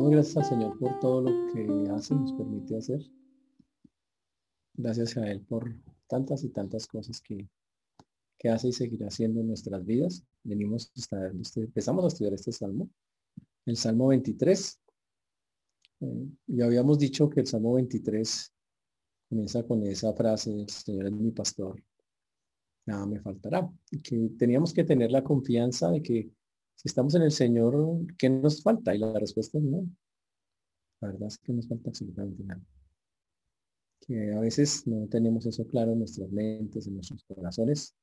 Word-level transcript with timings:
Damos 0.00 0.12
gracias 0.12 0.36
al 0.38 0.44
Señor 0.46 0.78
por 0.78 0.98
todo 0.98 1.20
lo 1.20 1.52
que 1.52 1.90
hace, 1.90 2.14
nos 2.14 2.32
permite 2.32 2.74
hacer. 2.74 3.02
Gracias 4.72 5.14
a 5.18 5.30
Él 5.30 5.42
por 5.42 5.76
tantas 6.06 6.42
y 6.42 6.48
tantas 6.48 6.86
cosas 6.86 7.20
que, 7.20 7.46
que 8.38 8.48
hace 8.48 8.68
y 8.68 8.72
seguirá 8.72 9.08
haciendo 9.08 9.42
en 9.42 9.48
nuestras 9.48 9.84
vidas. 9.84 10.24
Venimos 10.42 10.90
a 11.12 11.26
este, 11.38 11.60
empezamos 11.64 12.02
a 12.02 12.08
estudiar 12.08 12.32
este 12.32 12.50
salmo, 12.50 12.88
el 13.66 13.76
Salmo 13.76 14.06
23. 14.06 14.80
Eh, 16.00 16.28
y 16.46 16.62
habíamos 16.62 16.98
dicho 16.98 17.28
que 17.28 17.40
el 17.40 17.46
Salmo 17.46 17.74
23 17.74 18.54
comienza 19.28 19.62
con 19.64 19.86
esa 19.86 20.14
frase, 20.14 20.64
Señor 20.66 21.08
es 21.08 21.12
mi 21.12 21.30
pastor, 21.30 21.78
nada 22.86 23.04
me 23.04 23.20
faltará. 23.20 23.70
Que 24.02 24.30
teníamos 24.38 24.72
que 24.72 24.84
tener 24.84 25.12
la 25.12 25.22
confianza 25.22 25.90
de 25.90 26.02
que 26.02 26.30
si 26.80 26.88
estamos 26.88 27.14
en 27.14 27.20
el 27.20 27.30
Señor, 27.30 27.76
¿qué 28.16 28.30
nos 28.30 28.62
falta? 28.62 28.94
Y 28.94 28.98
la 28.98 29.12
respuesta 29.12 29.58
es 29.58 29.64
no. 29.64 29.86
La 31.02 31.08
verdad 31.08 31.28
es 31.28 31.36
que 31.36 31.52
nos 31.52 31.68
falta 31.68 31.90
absolutamente 31.90 32.42
nada. 32.42 32.62
Que 34.00 34.32
a 34.32 34.40
veces 34.40 34.86
no 34.86 35.06
tenemos 35.06 35.44
eso 35.44 35.66
claro 35.66 35.92
en 35.92 35.98
nuestras 35.98 36.30
mentes, 36.32 36.86
en 36.86 36.94
nuestros 36.94 37.22
corazones, 37.24 37.94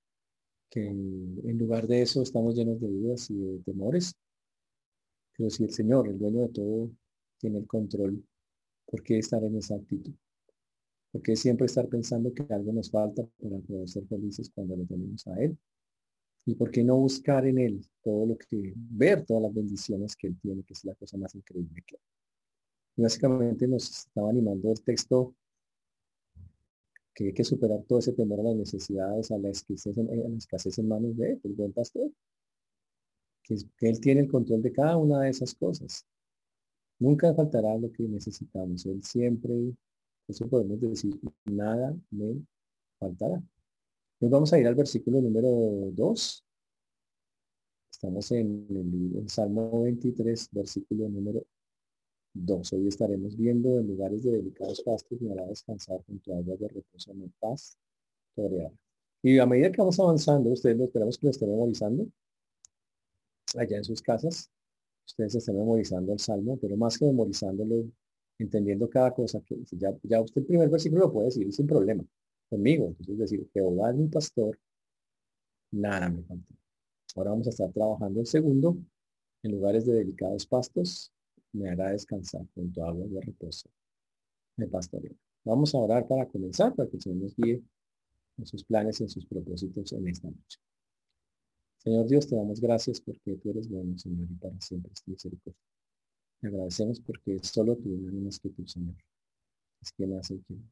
que 0.69 0.85
en 0.85 1.57
lugar 1.57 1.87
de 1.87 2.03
eso 2.03 2.21
estamos 2.21 2.53
llenos 2.53 2.79
de 2.79 2.87
dudas 2.87 3.27
y 3.31 3.39
de 3.39 3.59
temores. 3.63 4.13
Pero 5.35 5.49
si 5.49 5.63
el 5.63 5.71
Señor, 5.71 6.07
el 6.07 6.19
dueño 6.19 6.41
de 6.41 6.49
todo, 6.49 6.91
tiene 7.39 7.57
el 7.57 7.65
control, 7.65 8.23
¿por 8.85 9.01
qué 9.01 9.17
estar 9.17 9.43
en 9.43 9.57
esa 9.57 9.73
actitud? 9.73 10.13
¿Por 11.11 11.23
qué 11.23 11.35
siempre 11.35 11.65
estar 11.65 11.89
pensando 11.89 12.31
que 12.31 12.45
algo 12.53 12.71
nos 12.73 12.91
falta 12.91 13.27
para 13.41 13.57
poder 13.57 13.89
ser 13.89 14.05
felices 14.05 14.51
cuando 14.53 14.77
lo 14.77 14.85
tenemos 14.85 15.25
a 15.25 15.41
Él? 15.41 15.57
¿Y 16.47 16.55
por 16.55 16.71
qué 16.71 16.81
no 16.81 16.95
buscar 16.95 17.45
en 17.45 17.57
Él 17.57 17.85
todo 18.01 18.25
lo 18.25 18.37
que, 18.37 18.73
ver 18.73 19.25
todas 19.25 19.43
las 19.43 19.53
bendiciones 19.53 20.15
que 20.15 20.27
Él 20.27 20.39
tiene, 20.41 20.63
que 20.63 20.73
es 20.73 20.85
la 20.85 20.95
cosa 20.95 21.17
más 21.17 21.35
increíble 21.35 21.83
que 21.85 21.97
hay? 21.97 23.03
Básicamente 23.03 23.67
nos 23.67 23.89
estaba 23.89 24.29
animando 24.29 24.71
el 24.71 24.81
texto 24.81 25.35
que 27.13 27.25
hay 27.25 27.33
que 27.33 27.43
superar 27.43 27.83
todo 27.83 27.99
ese 27.99 28.13
temor 28.13 28.39
a 28.39 28.43
las 28.43 28.55
necesidades, 28.55 29.29
a 29.29 29.37
la 29.37 29.49
escasez 29.49 29.97
a 29.97 30.03
la 30.03 30.13
en 30.13 30.87
manos 30.87 31.17
de 31.17 31.31
Él, 31.31 31.41
el 31.43 31.53
buen 31.53 31.73
pastor. 31.73 32.09
Que, 33.43 33.57
que 33.77 33.89
Él 33.89 33.99
tiene 33.99 34.21
el 34.21 34.29
control 34.29 34.61
de 34.61 34.71
cada 34.71 34.95
una 34.95 35.23
de 35.23 35.31
esas 35.31 35.53
cosas. 35.53 36.05
Nunca 36.97 37.33
faltará 37.33 37.77
lo 37.77 37.91
que 37.91 38.03
necesitamos. 38.03 38.85
Él 38.85 39.03
siempre, 39.03 39.73
eso 40.29 40.47
podemos 40.47 40.79
decir, 40.79 41.19
nada 41.43 41.93
me 42.09 42.41
faltará. 42.99 43.43
Nos 44.19 44.31
vamos 44.31 44.51
a 44.51 44.59
ir 44.59 44.65
al 44.65 44.73
versículo 44.73 45.21
número 45.21 45.47
2. 45.91 46.45
Estamos 47.91 48.31
en 48.31 49.13
el, 49.15 49.29
Salmo 49.29 49.83
23, 49.83 50.49
versículo 50.53 51.07
número 51.07 51.45
2. 52.33 52.73
Hoy 52.73 52.87
estaremos 52.87 53.37
viendo 53.37 53.77
en 53.77 53.87
lugares 53.87 54.23
de 54.23 54.31
delicados 54.31 54.81
pastos 54.81 55.21
me 55.21 55.33
hará 55.33 55.45
descansar 55.45 56.03
junto 56.07 56.33
a 56.33 56.37
aguas 56.37 56.59
de 56.59 56.67
reposo 56.67 57.11
en 57.11 57.31
paz. 57.39 57.77
Y 59.21 59.37
a 59.37 59.45
medida 59.45 59.71
que 59.71 59.81
vamos 59.81 59.99
avanzando, 59.99 60.49
ustedes 60.49 60.77
lo 60.77 60.85
esperamos 60.85 61.17
que 61.19 61.27
lo 61.27 61.31
estén 61.31 61.49
memorizando 61.51 62.07
allá 63.55 63.77
en 63.77 63.83
sus 63.83 64.01
casas. 64.01 64.49
Ustedes 65.05 65.35
estén 65.35 65.57
memorizando 65.57 66.11
el 66.13 66.19
Salmo, 66.19 66.57
pero 66.59 66.75
más 66.75 66.97
que 66.97 67.05
memorizándolo, 67.05 67.85
entendiendo 68.39 68.89
cada 68.89 69.13
cosa, 69.13 69.41
que 69.41 69.57
ya, 69.73 69.95
ya 70.01 70.21
usted 70.21 70.41
el 70.41 70.47
primer 70.47 70.69
versículo 70.69 71.05
lo 71.05 71.13
puede 71.13 71.27
decir 71.27 71.53
sin 71.53 71.67
problema 71.67 72.03
conmigo. 72.49 72.87
Entonces 72.87 73.13
es 73.13 73.19
decir, 73.19 73.49
Jehová 73.53 73.91
es 73.91 73.95
mi 73.97 74.07
pastor, 74.07 74.57
nada 75.71 76.09
me 76.09 76.23
falta. 76.23 76.55
Ahora 77.15 77.31
vamos 77.31 77.47
a 77.47 77.49
estar 77.49 77.71
trabajando 77.71 78.19
el 78.19 78.27
segundo, 78.27 78.77
en 79.43 79.51
lugares 79.51 79.85
de 79.85 79.93
delicados 79.93 80.45
pastos, 80.45 81.11
me 81.53 81.69
hará 81.69 81.91
descansar 81.91 82.45
junto 82.53 82.83
a 82.83 82.89
aguas 82.89 83.11
de 83.11 83.21
reposo. 83.21 83.69
Me 84.57 84.67
pastoreo. 84.67 85.15
Vamos 85.43 85.73
a 85.73 85.77
orar 85.77 86.07
para 86.07 86.27
comenzar, 86.27 86.75
para 86.75 86.89
que 86.89 86.97
el 86.97 87.01
Señor 87.01 87.19
nos 87.19 87.35
guíe 87.35 87.63
en 88.37 88.45
sus 88.45 88.63
planes 88.63 88.99
y 88.99 89.03
en 89.03 89.09
sus 89.09 89.25
propósitos 89.25 89.93
en 89.93 90.07
esta 90.07 90.29
noche. 90.29 90.59
Señor 91.77 92.07
Dios, 92.07 92.27
te 92.27 92.35
damos 92.35 92.59
gracias 92.59 92.99
porque 92.99 93.37
tú 93.37 93.49
eres 93.51 93.69
bueno, 93.69 93.97
Señor, 93.97 94.27
y 94.29 94.35
para 94.35 94.59
siempre 94.59 94.91
es 94.93 95.07
misericordia. 95.07 95.61
Te 96.41 96.47
agradecemos 96.47 96.99
porque 96.99 97.39
solo 97.43 97.75
tú, 97.77 97.89
no 97.89 98.21
más 98.21 98.39
que 98.39 98.49
tú, 98.49 98.67
Señor, 98.67 98.95
es 99.81 99.91
quien 99.93 100.13
hace 100.17 100.33
el 100.35 100.43
tiempo. 100.43 100.69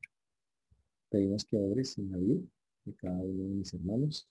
Pedimos 1.15 1.45
que 1.45 1.55
obres 1.55 1.97
en 1.97 2.11
la 2.11 2.17
vida 2.17 2.41
de 2.83 2.93
cada 2.95 3.15
uno 3.21 3.43
de 3.43 3.55
mis 3.55 3.73
hermanos, 3.73 4.27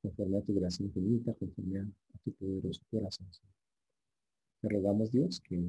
conforme 0.00 0.38
a 0.38 0.42
tu 0.42 0.54
gracia 0.54 0.86
infinita, 0.86 1.34
conforme 1.34 1.80
a, 1.80 1.86
tu 2.22 2.32
poderoso 2.34 2.80
corazón. 2.88 3.26
Te 4.60 4.68
rogamos, 4.68 5.10
Dios, 5.10 5.40
que 5.40 5.60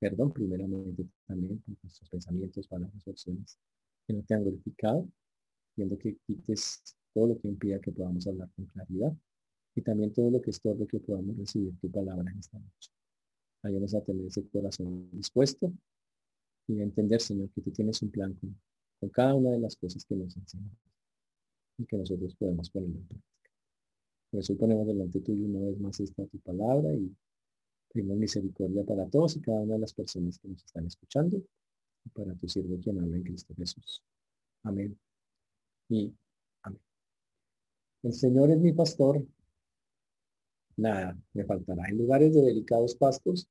perdón 0.00 0.32
primeramente 0.32 1.06
también 1.28 1.62
nuestros 1.80 2.10
pensamientos, 2.10 2.66
palabras, 2.66 3.06
acciones 3.06 3.56
que 4.04 4.14
no 4.14 4.24
te 4.24 4.34
han 4.34 4.42
glorificado, 4.42 5.08
viendo 5.76 5.96
que 5.96 6.16
quites 6.26 6.82
todo 7.14 7.28
lo 7.28 7.38
que 7.38 7.46
impida 7.46 7.78
que 7.78 7.92
podamos 7.92 8.26
hablar 8.26 8.50
con 8.56 8.66
claridad 8.66 9.16
y 9.76 9.82
también 9.82 10.12
todo 10.12 10.28
lo 10.28 10.42
que 10.42 10.50
estorbe 10.50 10.88
que 10.88 10.98
podamos 10.98 11.38
recibir 11.38 11.78
tu 11.78 11.88
palabra 11.88 12.28
en 12.32 12.38
esta 12.40 12.58
noche. 12.58 12.90
Ayúdanos 13.62 13.94
a 13.94 14.00
tener 14.00 14.26
ese 14.26 14.44
corazón 14.48 15.08
dispuesto 15.12 15.72
y 16.66 16.80
a 16.80 16.82
entender, 16.82 17.20
Señor, 17.20 17.48
que 17.50 17.60
tú 17.60 17.70
tienes 17.70 18.02
un 18.02 18.10
plan 18.10 18.34
con 18.34 18.56
con 19.02 19.10
cada 19.10 19.34
una 19.34 19.50
de 19.50 19.58
las 19.58 19.74
cosas 19.74 20.04
que 20.04 20.14
nos 20.14 20.36
enseñan 20.36 20.78
y 21.76 21.84
que 21.86 21.96
nosotros 21.96 22.36
podemos 22.36 22.70
poner 22.70 22.90
en 22.90 23.04
práctica. 23.04 23.50
Por 24.30 24.40
eso 24.40 24.56
ponemos 24.56 24.86
delante 24.86 25.20
tuyo 25.20 25.44
una 25.44 25.58
vez 25.58 25.80
más 25.80 25.98
esta 25.98 26.24
tu 26.26 26.38
palabra 26.38 26.94
y 26.94 27.12
pedimos 27.92 28.16
misericordia 28.16 28.84
para 28.84 29.08
todos 29.08 29.34
y 29.34 29.40
cada 29.40 29.62
una 29.62 29.74
de 29.74 29.80
las 29.80 29.92
personas 29.92 30.38
que 30.38 30.46
nos 30.46 30.64
están 30.64 30.86
escuchando 30.86 31.42
y 32.04 32.08
para 32.10 32.32
tu 32.36 32.48
siervo 32.48 32.78
quien 32.80 33.00
habla 33.00 33.16
en 33.16 33.24
Cristo 33.24 33.52
Jesús. 33.56 34.04
Amén. 34.62 34.96
Y 35.88 36.14
amén. 36.62 36.80
El 38.04 38.12
Señor 38.12 38.52
es 38.52 38.60
mi 38.60 38.72
pastor. 38.72 39.20
Nada 40.76 41.18
me 41.32 41.44
faltará. 41.44 41.88
En 41.88 41.98
lugares 41.98 42.32
de 42.32 42.42
delicados 42.42 42.94
pastos 42.94 43.48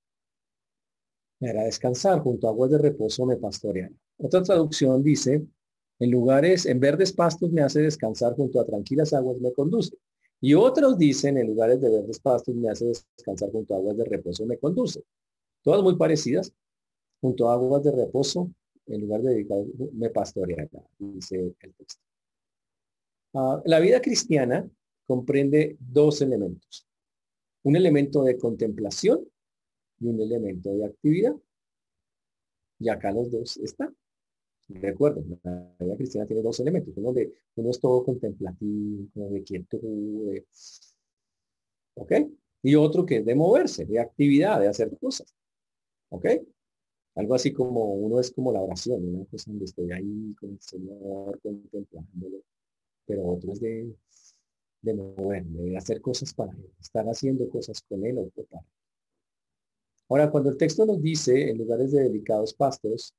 me 1.42 1.50
hará 1.50 1.64
descansar. 1.64 2.22
Junto 2.22 2.48
a 2.48 2.52
aguas 2.52 2.72
de 2.72 2.78
reposo 2.78 3.26
me 3.26 3.36
pastoreará. 3.36 3.94
Otra 4.24 4.44
traducción 4.44 5.02
dice, 5.02 5.44
en 6.00 6.12
lugares, 6.12 6.68
en 6.68 6.80
verdes 6.80 7.12
pastos 7.12 7.52
me 7.52 7.62
hace 7.62 7.82
descansar, 7.82 8.36
junto 8.36 8.60
a 8.60 8.66
tranquilas 8.66 9.14
aguas 9.14 9.40
me 9.42 9.52
conduce. 9.52 9.98
Y 10.40 10.54
otros 10.54 10.98
dicen, 10.98 11.38
en 11.38 11.48
lugares 11.48 11.82
de 11.82 11.90
verdes 11.90 12.20
pastos 12.20 12.56
me 12.56 12.70
hace 12.70 12.86
descansar, 12.86 13.52
junto 13.52 13.74
a 13.74 13.78
aguas 13.78 13.98
de 13.98 14.06
reposo 14.06 14.46
me 14.46 14.58
conduce. 14.58 15.04
Todas 15.64 15.82
muy 15.82 15.96
parecidas. 15.96 16.54
Junto 17.20 17.50
a 17.50 17.54
aguas 17.54 17.84
de 17.84 17.92
reposo, 17.92 18.52
en 18.88 19.02
lugar 19.02 19.22
de 19.22 19.46
me 19.94 20.10
pastorea, 20.10 20.68
dice 20.98 21.56
el 21.60 21.74
texto. 21.76 22.02
Ah, 23.34 23.62
la 23.66 23.80
vida 23.80 24.02
cristiana 24.02 24.68
comprende 25.06 25.78
dos 25.80 26.22
elementos. 26.22 26.88
Un 27.64 27.76
elemento 27.76 28.24
de 28.24 28.38
contemplación 28.38 29.24
y 30.00 30.08
un 30.08 30.20
elemento 30.20 30.74
de 30.74 30.86
actividad. 30.86 31.36
Y 32.80 32.90
acá 32.90 33.12
los 33.12 33.32
dos 33.32 33.58
están. 33.58 33.96
De 34.80 34.88
acuerdo, 34.90 35.24
la 35.44 35.76
vida 35.80 35.98
cristiana 35.98 36.28
tiene 36.28 36.42
dos 36.42 36.60
elementos, 36.60 36.94
uno 36.96 37.14
de 37.14 37.34
uno 37.56 37.70
es 37.70 37.80
todo 37.80 38.04
contemplativo, 38.04 39.30
de 39.30 39.44
quietud, 39.44 40.44
¿ok? 41.96 42.12
Y 42.64 42.76
otro 42.76 43.06
que 43.06 43.18
es 43.18 43.26
de 43.26 43.36
moverse, 43.36 43.86
de 43.86 44.00
actividad, 44.00 44.60
de 44.60 44.68
hacer 44.68 44.98
cosas, 44.98 45.36
¿ok? 46.10 46.26
Algo 47.16 47.36
así 47.36 47.52
como 47.52 47.94
uno 47.96 48.20
es 48.20 48.32
como 48.32 48.54
la 48.54 48.62
oración, 48.62 49.04
una 49.04 49.26
cosa 49.26 49.52
donde 49.52 49.66
estoy 49.66 49.92
ahí 49.92 50.34
con 50.40 50.52
el 50.52 50.62
Señor 50.62 51.40
contemplándolo, 51.42 52.44
pero 53.06 53.26
otro 53.26 53.52
es 53.52 53.60
de, 53.60 53.94
de 54.82 54.94
moverme, 54.94 55.64
de 55.64 55.78
hacer 55.78 56.02
cosas 56.02 56.34
para 56.34 56.54
él, 56.54 56.72
estar 56.80 57.06
haciendo 57.08 57.50
cosas 57.50 57.82
con 57.82 58.06
él 58.06 58.18
o 58.18 58.30
para 58.30 58.64
Ahora, 60.12 60.30
cuando 60.30 60.50
el 60.50 60.58
texto 60.58 60.86
nos 60.86 61.02
dice, 61.02 61.50
en 61.50 61.58
lugares 61.58 61.92
de 61.94 62.04
delicados 62.04 62.54
pastos, 62.54 63.16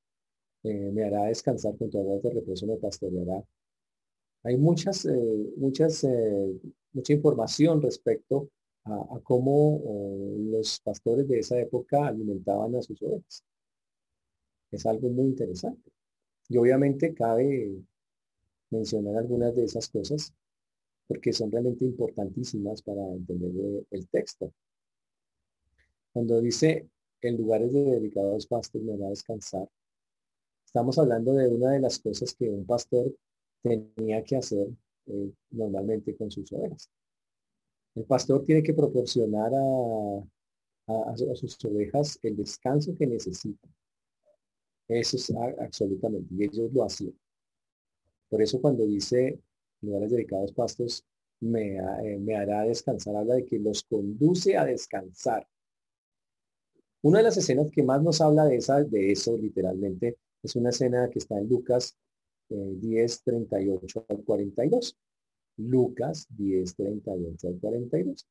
eh, 0.65 0.91
me 0.93 1.05
hará 1.05 1.25
descansar 1.25 1.77
con 1.77 1.91
tu 1.91 1.99
aguas 1.99 2.23
de 2.23 2.31
reposo, 2.31 2.67
me 2.67 2.77
pastoreará. 2.77 3.45
Hay 4.45 4.57
muchas, 4.57 5.05
eh, 5.07 5.53
muchas, 5.57 6.05
eh, 6.05 6.61
mucha 6.93 7.13
información 7.13 7.83
respecto 7.83 8.49
a, 8.85 9.21
cómo 9.23 9.81
los 10.51 10.81
pastores 10.81 11.29
de 11.29 11.39
esa 11.39 11.59
época 11.61 12.07
alimentaban 12.07 12.75
a 12.75 12.83
sus 12.83 13.01
ovejas. 13.03 13.45
Es 14.73 14.87
algo 14.87 15.09
muy 15.09 15.27
interesante. 15.27 15.91
Y 16.49 16.57
obviamente 16.59 17.15
cabe 17.15 17.77
mencionar 18.71 19.17
algunas 19.17 19.55
de 19.55 19.65
esas 19.65 19.89
cosas 19.89 20.33
porque 21.07 21.33
son 21.33 21.53
realmente 21.53 21.85
importantísimas 21.85 22.83
para 22.83 23.03
entender 23.13 23.85
el 23.91 24.09
texto. 24.09 24.53
Cuando 26.13 26.41
dice 26.41 26.89
en 27.21 27.37
lugares 27.37 27.73
de 27.73 27.85
dedicados 27.85 28.47
pastos 28.47 28.83
me 28.83 28.95
a 28.95 29.09
descansar, 29.09 29.69
Estamos 30.75 30.99
hablando 30.99 31.35
de 31.35 31.49
una 31.49 31.73
de 31.73 31.81
las 31.81 31.99
cosas 31.99 32.35
que 32.35 32.49
un 32.49 32.65
pastor 32.65 33.15
tenía 33.63 34.25
que 34.25 34.37
hacer 34.37 34.69
eh, 35.05 35.31
normalmente 35.51 36.17
con 36.17 36.31
sus 36.31 36.51
ovejas. 36.51 36.89
El 37.95 38.05
pastor 38.05 38.43
tiene 38.47 38.63
que 38.63 38.73
proporcionar 38.73 39.53
a, 39.55 41.11
a, 41.11 41.37
sus 41.37 41.63
ovejas 41.67 42.19
el 42.23 42.39
descanso 42.39 42.97
que 42.97 43.07
necesitan. 43.07 43.71
Eso 44.89 45.19
es 45.19 45.31
absolutamente, 45.61 46.35
y 46.35 46.45
ellos 46.45 46.73
lo 46.73 46.85
hacían. 46.85 47.21
Por 48.31 48.41
eso 48.41 48.59
cuando 48.59 48.87
dice 48.87 49.39
lugares 49.83 50.11
dedicados 50.11 50.53
pastos, 50.53 51.05
me, 51.41 51.77
eh, 51.77 52.19
me 52.19 52.35
hará 52.35 52.63
descansar, 52.63 53.15
habla 53.15 53.35
de 53.35 53.45
que 53.45 53.59
los 53.59 53.83
conduce 53.83 54.57
a 54.57 54.65
descansar. 54.65 55.47
Una 57.03 57.19
de 57.19 57.25
las 57.25 57.37
escenas 57.37 57.67
que 57.71 57.83
más 57.83 58.03
nos 58.03 58.23
habla 58.23 58.47
de, 58.47 58.57
esa, 58.57 58.83
de 58.83 59.13
eso, 59.13 59.37
literalmente, 59.37 60.17
es 60.43 60.57
una 60.57 60.71
escena 60.71 61.09
que 61.11 61.19
está 61.19 61.39
en 61.39 61.49
Lucas 61.49 61.97
10, 62.49 63.23
38 63.23 64.07
al 64.09 64.25
42. 64.25 64.97
Lucas 65.59 66.27
10, 66.31 66.75
38 66.75 67.49
al 67.49 67.59
42. 67.59 68.27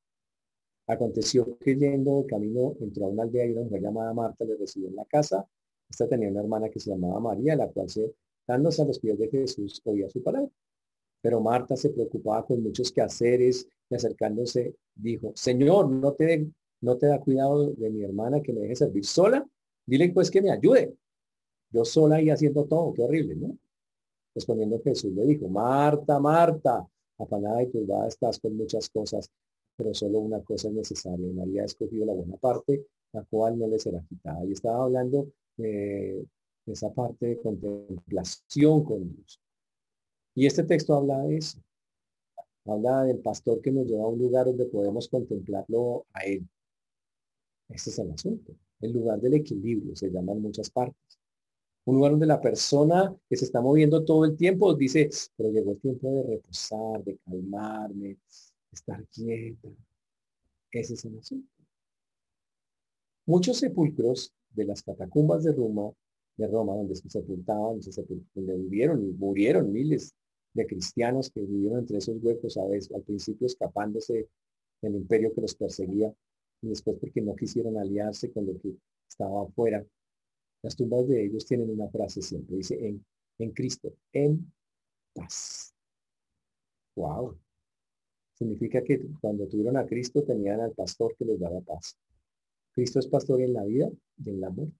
Aconteció 0.87 1.57
que 1.59 1.75
yendo 1.75 2.21
de 2.21 2.25
camino 2.25 2.75
entró 2.79 3.05
a 3.05 3.09
una 3.09 3.23
aldea 3.23 3.45
y 3.45 3.51
una 3.51 3.63
mujer 3.63 3.81
llamada 3.81 4.13
Marta 4.13 4.45
le 4.45 4.57
recibió 4.57 4.89
en 4.89 4.95
la 4.95 5.05
casa. 5.05 5.47
Esta 5.89 6.07
tenía 6.07 6.29
una 6.29 6.41
hermana 6.41 6.69
que 6.69 6.79
se 6.79 6.89
llamaba 6.89 7.19
María, 7.19 7.55
la 7.55 7.69
cual 7.69 7.89
se, 7.89 8.13
dándose 8.47 8.81
a 8.81 8.85
los 8.85 8.99
pies 8.99 9.17
de 9.17 9.29
Jesús, 9.29 9.81
oía 9.85 10.09
su 10.09 10.21
palabra. 10.21 10.49
Pero 11.21 11.39
Marta 11.39 11.75
se 11.75 11.91
preocupaba 11.91 12.45
con 12.45 12.63
muchos 12.63 12.91
quehaceres 12.91 13.67
y 13.89 13.95
acercándose 13.95 14.75
dijo, 14.95 15.31
Señor, 15.35 15.89
¿no 15.89 16.13
te, 16.13 16.49
no 16.81 16.97
te 16.97 17.07
da 17.07 17.19
cuidado 17.19 17.71
de 17.71 17.89
mi 17.89 18.03
hermana 18.03 18.41
que 18.41 18.53
me 18.53 18.61
deje 18.61 18.75
servir 18.75 19.05
sola? 19.05 19.47
Dile 19.85 20.11
pues 20.11 20.31
que 20.31 20.41
me 20.41 20.51
ayude. 20.51 20.95
Yo 21.71 21.85
sola 21.85 22.21
y 22.21 22.29
haciendo 22.29 22.65
todo, 22.65 22.93
qué 22.93 23.03
horrible, 23.03 23.35
¿no? 23.35 23.57
Respondiendo 24.33 24.81
Jesús 24.81 25.11
le 25.13 25.25
dijo, 25.25 25.47
Marta, 25.47 26.19
Marta, 26.19 26.87
apanada 27.17 27.63
y 27.63 27.67
turbada 27.67 28.07
estás 28.07 28.39
con 28.39 28.55
muchas 28.55 28.89
cosas, 28.89 29.29
pero 29.75 29.93
solo 29.93 30.19
una 30.19 30.41
cosa 30.41 30.69
es 30.69 30.73
necesaria. 30.73 31.27
Y 31.27 31.33
María 31.33 31.63
ha 31.63 31.65
escogido 31.65 32.05
la 32.05 32.13
buena 32.13 32.37
parte, 32.37 32.85
la 33.13 33.23
cual 33.25 33.57
no 33.57 33.67
le 33.67 33.79
será 33.79 34.01
quitada. 34.07 34.45
Y 34.45 34.53
estaba 34.53 34.83
hablando 34.83 35.31
de 35.57 36.25
esa 36.65 36.93
parte 36.93 37.25
de 37.25 37.37
contemplación 37.37 38.83
con 38.83 39.13
Dios. 39.13 39.39
Y 40.35 40.45
este 40.45 40.63
texto 40.63 40.95
habla 40.95 41.19
de 41.23 41.37
eso. 41.37 41.59
Habla 42.65 43.03
del 43.03 43.19
pastor 43.19 43.61
que 43.61 43.71
nos 43.71 43.85
lleva 43.85 44.03
a 44.03 44.07
un 44.07 44.19
lugar 44.19 44.45
donde 44.45 44.65
podemos 44.65 45.09
contemplarlo 45.09 46.05
a 46.13 46.21
Él. 46.21 46.47
Este 47.69 47.89
es 47.89 47.99
el 47.99 48.11
asunto. 48.11 48.53
El 48.79 48.93
lugar 48.93 49.19
del 49.19 49.33
equilibrio, 49.33 49.95
se 49.95 50.09
llama 50.09 50.33
en 50.33 50.41
muchas 50.41 50.69
partes. 50.69 51.20
Un 51.85 51.95
lugar 51.95 52.11
donde 52.11 52.27
la 52.27 52.39
persona 52.39 53.15
que 53.27 53.35
se 53.35 53.45
está 53.45 53.59
moviendo 53.61 54.03
todo 54.05 54.25
el 54.25 54.37
tiempo 54.37 54.73
dice, 54.75 55.09
pero 55.35 55.49
llegó 55.49 55.71
el 55.71 55.79
tiempo 55.79 56.11
de 56.11 56.23
reposar, 56.23 57.03
de 57.03 57.17
calmarme, 57.25 58.17
estar 58.71 59.03
quieta. 59.07 59.69
Ese 60.71 60.93
es 60.93 61.05
el 61.05 61.17
asunto. 61.17 61.49
Muchos 63.25 63.57
sepulcros 63.57 64.33
de 64.51 64.65
las 64.65 64.83
catacumbas 64.83 65.43
de 65.43 65.53
Roma, 65.53 65.91
de 66.37 66.47
Roma, 66.47 66.75
donde 66.75 66.95
se 66.95 67.09
sepultaban, 67.09 67.79
donde 68.33 68.57
vivieron 68.57 69.03
y 69.03 69.11
murieron 69.13 69.71
miles 69.71 70.13
de 70.53 70.67
cristianos 70.67 71.29
que 71.31 71.41
vivieron 71.41 71.79
entre 71.79 71.97
esos 71.97 72.17
huecos 72.21 72.57
a 72.57 72.65
veces, 72.65 72.91
al 72.93 73.03
principio 73.03 73.47
escapándose 73.47 74.27
del 74.81 74.95
imperio 74.95 75.33
que 75.33 75.41
los 75.41 75.55
perseguía 75.55 76.13
y 76.61 76.67
después 76.67 76.97
porque 76.99 77.21
no 77.21 77.35
quisieron 77.35 77.77
aliarse 77.77 78.31
con 78.31 78.45
lo 78.45 78.59
que 78.59 78.75
estaba 79.07 79.43
afuera. 79.43 79.85
Las 80.63 80.75
tumbas 80.75 81.07
de 81.07 81.25
ellos 81.25 81.45
tienen 81.45 81.69
una 81.69 81.89
frase 81.89 82.21
siempre, 82.21 82.57
dice 82.57 82.87
en, 82.87 83.03
en 83.39 83.51
Cristo, 83.51 83.93
en 84.13 84.51
paz. 85.13 85.73
Wow. 86.95 87.37
Significa 88.33 88.83
que 88.83 88.99
cuando 89.19 89.47
tuvieron 89.47 89.77
a 89.77 89.85
Cristo 89.85 90.23
tenían 90.23 90.59
al 90.59 90.73
pastor 90.73 91.15
que 91.15 91.25
les 91.25 91.39
daba 91.39 91.61
paz. 91.61 91.97
Cristo 92.73 92.99
es 92.99 93.07
pastor 93.07 93.41
en 93.41 93.53
la 93.53 93.63
vida 93.63 93.89
y 94.23 94.29
en 94.29 94.41
la 94.41 94.49
muerte. 94.49 94.75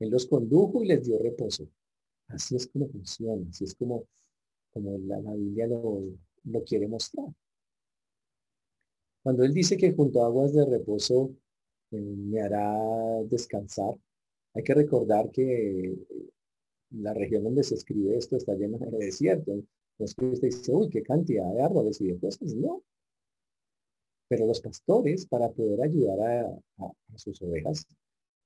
Él 0.00 0.10
los 0.10 0.26
condujo 0.26 0.82
y 0.82 0.86
les 0.88 1.04
dio 1.04 1.18
reposo. 1.18 1.68
Así 2.28 2.56
es 2.56 2.66
como 2.66 2.88
funciona, 2.88 3.46
así 3.48 3.64
es 3.64 3.74
como, 3.74 4.06
como 4.72 4.98
la, 4.98 5.18
Biblia 5.34 5.66
lo, 5.66 6.02
lo 6.44 6.64
quiere 6.64 6.88
mostrar. 6.88 7.26
Cuando 9.22 9.44
Él 9.44 9.54
dice 9.54 9.76
que 9.76 9.92
junto 9.92 10.22
a 10.22 10.26
aguas 10.26 10.52
de 10.52 10.64
reposo 10.66 11.34
eh, 11.90 11.96
me 11.96 12.40
hará 12.40 13.22
descansar, 13.24 13.94
hay 14.54 14.62
que 14.62 14.74
recordar 14.74 15.30
que 15.30 15.96
la 16.90 17.12
región 17.12 17.42
donde 17.42 17.64
se 17.64 17.74
escribe 17.74 18.16
esto 18.16 18.36
está 18.36 18.54
llena 18.54 18.78
de 18.78 18.98
desierto. 18.98 19.52
Entonces 19.52 20.16
usted 20.18 20.48
dice, 20.48 20.72
uy, 20.72 20.88
qué 20.88 21.02
cantidad 21.02 21.52
de 21.52 21.62
árboles 21.62 22.00
y 22.00 22.06
de 22.06 22.18
cosas. 22.18 22.54
No. 22.54 22.82
Pero 24.28 24.46
los 24.46 24.60
pastores, 24.60 25.26
para 25.26 25.50
poder 25.50 25.82
ayudar 25.82 26.60
a, 26.78 26.92
sus 27.16 27.40
ovejas, 27.42 27.86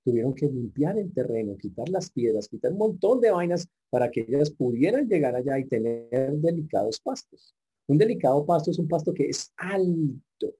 tuvieron 0.04 0.34
que 0.34 0.46
limpiar 0.46 0.98
el 0.98 1.12
terreno, 1.12 1.56
quitar 1.56 1.88
las 1.88 2.10
piedras, 2.10 2.48
quitar 2.48 2.72
un 2.72 2.78
montón 2.78 3.20
de 3.20 3.30
vainas 3.30 3.68
para 3.90 4.10
que 4.10 4.22
ellas 4.22 4.50
pudieran 4.50 5.08
llegar 5.08 5.34
allá 5.34 5.58
y 5.58 5.66
tener 5.66 6.32
delicados 6.38 7.00
pastos. 7.00 7.54
Un 7.86 7.98
delicado 7.98 8.44
pasto 8.44 8.70
es 8.70 8.78
un 8.78 8.88
pasto 8.88 9.12
que 9.12 9.28
es 9.28 9.52
alto. 9.56 10.54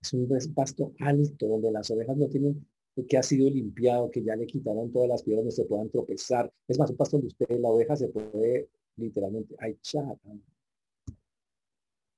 Es 0.00 0.12
un 0.12 0.28
pasto 0.54 0.92
alto 0.98 1.46
donde 1.46 1.70
las 1.70 1.90
ovejas 1.90 2.16
no 2.16 2.28
tienen 2.28 2.66
que 3.08 3.16
ha 3.16 3.22
sido 3.22 3.48
limpiado, 3.48 4.10
que 4.10 4.22
ya 4.22 4.36
le 4.36 4.46
quitaron 4.46 4.92
todas 4.92 5.08
las 5.08 5.22
piedras 5.22 5.44
donde 5.44 5.56
se 5.56 5.64
puedan 5.64 5.90
tropezar. 5.90 6.52
Es 6.68 6.78
más, 6.78 6.90
un 6.90 6.96
pasto 6.96 7.16
donde 7.16 7.28
usted, 7.28 7.58
la 7.58 7.68
oveja, 7.68 7.96
se 7.96 8.08
puede 8.08 8.68
literalmente 8.96 9.56
echar. 9.66 10.18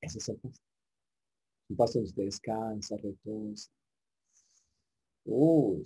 Ese 0.01 0.19
es 0.19 0.29
el 0.29 0.37
pasto. 0.37 0.63
Un 1.71 1.77
pasto 1.77 1.99
donde 1.99 2.09
usted 2.11 2.25
descansa, 2.25 2.97
reposa. 2.97 3.71
Uy. 5.25 5.85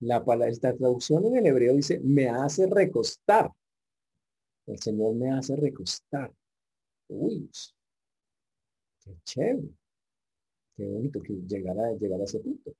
La, 0.00 0.24
esta 0.48 0.74
traducción 0.74 1.24
en 1.26 1.36
el 1.36 1.46
hebreo 1.46 1.74
dice, 1.74 1.98
me 2.00 2.28
hace 2.28 2.66
recostar. 2.66 3.50
El 4.66 4.78
Señor 4.80 5.14
me 5.14 5.30
hace 5.32 5.56
recostar. 5.56 6.32
Uy. 7.08 7.50
Qué 9.00 9.16
chévere. 9.24 9.68
Qué 10.76 10.86
bonito 10.86 11.20
que 11.22 11.34
llegara, 11.46 11.92
llegar 11.92 12.20
a 12.20 12.24
ese 12.24 12.40
punto. 12.40 12.74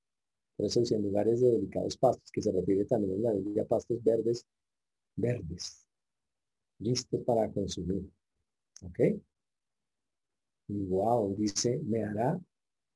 Dice 0.56 0.94
en 0.94 1.02
lugares 1.02 1.40
de 1.40 1.50
delicados 1.50 1.96
pastos, 1.96 2.30
que 2.30 2.40
se 2.40 2.52
refiere 2.52 2.84
también 2.84 3.16
en 3.16 3.22
la 3.22 3.32
Biblia 3.32 3.64
a 3.64 3.66
pastos 3.66 4.02
verdes, 4.04 4.46
verdes, 5.16 5.84
listos 6.78 7.20
para 7.22 7.50
consumir. 7.50 8.08
¿Ok? 8.82 9.00
Y 10.68 10.84
wow, 10.86 11.34
dice, 11.36 11.80
me 11.84 12.04
hará 12.04 12.40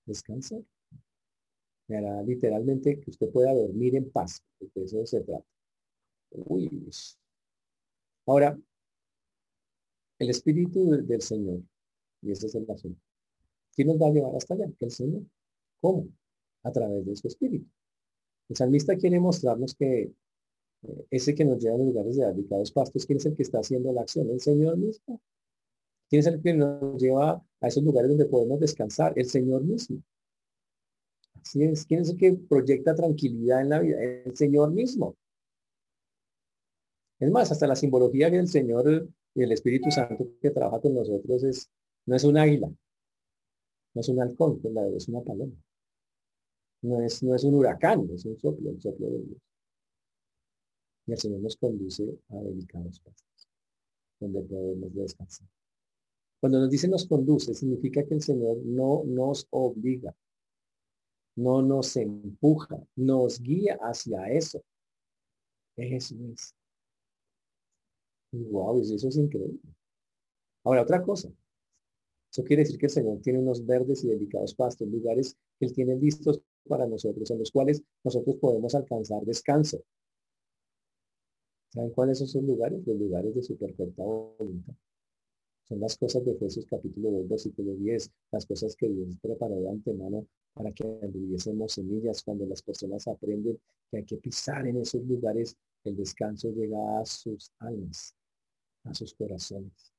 descansar. 0.06 0.62
Me 1.88 1.99
hará 1.99 2.23
literalmente 2.23 3.00
que 3.00 3.11
usted 3.11 3.30
pueda 3.30 3.52
dormir 3.52 3.97
en 3.97 4.11
paz, 4.11 4.42
porque 4.59 4.85
eso 4.85 5.04
se 5.04 5.21
trata. 5.23 5.44
Uy. 6.30 6.71
Ahora, 8.26 8.59
el 10.18 10.30
Espíritu 10.30 10.90
del 10.90 11.23
Señor, 11.23 11.62
y 12.23 12.33
ese 12.33 12.47
es 12.47 12.54
el 12.54 12.71
asunto, 12.71 13.00
¿quién 13.75 13.88
nos 13.88 14.00
va 14.00 14.09
a 14.09 14.12
llevar 14.12 14.37
hasta 14.37 14.54
allá? 14.54 14.71
El 14.78 14.90
Señor. 14.90 15.23
¿Cómo? 15.80 16.09
A 16.65 16.73
través 16.73 17.07
de 17.07 17.17
su 17.17 17.29
Espíritu. 17.29 17.67
El 18.49 18.57
salmista 18.57 18.97
quiere 18.97 19.21
mostrarnos 19.21 19.75
que 19.75 20.12
eh, 20.83 21.07
ese 21.11 21.35
que 21.35 21.45
nos 21.45 21.59
lleva 21.59 21.75
a 21.75 21.79
los 21.79 21.87
lugares 21.88 22.17
de 22.17 22.27
dedicados 22.27 22.73
pastos, 22.73 23.07
¿quién 23.07 23.19
es 23.19 23.27
el 23.27 23.37
que 23.37 23.43
está 23.43 23.59
haciendo 23.61 23.93
la 23.93 24.03
acción? 24.03 24.31
El 24.31 24.41
Señor 24.41 24.77
mismo. 24.77 25.21
¿Quién 26.09 26.21
es 26.21 26.27
el 26.27 26.41
que 26.41 26.55
nos 26.55 27.00
lleva 27.00 27.45
a 27.61 27.69
esos 27.69 27.83
lugares 27.83 28.09
donde 28.09 28.27
podemos 28.27 28.61
descansar? 28.61 29.12
El 29.17 29.27
Señor 29.27 29.62
mismo. 29.62 30.03
Así 31.43 31.62
es. 31.65 31.85
¿Quién 31.85 32.03
es 32.03 32.11
el 32.11 32.17
que 32.17 32.33
proyecta 32.33 32.95
tranquilidad 32.95 33.61
en 33.61 33.69
la 33.69 33.81
vida? 33.81 34.03
El 34.03 34.37
Señor 34.37 34.73
mismo. 34.73 35.17
Es 37.19 37.31
más, 37.31 37.50
hasta 37.50 37.67
la 37.67 37.77
simbología 37.77 38.31
del 38.31 38.49
Señor 38.49 39.09
y 39.35 39.43
el 39.43 39.53
Espíritu 39.53 39.91
Santo 39.91 40.29
que 40.41 40.50
trabaja 40.50 40.81
con 40.81 40.95
nosotros 40.95 41.43
es, 41.43 41.71
no 42.07 42.17
es 42.17 42.25
un 42.25 42.38
águila, 42.38 42.69
no 43.95 44.00
es 44.00 44.09
un 44.09 44.21
halcón, 44.21 44.61
es 44.97 45.09
una 45.09 45.21
paloma. 45.23 45.53
No 46.82 47.00
es, 47.00 47.23
no 47.23 47.35
es 47.35 47.44
un 47.44 47.54
huracán, 47.54 48.08
es 48.12 48.25
un 48.25 48.38
soplo, 48.38 48.70
el 48.70 48.80
soplo 48.80 49.06
de 49.06 49.18
Dios. 49.18 49.38
Y 51.06 51.12
el 51.12 51.18
Señor 51.18 51.40
nos 51.40 51.56
conduce 51.56 52.04
a 52.28 52.37
delicados 52.37 53.00
pastos, 53.00 53.49
donde 54.20 54.42
podemos 54.42 54.94
descansar. 54.94 55.49
Cuando 56.40 56.61
nos 56.61 56.70
dice 56.70 56.87
nos 56.87 57.06
conduce, 57.06 57.54
significa 57.54 58.04
que 58.04 58.14
el 58.14 58.23
Señor 58.23 58.58
no 58.64 59.02
nos 59.04 59.47
obliga, 59.50 60.14
no 61.37 61.62
nos 61.62 61.97
empuja, 61.97 62.78
nos 62.94 63.40
guía 63.40 63.78
hacia 63.80 64.28
eso. 64.28 64.62
Eso 65.76 66.14
es. 66.32 66.54
wow, 68.32 68.80
eso 68.80 69.08
es 69.08 69.16
increíble. 69.16 69.61
Ahora, 70.64 70.82
otra 70.82 71.02
cosa. 71.02 71.32
Eso 72.30 72.44
quiere 72.44 72.62
decir 72.62 72.78
que 72.78 72.87
el 72.87 72.92
Señor 72.92 73.20
tiene 73.23 73.38
unos 73.38 73.64
verdes 73.64 74.04
y 74.04 74.08
delicados 74.08 74.54
pastos, 74.54 74.87
lugares 74.88 75.37
que 75.58 75.66
Él 75.66 75.73
tiene 75.73 75.97
listos 75.97 76.42
para 76.67 76.87
nosotros, 76.87 77.31
en 77.31 77.38
los 77.38 77.50
cuales 77.50 77.83
nosotros 78.05 78.37
podemos 78.37 78.75
alcanzar 78.75 79.25
descanso. 79.25 79.83
¿Saben 81.71 81.91
cuáles 81.91 82.19
son 82.19 82.27
esos 82.27 82.43
lugares? 82.43 82.87
Los 82.87 82.97
lugares 82.97 83.35
de 83.35 83.43
su 83.43 83.57
perfecta 83.57 84.03
voluntad. 84.03 84.75
Son 85.69 85.81
las 85.81 85.99
cosas 85.99 86.25
de 86.25 86.35
Jesús 86.37 86.65
capítulo 86.65 87.11
2, 87.11 87.29
versículo 87.29 87.75
10, 87.75 88.11
las 88.33 88.47
cosas 88.47 88.75
que 88.75 88.88
Dios 88.88 89.19
preparó 89.21 89.61
de 89.61 89.69
antemano 89.69 90.27
para 90.55 90.73
que 90.73 90.85
anduviésemos 91.03 91.73
semillas 91.73 92.23
cuando 92.23 92.47
las 92.47 92.62
personas 92.62 93.07
aprenden 93.07 93.61
que 93.91 93.99
hay 93.99 94.05
que 94.05 94.17
pisar 94.17 94.67
en 94.67 94.79
esos 94.79 95.05
lugares, 95.05 95.57
el 95.85 95.95
descanso 95.95 96.50
llega 96.53 97.00
a 97.00 97.05
sus 97.05 97.53
almas, 97.59 98.15
a 98.85 98.95
sus 98.95 99.12
corazones. 99.12 99.93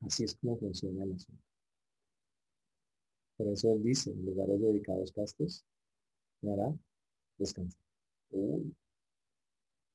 Así 0.00 0.22
es 0.22 0.36
como 0.36 0.56
funciona 0.56 1.04
la 1.04 1.16
asunto. 1.16 1.47
Por 3.38 3.46
eso 3.48 3.72
él 3.72 3.82
dice, 3.84 4.10
en 4.10 4.26
lugares 4.26 4.60
dedicados 4.60 5.12
pastos, 5.12 5.64
me 6.42 6.52
hará 6.52 6.74
descansar. 7.38 7.80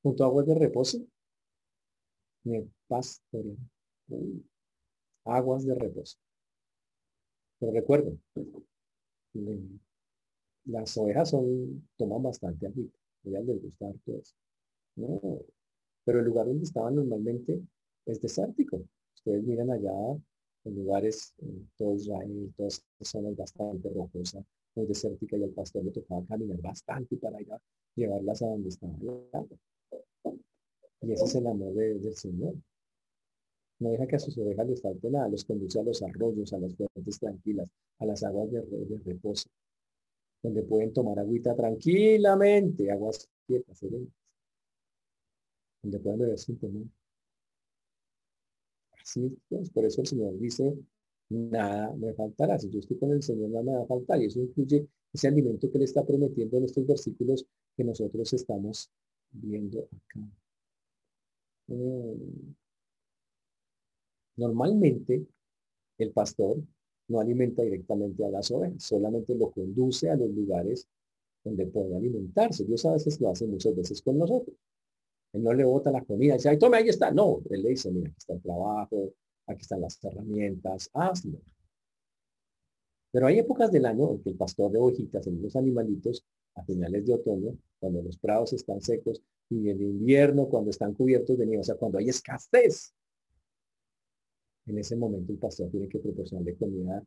Junto 0.02 0.24
a 0.24 0.26
aguas 0.26 0.46
de 0.46 0.54
reposo, 0.54 0.98
me 2.44 2.66
pastoreará. 2.88 3.60
Aguas 5.26 5.66
de 5.66 5.74
reposo. 5.74 6.18
Pero 7.58 7.72
recuerden, 7.72 8.20
las 10.64 10.96
ovejas 10.96 11.30
son, 11.30 11.86
toman 11.98 12.22
bastante 12.22 12.66
agua. 12.66 12.84
Ellas 13.24 13.44
les 13.44 13.62
gusta 13.62 13.92
todo 14.06 14.18
eso. 14.18 14.34
No, 14.96 15.20
pero 16.04 16.20
el 16.20 16.24
lugar 16.24 16.46
donde 16.46 16.64
estaban 16.64 16.94
normalmente 16.94 17.62
es 18.06 18.20
desértico. 18.22 18.82
Ustedes 19.14 19.44
miran 19.44 19.70
allá 19.70 19.92
en 20.64 20.74
lugares, 20.74 21.34
en 21.38 21.68
todo 21.76 21.94
Israel, 21.94 22.52
todas 22.56 22.82
zonas 23.00 23.36
bastante 23.36 23.88
rocosas, 23.90 24.44
muy 24.74 24.86
desértica 24.86 25.36
y 25.36 25.44
al 25.44 25.50
pastor 25.50 25.84
le 25.84 25.90
tocaba 25.90 26.24
caminar 26.26 26.60
bastante 26.60 27.16
para 27.16 27.40
ir 27.40 27.52
a 27.52 27.60
llevarlas 27.94 28.42
a 28.42 28.46
donde 28.46 28.68
estaba 28.68 28.94
Y 31.02 31.12
ese 31.12 31.24
es 31.24 31.34
el 31.34 31.46
amor 31.46 31.74
del 31.74 32.16
Señor. 32.16 32.54
No 33.80 33.90
deja 33.90 34.06
que 34.06 34.16
a 34.16 34.18
sus 34.18 34.36
ovejas 34.38 34.66
les 34.66 34.80
falte 34.80 35.10
nada, 35.10 35.28
los 35.28 35.44
conduce 35.44 35.78
a 35.78 35.82
los 35.82 36.02
arroyos, 36.02 36.52
a 36.52 36.58
las 36.58 36.74
fuentes 36.74 37.18
tranquilas, 37.18 37.68
a 37.98 38.06
las 38.06 38.22
aguas 38.22 38.50
de, 38.50 38.62
reposo, 39.04 39.48
donde 40.42 40.62
pueden 40.62 40.92
tomar 40.92 41.18
agüita 41.18 41.54
tranquilamente, 41.54 42.90
aguas 42.90 43.28
quietas, 43.46 43.78
serenas, 43.78 44.08
donde 45.82 45.98
pueden 45.98 46.20
beber 46.20 46.38
sin 46.38 46.58
temor. 46.58 46.84
Así 49.04 49.36
es, 49.50 49.70
por 49.70 49.84
eso 49.84 50.00
el 50.00 50.06
Señor 50.06 50.38
dice, 50.38 50.74
nada 51.28 51.94
me 51.94 52.14
faltará. 52.14 52.58
Si 52.58 52.70
yo 52.70 52.80
estoy 52.80 52.96
con 52.96 53.12
el 53.12 53.22
Señor, 53.22 53.50
nada 53.50 53.62
me 53.62 53.72
va 53.72 53.82
a 53.82 53.86
faltar. 53.86 54.20
Y 54.22 54.26
eso 54.26 54.40
incluye 54.40 54.88
ese 55.12 55.28
alimento 55.28 55.70
que 55.70 55.78
le 55.78 55.84
está 55.84 56.04
prometiendo 56.04 56.56
en 56.56 56.64
estos 56.64 56.86
versículos 56.86 57.46
que 57.76 57.84
nosotros 57.84 58.32
estamos 58.32 58.90
viendo 59.30 59.80
acá. 59.80 60.20
Mm. 61.68 62.54
Normalmente, 64.36 65.26
el 65.98 66.10
pastor 66.12 66.56
no 67.08 67.20
alimenta 67.20 67.62
directamente 67.62 68.24
a 68.24 68.30
las 68.30 68.50
ovejas, 68.50 68.82
solamente 68.82 69.34
lo 69.34 69.50
conduce 69.50 70.10
a 70.10 70.16
los 70.16 70.30
lugares 70.30 70.88
donde 71.44 71.66
puede 71.66 71.94
alimentarse. 71.94 72.64
Dios 72.64 72.84
a 72.86 72.92
veces 72.92 73.20
lo 73.20 73.30
hace 73.30 73.46
muchas 73.46 73.76
veces 73.76 74.00
con 74.02 74.18
nosotros. 74.18 74.56
Él 75.34 75.42
no 75.42 75.52
le 75.52 75.64
bota 75.64 75.90
la 75.90 76.02
comida, 76.02 76.34
dice, 76.34 76.48
ay, 76.48 76.58
tome, 76.58 76.78
ahí 76.78 76.88
está. 76.88 77.10
No, 77.10 77.42
él 77.50 77.62
le 77.62 77.70
dice, 77.70 77.90
mira, 77.90 78.08
aquí 78.08 78.16
está 78.18 78.32
el 78.32 78.40
trabajo, 78.40 79.12
aquí 79.46 79.60
están 79.60 79.82
las 79.82 80.02
herramientas, 80.02 80.88
hazlo. 80.94 81.38
Pero 83.10 83.26
hay 83.26 83.40
épocas 83.40 83.70
del 83.70 83.84
año 83.84 84.12
en 84.12 84.22
que 84.22 84.30
el 84.30 84.36
pastor 84.36 84.72
de 84.72 84.78
ovejitas, 84.78 85.26
en 85.26 85.42
los 85.42 85.54
animalitos, 85.56 86.24
a 86.54 86.64
finales 86.64 87.04
de 87.04 87.14
otoño, 87.14 87.58
cuando 87.78 88.00
los 88.02 88.16
prados 88.16 88.52
están 88.54 88.80
secos, 88.80 89.20
y 89.50 89.68
en 89.68 89.82
invierno, 89.82 90.48
cuando 90.48 90.70
están 90.70 90.94
cubiertos 90.94 91.36
de 91.36 91.44
nieve, 91.44 91.60
o 91.60 91.64
sea, 91.64 91.74
cuando 91.74 91.98
hay 91.98 92.08
escasez 92.08 92.94
en 94.66 94.78
ese 94.78 94.96
momento 94.96 95.32
el 95.32 95.38
pastor 95.38 95.70
tiene 95.70 95.88
que 95.88 95.98
proporcionarle 95.98 96.56
comida 96.56 97.04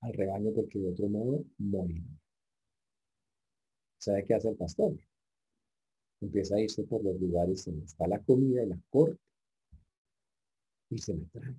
al 0.00 0.12
rebaño 0.12 0.52
porque 0.52 0.78
de 0.78 0.88
otro 0.88 1.08
modo 1.08 1.44
morirá. 1.58 2.04
¿Sabe 3.98 4.24
qué 4.24 4.34
hace 4.34 4.48
el 4.48 4.56
pastor? 4.56 4.94
Empieza 6.20 6.56
a 6.56 6.60
irse 6.60 6.82
por 6.84 7.02
los 7.02 7.18
lugares 7.20 7.64
donde 7.64 7.86
está 7.86 8.06
la 8.06 8.22
comida 8.22 8.62
y 8.62 8.68
la 8.68 8.78
corte 8.90 9.18
y 10.90 10.98
se 10.98 11.14
me 11.14 11.24
trae. 11.26 11.56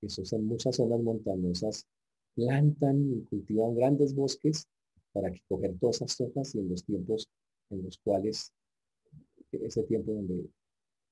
Eso 0.00 0.22
en 0.36 0.46
muchas 0.46 0.76
zonas 0.76 1.00
montañosas 1.00 1.86
plantan 2.34 3.12
y 3.12 3.22
cultivan 3.24 3.74
grandes 3.74 4.14
bosques 4.14 4.66
para 5.12 5.30
que 5.30 5.42
coger 5.48 5.78
todas 5.78 5.96
esas 5.96 6.20
hojas 6.20 6.54
y 6.54 6.60
en 6.60 6.70
los 6.70 6.84
tiempos 6.84 7.28
en 7.70 7.82
los 7.82 7.98
cuales 7.98 8.52
ese 9.52 9.82
tiempo 9.84 10.12
donde 10.12 10.48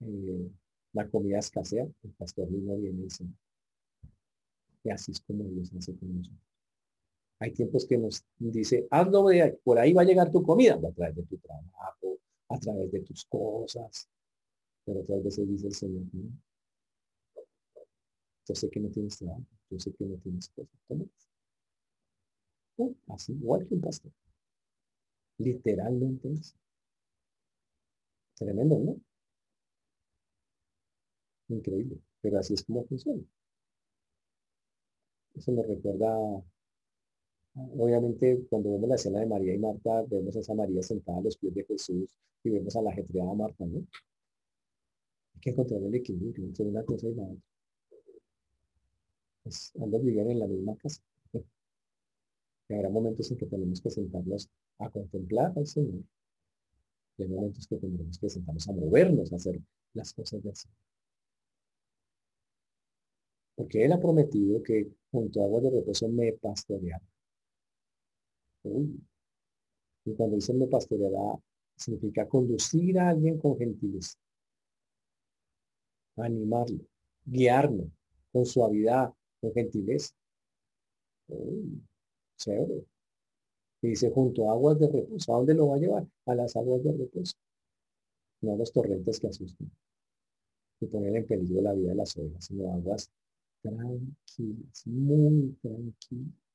eh, 0.01 0.51
la 0.93 1.09
comida 1.09 1.39
escasea, 1.39 1.85
el 2.03 2.11
pastor 2.13 2.51
mismo 2.51 2.77
viene 2.79 3.01
y 3.01 3.03
dice, 3.05 3.25
y 4.83 4.91
así 4.91 5.13
es 5.13 5.21
como 5.21 5.45
Dios 5.45 5.73
hace 5.77 5.95
con 5.97 6.17
nosotros. 6.17 6.41
Hay 7.39 7.53
tiempos 7.53 7.87
que 7.87 7.97
nos 7.97 8.25
dice, 8.39 8.87
hazlo 8.91 9.27
de 9.29 9.59
por 9.65 9.79
ahí 9.79 9.93
va 9.93 10.03
a 10.03 10.07
llegar 10.07 10.31
tu 10.31 10.43
comida, 10.43 10.75
a 10.75 10.93
través 10.93 11.17
de 11.17 11.23
tu 11.23 11.39
trabajo, 11.39 12.10
a 12.51 12.59
través 12.59 12.93
de 12.93 13.01
tus 13.01 13.25
cosas. 13.25 14.09
Pero 14.85 15.01
otras 15.01 15.23
veces 15.23 15.49
dice 15.49 15.67
el 15.69 15.75
Señor, 15.75 16.05
yo 18.47 18.55
sé 18.55 18.69
que 18.71 18.81
no 18.81 18.89
tienes 18.91 19.17
trabajo, 19.19 19.45
yo 19.71 19.79
sé 19.79 19.93
que 19.93 20.05
no 20.05 20.17
tienes 20.17 20.49
cosas. 20.51 20.75
así, 23.09 23.33
igual 23.33 23.67
que 23.67 23.75
un 23.75 23.81
pastor. 23.81 24.13
Literalmente 25.39 26.29
Tremendo, 28.37 28.79
¿no? 28.79 28.97
Increíble, 31.49 31.99
pero 32.23 32.39
así 32.39 32.55
es 32.55 32.65
como 32.65 32.85
funciona. 32.87 33.23
Eso 35.35 35.51
me 35.53 35.63
recuerda, 35.65 36.43
obviamente, 37.55 38.47
cuando 38.49 38.71
vemos 38.73 38.89
la 38.89 38.95
escena 38.95 39.21
de 39.21 39.27
María 39.27 39.55
y 39.55 39.59
Marta, 39.59 40.03
vemos 40.09 40.37
a 40.37 40.41
esa 40.41 40.55
María 40.55 40.83
sentada 40.83 41.19
a 41.19 41.23
los 41.23 41.37
pies 41.37 41.55
de 41.55 41.65
Jesús 41.65 42.09
y 42.45 42.51
vemos 42.51 42.75
a 42.77 42.83
la 42.83 42.91
ajetreada 42.91 43.35
Marta, 43.35 43.67
¿no? 43.67 43.79
Hay 45.35 45.41
que 45.41 45.51
encontrar 45.51 45.83
el 45.83 45.95
equilibrio 45.95 46.45
entre 46.45 46.67
una 46.67 46.85
cosa 46.85 47.09
y 47.09 47.15
la 47.15 47.25
otra. 47.25 47.43
Pues 49.43 49.73
ambos 49.81 50.05
viven 50.05 50.31
en 50.31 50.39
la 50.39 50.47
misma 50.47 50.77
casa. 50.77 51.03
Y 52.69 52.75
habrá 52.75 52.89
momentos 52.89 53.29
en 53.33 53.37
que 53.37 53.47
tenemos 53.47 53.81
que 53.81 53.91
sentarnos 53.91 54.49
a 54.79 54.89
contemplar 54.91 55.53
al 55.57 55.67
Señor. 55.67 56.05
Y 57.19 57.23
hay 57.25 57.29
momentos 57.29 57.67
que 57.67 57.77
tendremos 57.77 58.17
que 58.19 58.31
sentarnos 58.31 58.69
a 58.69 58.73
movernos, 58.73 59.33
a 59.33 59.37
hacer 59.37 59.61
las 59.95 60.13
cosas 60.13 60.41
de 60.45 60.55
Señor. 60.55 60.77
Porque 63.57 63.85
Él 63.85 63.93
ha 63.93 63.99
prometido 63.99 64.63
que 64.63 64.89
junto 65.11 65.43
a 65.43 65.47
agua 65.47 65.61
de 65.63 65.71
reposo 65.71 66.09
me 66.09 66.33
pastoreará. 66.35 67.10
Y 68.65 70.15
cuando 70.15 70.37
dice 70.37 70.53
me 70.55 70.67
pastoreará, 70.67 71.39
significa 71.77 72.29
conducir 72.29 72.99
a 72.99 73.11
alguien 73.11 73.39
con 73.39 73.57
gentileza. 73.57 74.19
Animarlo, 76.17 76.85
guiarlo 77.25 77.91
con 78.33 78.47
suavidad, 78.47 79.13
con 79.41 79.53
gentileza. 79.53 80.15
Chévere. 82.37 82.85
Y 83.83 83.89
dice 83.89 84.11
junto 84.11 84.49
a 84.49 84.53
aguas 84.53 84.79
de 84.79 84.89
reposo. 84.89 85.35
¿A 85.35 85.39
dónde 85.39 85.55
lo 85.55 85.69
va 85.69 85.77
a 85.77 85.79
llevar? 85.79 86.07
A 86.27 86.35
las 86.35 86.55
aguas 86.57 86.83
de 86.83 86.93
reposo. 86.93 87.35
No 88.43 88.55
a 88.55 88.57
los 88.57 88.73
torrentes 88.73 89.21
que 89.21 89.29
asustan. 89.29 89.71
Y 90.81 90.87
poner 90.87 91.17
en 91.17 91.27
peligro 91.27 91.63
la 91.63 91.75
vida 91.75 91.91
de 91.91 91.95
las 91.95 92.17
ovejas, 92.17 92.45
sino 92.45 92.73
aguas 92.73 93.11
tranquilas, 93.63 94.87
muy 94.87 95.57
tranquilas. 95.61 96.50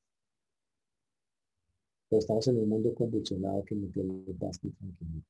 Pero 2.09 2.19
estamos 2.19 2.47
en 2.47 2.57
un 2.57 2.69
mundo 2.69 2.93
convulsionado 2.93 3.63
que 3.63 3.75
no 3.75 3.87
tiene 3.87 4.33
paz 4.39 4.59
ni 4.63 4.71
tranquilidad. 4.71 5.23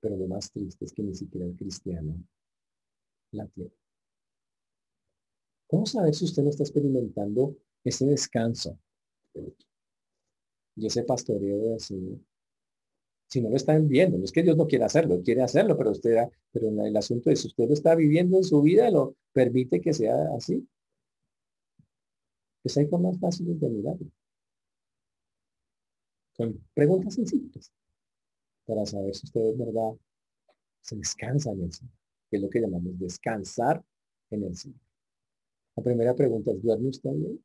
Pero 0.00 0.16
lo 0.16 0.26
más 0.26 0.50
triste 0.50 0.84
es 0.84 0.92
que 0.92 1.02
ni 1.02 1.14
siquiera 1.14 1.46
el 1.46 1.56
cristiano 1.56 2.14
la 3.32 3.46
tiene. 3.48 3.72
¿Cómo 5.66 5.84
saber 5.84 6.14
si 6.14 6.24
usted 6.24 6.42
no 6.42 6.50
está 6.50 6.62
experimentando 6.62 7.56
ese 7.84 8.06
descanso 8.06 8.78
y 10.76 10.86
ese 10.86 11.02
pastoreo 11.02 11.58
de 11.58 11.74
así? 11.74 12.20
Si 13.28 13.40
no 13.40 13.50
lo 13.50 13.56
están 13.56 13.88
viendo, 13.88 14.16
no 14.16 14.24
es 14.24 14.30
que 14.30 14.44
Dios 14.44 14.56
no 14.56 14.68
quiera 14.68 14.86
hacerlo, 14.86 15.20
quiere 15.22 15.42
hacerlo, 15.42 15.76
pero 15.76 15.90
usted, 15.90 16.16
pero 16.52 16.68
el 16.68 16.96
asunto 16.96 17.30
es, 17.30 17.40
si 17.40 17.48
usted 17.48 17.66
lo 17.66 17.74
está 17.74 17.96
viviendo 17.96 18.36
en 18.36 18.44
su 18.44 18.62
vida, 18.62 18.88
lo 18.90 19.16
permite 19.32 19.80
que 19.80 19.92
sea 19.92 20.14
así. 20.36 20.66
Pues 22.62 22.76
hay 22.76 22.86
formas 22.86 23.18
fáciles 23.18 23.58
de 23.60 23.68
mirarlo. 23.68 24.06
Son 26.36 26.60
preguntas 26.74 27.14
sencillas 27.14 27.72
para 28.66 28.84
saber 28.84 29.14
si 29.14 29.26
usted 29.26 29.40
es 29.40 29.58
verdad 29.58 29.96
se 30.82 30.96
descansa 30.96 31.50
en 31.50 31.62
el 31.62 31.72
Señor, 31.72 31.92
que 32.30 32.36
es 32.36 32.42
lo 32.42 32.50
que 32.50 32.60
llamamos 32.60 32.98
descansar 32.98 33.82
en 34.30 34.44
el 34.44 34.56
Señor. 34.56 34.80
La 35.76 35.82
primera 35.82 36.14
pregunta 36.14 36.52
es, 36.52 36.62
¿duerme 36.62 36.90
usted 36.90 37.10
bien? 37.12 37.44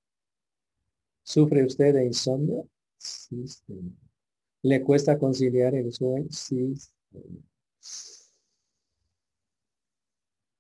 ¿Sufre 1.24 1.66
usted 1.66 1.94
de 1.94 2.06
insomnio? 2.06 2.68
Sí, 2.98 3.44
¿Le 4.64 4.84
cuesta 4.84 5.18
conciliar 5.18 5.74
el 5.74 5.92
sueño? 5.92 6.28
Sí. 6.30 6.76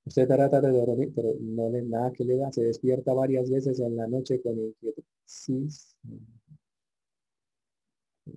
Usted 0.05 0.27
trata 0.27 0.59
de 0.59 0.71
dormir, 0.71 1.11
pero 1.15 1.29
no 1.39 1.69
le 1.69 1.83
nada 1.83 2.11
que 2.11 2.23
le 2.25 2.35
da. 2.37 2.51
Se 2.51 2.63
despierta 2.63 3.13
varias 3.13 3.49
veces 3.49 3.79
en 3.79 3.95
la 3.95 4.07
noche 4.07 4.41
con 4.41 4.57
inquietud. 4.57 5.03
Sí. 5.25 5.67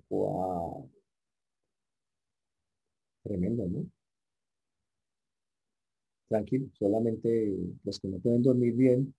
Wow. 0.09 0.89
Tremendo, 3.23 3.67
¿no? 3.67 3.85
Tranquilo, 6.27 6.67
solamente 6.73 7.55
los 7.83 7.99
que 7.99 8.07
no 8.07 8.19
pueden 8.19 8.41
dormir 8.43 8.73
bien 8.73 9.13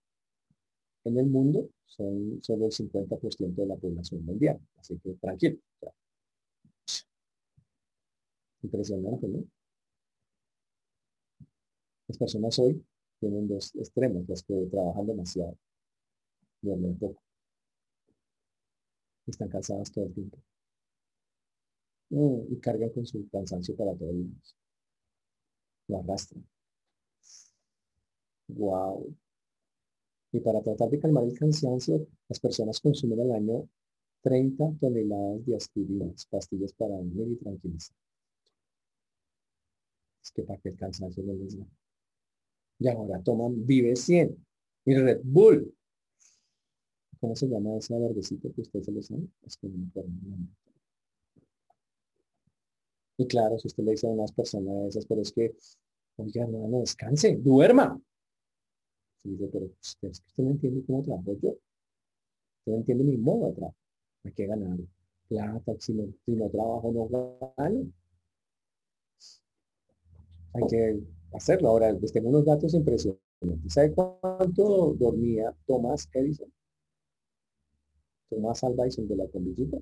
en 1.05 1.19
el 1.19 1.27
mundo 1.27 1.71
son 1.87 2.41
solo 2.43 2.67
el 2.67 2.73
50% 2.73 3.63
de 3.63 3.67
la 3.69 3.77
población 3.77 4.25
mundial. 4.25 4.61
Así 4.77 4.99
que 4.99 5.15
tranquilo. 5.15 5.59
Impresionante, 8.63 9.29
¿no? 9.29 9.45
Las 12.09 12.19
personas 12.19 12.59
hoy 12.59 12.85
tienen 13.21 13.49
dos 13.49 13.75
extremos, 13.77 14.29
las 14.29 14.43
que 14.43 14.67
trabajan 14.71 15.07
demasiado, 15.07 15.57
duermen 16.61 16.97
poco, 16.99 17.23
están 19.27 19.49
cansadas 19.49 19.91
todo 19.93 20.07
el 20.07 20.15
tiempo 20.15 20.39
y 22.11 22.57
cargan 22.61 22.91
con 22.91 23.07
su 23.07 23.29
cansancio 23.29 23.77
para 23.77 23.95
todo 23.95 24.11
el 24.11 24.17
mundo. 24.17 24.41
Lo 25.89 25.99
arrastran. 25.99 26.45
Wow. 28.49 29.15
Y 30.33 30.41
para 30.41 30.63
tratar 30.63 30.91
de 30.91 31.01
calmar 31.01 31.25
el 31.25 31.39
cansancio, 31.39 32.07
las 32.29 32.41
personas 32.41 32.81
consumen 32.81 33.21
al 33.21 33.33
año 33.33 33.69
30 34.23 34.77
toneladas 34.81 35.47
de 35.47 35.57
aspirinas, 35.57 36.27
pastillas 36.27 36.73
para 36.73 36.97
dormir 36.97 37.29
y 37.31 37.37
tranquilizar. 37.37 37.97
Es 40.23 40.31
que 40.33 40.43
para 40.43 40.61
que 40.61 40.71
el 40.71 40.77
cansancio 40.77 41.23
no 41.23 41.33
les 41.35 41.57
da. 41.57 41.67
Y 42.79 42.89
ahora 42.89 43.23
toman 43.23 43.65
Vive 43.65 43.97
100 43.97 44.37
y 44.85 44.95
Red 44.95 45.21
Bull. 45.23 45.73
¿Cómo 47.21 47.35
se 47.35 47.47
llama 47.47 47.77
ese 47.77 47.99
verdecito 47.99 48.53
que 48.53 48.61
usted 48.61 48.83
se 48.83 48.93
lo 48.93 49.03
sabe? 49.03 49.27
Es 49.43 49.57
que 49.57 49.69
no 49.69 49.79
me 49.79 49.87
acuerdo. 49.87 50.11
Y 53.19 53.27
claro, 53.27 53.59
si 53.59 53.69
usted 53.69 53.85
le 53.85 53.93
dice 53.93 54.07
a 54.07 54.11
unas 54.11 54.33
personas 54.33 54.89
esas, 54.89 55.07
pero 55.07 55.23
es 55.23 55.33
que, 55.33 55.55
oiga, 56.17 56.47
no, 56.47 56.69
no 56.69 56.81
descanse, 56.81 57.37
duerma. 57.37 57.99
Pero 59.23 59.49
pues, 59.51 59.73
es 59.81 59.97
que 60.01 60.07
usted 60.09 60.45
no 60.45 60.51
entiende 60.51 60.85
cómo 60.87 61.03
trabajo 61.03 61.33
yo. 61.43 61.51
Usted 61.51 62.73
no 62.73 62.77
entiende 62.77 63.05
mi 63.05 63.17
modo 63.17 63.49
de 63.49 63.55
trabajo. 63.55 63.77
Hay 64.25 64.33
que 64.33 64.47
ganar 64.47 64.79
plata, 65.29 65.73
si 65.79 65.95
no, 65.95 66.05
si 66.25 66.33
no 66.33 66.49
trabajo 66.51 66.93
no 66.93 67.55
gano. 67.57 67.93
Hay 70.55 70.63
que 70.69 71.01
hacerlo. 71.33 71.69
Ahora, 71.69 71.93
les 71.93 72.13
tengo 72.13 72.29
unos 72.29 72.45
datos 72.45 72.75
impresionantes. 72.75 73.21
¿Sabe 73.69 73.93
cuánto 73.93 74.95
dormía 74.95 75.55
Tomás 75.67 76.09
Edison? 76.13 76.53
Tomás 78.29 78.63
Alva 78.65 78.85
Edison 78.85 79.09
de 79.09 79.17
la 79.17 79.27
bombillita. 79.27 79.79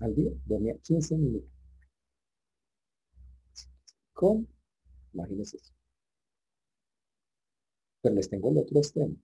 Al 0.00 0.14
día 0.14 0.32
dormía 0.46 0.76
15 0.78 1.16
minutos. 1.16 1.50
¿Cómo? 4.14 4.46
Imagínense 5.12 5.56
eso. 5.58 5.74
Pero 8.02 8.14
les 8.14 8.28
tengo 8.28 8.50
el 8.50 8.58
otro 8.58 8.78
extremo. 8.78 9.16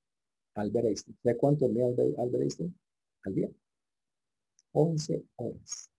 Albert 0.54 0.86
Einstein. 0.86 1.16
¿Sabe 1.22 1.36
cuánto 1.36 1.66
dormía 1.66 1.86
Albert 1.86 2.42
Einstein 2.42 2.78
al 3.22 3.34
día? 3.34 3.50
11 4.72 5.24
horas. 5.36 5.90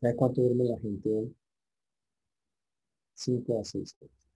¿Sabe 0.00 0.16
cuánto 0.16 0.42
duerme 0.42 0.64
la 0.64 0.78
gente 0.78 1.08
hoy? 1.12 1.36
5 3.14 3.60
a 3.60 3.64
6 3.64 3.96
horas. 4.00 4.28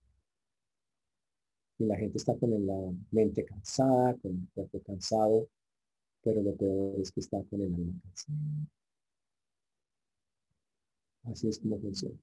Y 1.79 1.85
la 1.87 1.97
gente 1.97 2.19
está 2.19 2.37
con 2.37 2.51
la 2.51 2.93
mente 3.11 3.45
cansada, 3.45 4.17
con 4.17 4.33
el 4.33 4.49
cuerpo 4.55 4.81
cansado, 4.83 5.49
pero 6.27 6.43
lo 6.43 6.57
peor 6.57 7.01
es 7.01 7.13
que 7.13 7.21
está 7.21 7.41
con 7.45 7.61
el 7.61 7.73
alma 7.73 8.01
cansada. 8.03 8.37
Así 11.23 11.47
es 11.47 11.61
como 11.61 11.79
funciona. 11.79 12.19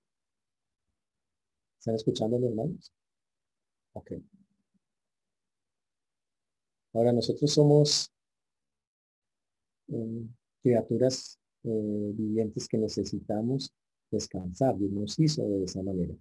¿Están 1.80 1.96
escuchando, 1.96 2.36
hermanos? 2.36 2.92
Ok. 3.94 4.12
Ahora 6.92 7.14
nosotros 7.14 7.50
somos 7.54 8.12
eh, 9.88 10.28
criaturas 10.62 11.40
eh, 11.64 12.12
vivientes 12.14 12.68
que 12.68 12.78
necesitamos 12.78 13.74
descansar. 14.12 14.78
Dios 14.78 14.92
nos 14.92 15.18
hizo 15.18 15.48
de 15.48 15.64
esa 15.64 15.82
manera. 15.82 16.14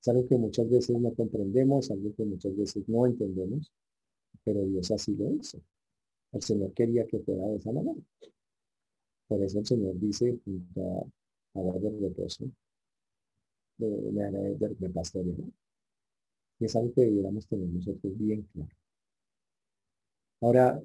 Es 0.00 0.08
algo 0.08 0.26
que 0.26 0.38
muchas 0.38 0.70
veces 0.70 0.98
no 0.98 1.12
comprendemos, 1.12 1.90
algo 1.90 2.14
que 2.14 2.24
muchas 2.24 2.56
veces 2.56 2.88
no 2.88 3.04
entendemos, 3.04 3.70
pero 4.42 4.64
Dios 4.64 4.90
así 4.90 5.14
lo 5.14 5.30
hizo. 5.34 5.60
El 6.34 6.42
Señor 6.42 6.74
quería 6.74 7.06
que 7.06 7.20
fuera 7.20 7.46
de 7.46 7.56
esa 7.56 7.72
manera. 7.72 7.98
Por 9.26 9.42
eso 9.42 9.58
el 9.58 9.66
Señor 9.66 9.98
dice, 9.98 10.38
junto 10.44 11.10
a, 11.54 11.60
a 11.60 11.78
del 11.78 12.00
reposo, 12.00 12.44
de, 13.78 13.88
de, 13.88 14.56
de, 14.56 14.68
de 14.74 14.90
pastorear. 14.90 15.38
Y 16.58 16.64
es 16.66 16.76
algo 16.76 16.92
que 16.92 17.02
debiéramos 17.02 17.46
tener 17.48 17.68
nosotros 17.68 18.18
bien 18.18 18.42
claro. 18.52 18.70
Ahora, 20.40 20.82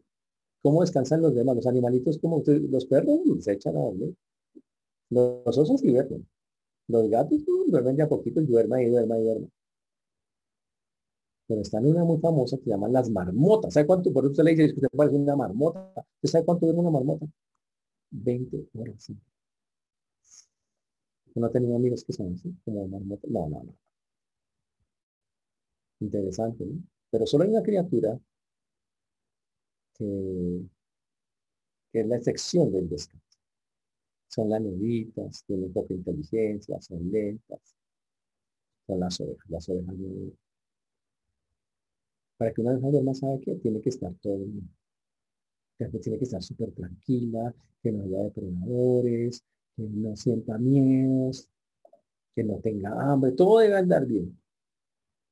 ¿Cómo 0.61 0.81
descansan 0.81 1.21
los 1.21 1.33
demás? 1.33 1.55
Los 1.55 1.67
animalitos 1.67 2.17
como 2.19 2.43
los 2.45 2.85
perros 2.85 3.19
se 3.39 3.53
echan 3.53 3.77
a 3.77 3.79
dormir. 3.79 4.15
Los 5.09 5.57
osos 5.57 5.81
duermen. 5.81 6.27
Los 6.87 7.09
gatos 7.09 7.39
duermen 7.67 7.95
ya 7.95 8.09
poquito 8.09 8.41
y 8.41 8.45
duermen 8.45 8.81
y 8.87 8.89
duermen 8.89 9.21
y 9.21 9.23
duermen. 9.23 9.51
Pero 11.49 11.61
están 11.61 11.83
una 11.87 12.03
muy 12.03 12.19
famosa 12.19 12.57
que 12.59 12.69
llaman 12.69 12.93
las 12.93 13.09
marmotas. 13.09 13.73
¿Sabe 13.73 13.87
cuánto? 13.87 14.13
Por 14.13 14.23
eso 14.23 14.31
usted 14.31 14.43
le 14.43 14.51
dice 14.51 14.67
que 14.67 14.75
usted 14.75 14.89
parece 14.95 15.15
una 15.15 15.35
marmota. 15.35 15.91
¿Usted 16.21 16.29
sabe 16.29 16.45
cuánto 16.45 16.67
duerme 16.67 16.81
una 16.81 16.91
marmota? 16.91 17.25
20 18.11 18.69
horas. 18.75 19.11
No 21.33 21.47
ha 21.47 21.51
tenido 21.51 21.75
amigos 21.75 22.03
que 22.03 22.13
son 22.13 22.33
así, 22.33 22.55
como 22.63 22.87
marmota. 22.87 23.27
No, 23.31 23.49
no, 23.49 23.63
no. 23.63 23.73
Interesante, 26.01 26.65
¿no? 26.65 26.83
Pero 27.09 27.25
solo 27.25 27.45
hay 27.45 27.49
una 27.49 27.63
criatura 27.63 28.19
que, 29.97 30.65
es 31.93 32.07
la 32.07 32.17
excepción 32.17 32.71
del 32.71 32.89
descanso. 32.89 33.25
Son 34.27 34.49
las 34.49 34.61
nuditas, 34.61 35.43
tienen 35.45 35.73
poca 35.73 35.95
inteligencia, 35.95 36.79
son 36.81 37.11
lentas, 37.11 37.75
son 38.85 38.99
las 38.99 39.19
ovejas, 39.19 39.49
las 39.49 39.69
ovejas 39.69 39.95
Para 42.39 42.51
que 42.51 42.61
una 42.61 42.71
oveja 42.71 42.89
duerma, 42.89 43.13
¿sabe 43.13 43.39
que 43.41 43.55
Tiene 43.57 43.79
que 43.81 43.89
estar 43.89 44.11
todo 44.15 44.39
mundo. 44.39 44.73
Tiene 45.77 46.17
que 46.17 46.25
estar 46.25 46.41
súper 46.41 46.71
tranquila, 46.71 47.53
que 47.83 47.91
no 47.91 48.03
haya 48.03 48.23
depredadores, 48.23 49.43
que 49.75 49.83
no 49.83 50.15
sienta 50.15 50.57
miedos, 50.57 51.47
que 52.35 52.43
no 52.43 52.59
tenga 52.59 52.91
hambre, 53.11 53.33
todo 53.33 53.59
debe 53.59 53.77
andar 53.77 54.07
bien. 54.07 54.35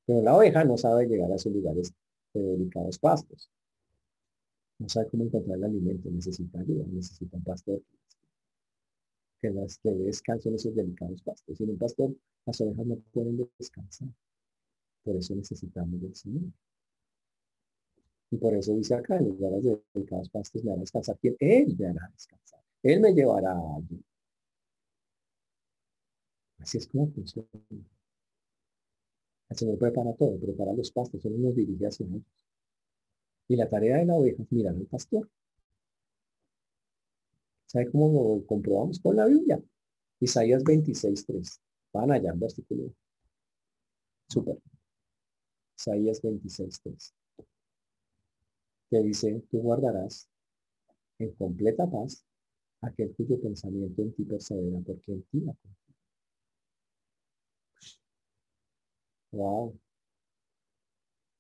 Pero 0.06 0.22
la 0.22 0.38
oveja 0.38 0.64
no 0.64 0.78
sabe 0.78 1.08
llegar 1.08 1.32
a 1.32 1.36
esos 1.36 1.52
lugares 1.52 1.92
de 2.34 2.42
delicados 2.42 3.00
pastos 3.00 3.50
no 4.80 4.90
sabe 4.90 5.10
cómo 5.10 5.24
encontrar 5.24 5.58
el 5.58 5.64
alimento, 5.64 6.10
necesita 6.12 6.60
ayuda, 6.60 6.86
necesita 6.88 7.38
un 7.38 7.44
pastor 7.44 7.82
que 9.42 9.50
las 9.50 9.78
que 9.80 9.92
descansen 9.92 10.56
esos 10.56 10.76
delicados 10.76 11.22
pastos. 11.22 11.58
Sin 11.58 11.70
un 11.70 11.78
pastor, 11.78 12.16
las 12.46 12.60
ovejas 12.62 12.86
no 12.86 12.98
pueden 13.12 13.50
descansar. 13.58 14.10
Por 15.04 15.16
eso 15.16 15.36
necesitamos 15.36 16.02
del 16.02 16.16
Señor. 16.16 16.52
Y 18.32 18.38
por 18.38 18.54
eso 18.56 18.74
dice 18.74 18.94
acá, 18.96 19.18
en 19.18 19.30
lugares 19.30 19.64
de 19.64 19.82
delicados 19.94 20.30
pastos 20.30 20.64
me 20.64 20.72
hará 20.72 20.82
descansar. 20.82 21.18
¿Quién? 21.20 21.36
Él 21.40 21.76
me 21.78 21.88
hará 21.88 22.10
descansar. 22.12 22.62
Él 22.84 23.00
me 23.00 23.14
llevará 23.14 23.52
allí. 23.54 24.04
Así 26.60 26.78
es 26.78 26.88
como 26.88 27.08
funciona. 27.12 27.48
El 29.50 29.58
Señor 29.58 29.78
prepara 29.78 30.14
todo, 30.14 30.38
prepara 30.40 30.74
los 30.74 30.92
pastos, 30.92 31.24
Él 31.26 31.42
nos 31.42 31.56
dirige 31.56 31.86
hacia 31.88 32.06
ellos. 32.06 32.24
Y 33.48 33.56
la 33.56 33.70
tarea 33.70 33.98
de 33.98 34.06
la 34.06 34.16
oveja 34.16 34.44
es 34.44 34.52
mirar 34.52 34.76
al 34.76 34.86
pastor. 34.88 35.30
¿Sabe 37.66 37.90
cómo 37.92 38.40
lo 38.40 38.46
comprobamos 38.46 39.00
con 39.00 39.16
la 39.16 39.26
Biblia? 39.26 39.62
Isaías 40.20 40.64
26.3. 40.64 41.60
Van 41.94 42.12
allá 42.12 42.32
en 42.32 42.40
versículo. 42.40 42.94
Súper. 44.30 44.58
Isaías 45.78 46.22
26.3. 46.22 47.14
Que 48.90 49.00
dice, 49.04 49.44
tú 49.50 49.60
guardarás 49.62 50.30
en 51.20 51.32
completa 51.34 51.90
paz 51.90 52.26
aquel 52.82 53.14
cuyo 53.16 53.40
pensamiento 53.42 54.02
en 54.02 54.14
ti 54.14 54.24
persevera, 54.24 54.80
porque 54.86 55.14
en 55.14 55.24
ti 55.24 55.42
la 55.42 55.56
Wow. 59.32 59.78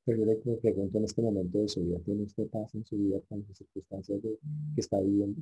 Pero 0.05 0.19
yo 0.19 0.25
le 0.25 0.57
pregunto 0.57 0.97
en 0.97 1.03
este 1.03 1.21
momento 1.21 1.59
de 1.59 1.67
su 1.67 1.81
vida, 1.83 1.99
¿tiene 1.99 2.23
usted 2.23 2.47
paz 2.47 2.73
en 2.75 2.85
su 2.85 2.97
vida 2.97 3.19
con 3.27 3.43
las 3.47 3.57
circunstancias 3.57 4.21
que 4.21 4.81
está 4.81 4.99
viviendo? 5.01 5.41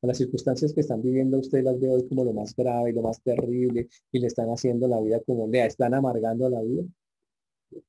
Con 0.00 0.08
las 0.08 0.18
circunstancias 0.18 0.72
que 0.72 0.80
están 0.80 1.02
viviendo 1.02 1.38
usted 1.38 1.62
las 1.62 1.78
ve 1.78 1.88
hoy 1.90 2.08
como 2.08 2.24
lo 2.24 2.32
más 2.32 2.54
grave 2.56 2.90
y 2.90 2.92
lo 2.94 3.02
más 3.02 3.20
terrible 3.22 3.88
y 4.10 4.18
le 4.18 4.26
están 4.26 4.48
haciendo 4.48 4.88
la 4.88 5.00
vida 5.00 5.20
como 5.20 5.46
le 5.46 5.64
están 5.66 5.94
amargando 5.94 6.48
la 6.48 6.62
vida. 6.62 6.84
¿Qué 7.70 7.80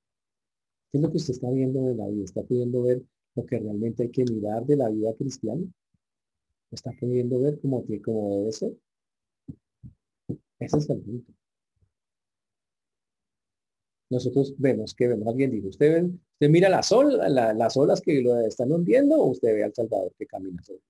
es 0.91 1.01
lo 1.01 1.09
que 1.09 1.17
usted 1.17 1.33
está 1.33 1.49
viendo 1.49 1.81
de 1.83 1.95
la 1.95 2.07
vida? 2.07 2.25
¿Está 2.25 2.43
pudiendo 2.43 2.83
ver 2.83 3.01
lo 3.35 3.45
que 3.45 3.59
realmente 3.59 4.03
hay 4.03 4.09
que 4.09 4.25
mirar 4.25 4.65
de 4.65 4.75
la 4.75 4.89
vida 4.89 5.13
cristiana. 5.15 5.61
¿Lo 5.61 6.75
está 6.75 6.91
pudiendo 6.99 7.39
ver 7.39 7.59
como, 7.59 7.85
que, 7.85 8.01
como 8.01 8.39
debe 8.39 8.51
ser? 8.51 8.73
Ese 10.59 10.77
es 10.77 10.89
el 10.89 11.01
punto. 11.01 11.33
Nosotros 14.09 14.53
vemos 14.57 14.93
que 14.93 15.07
vemos, 15.07 15.27
alguien 15.27 15.49
dijo, 15.51 15.69
¿usted, 15.69 16.03
usted 16.03 16.49
mira 16.49 16.69
las, 16.69 16.91
las 16.91 17.77
olas 17.77 17.99
que 18.01 18.21
lo 18.21 18.39
están 18.41 18.71
hundiendo 18.71 19.15
o 19.15 19.31
usted 19.31 19.55
ve 19.55 19.63
al 19.63 19.73
Salvador 19.73 20.13
que 20.17 20.27
camina 20.27 20.61
sobre 20.61 20.81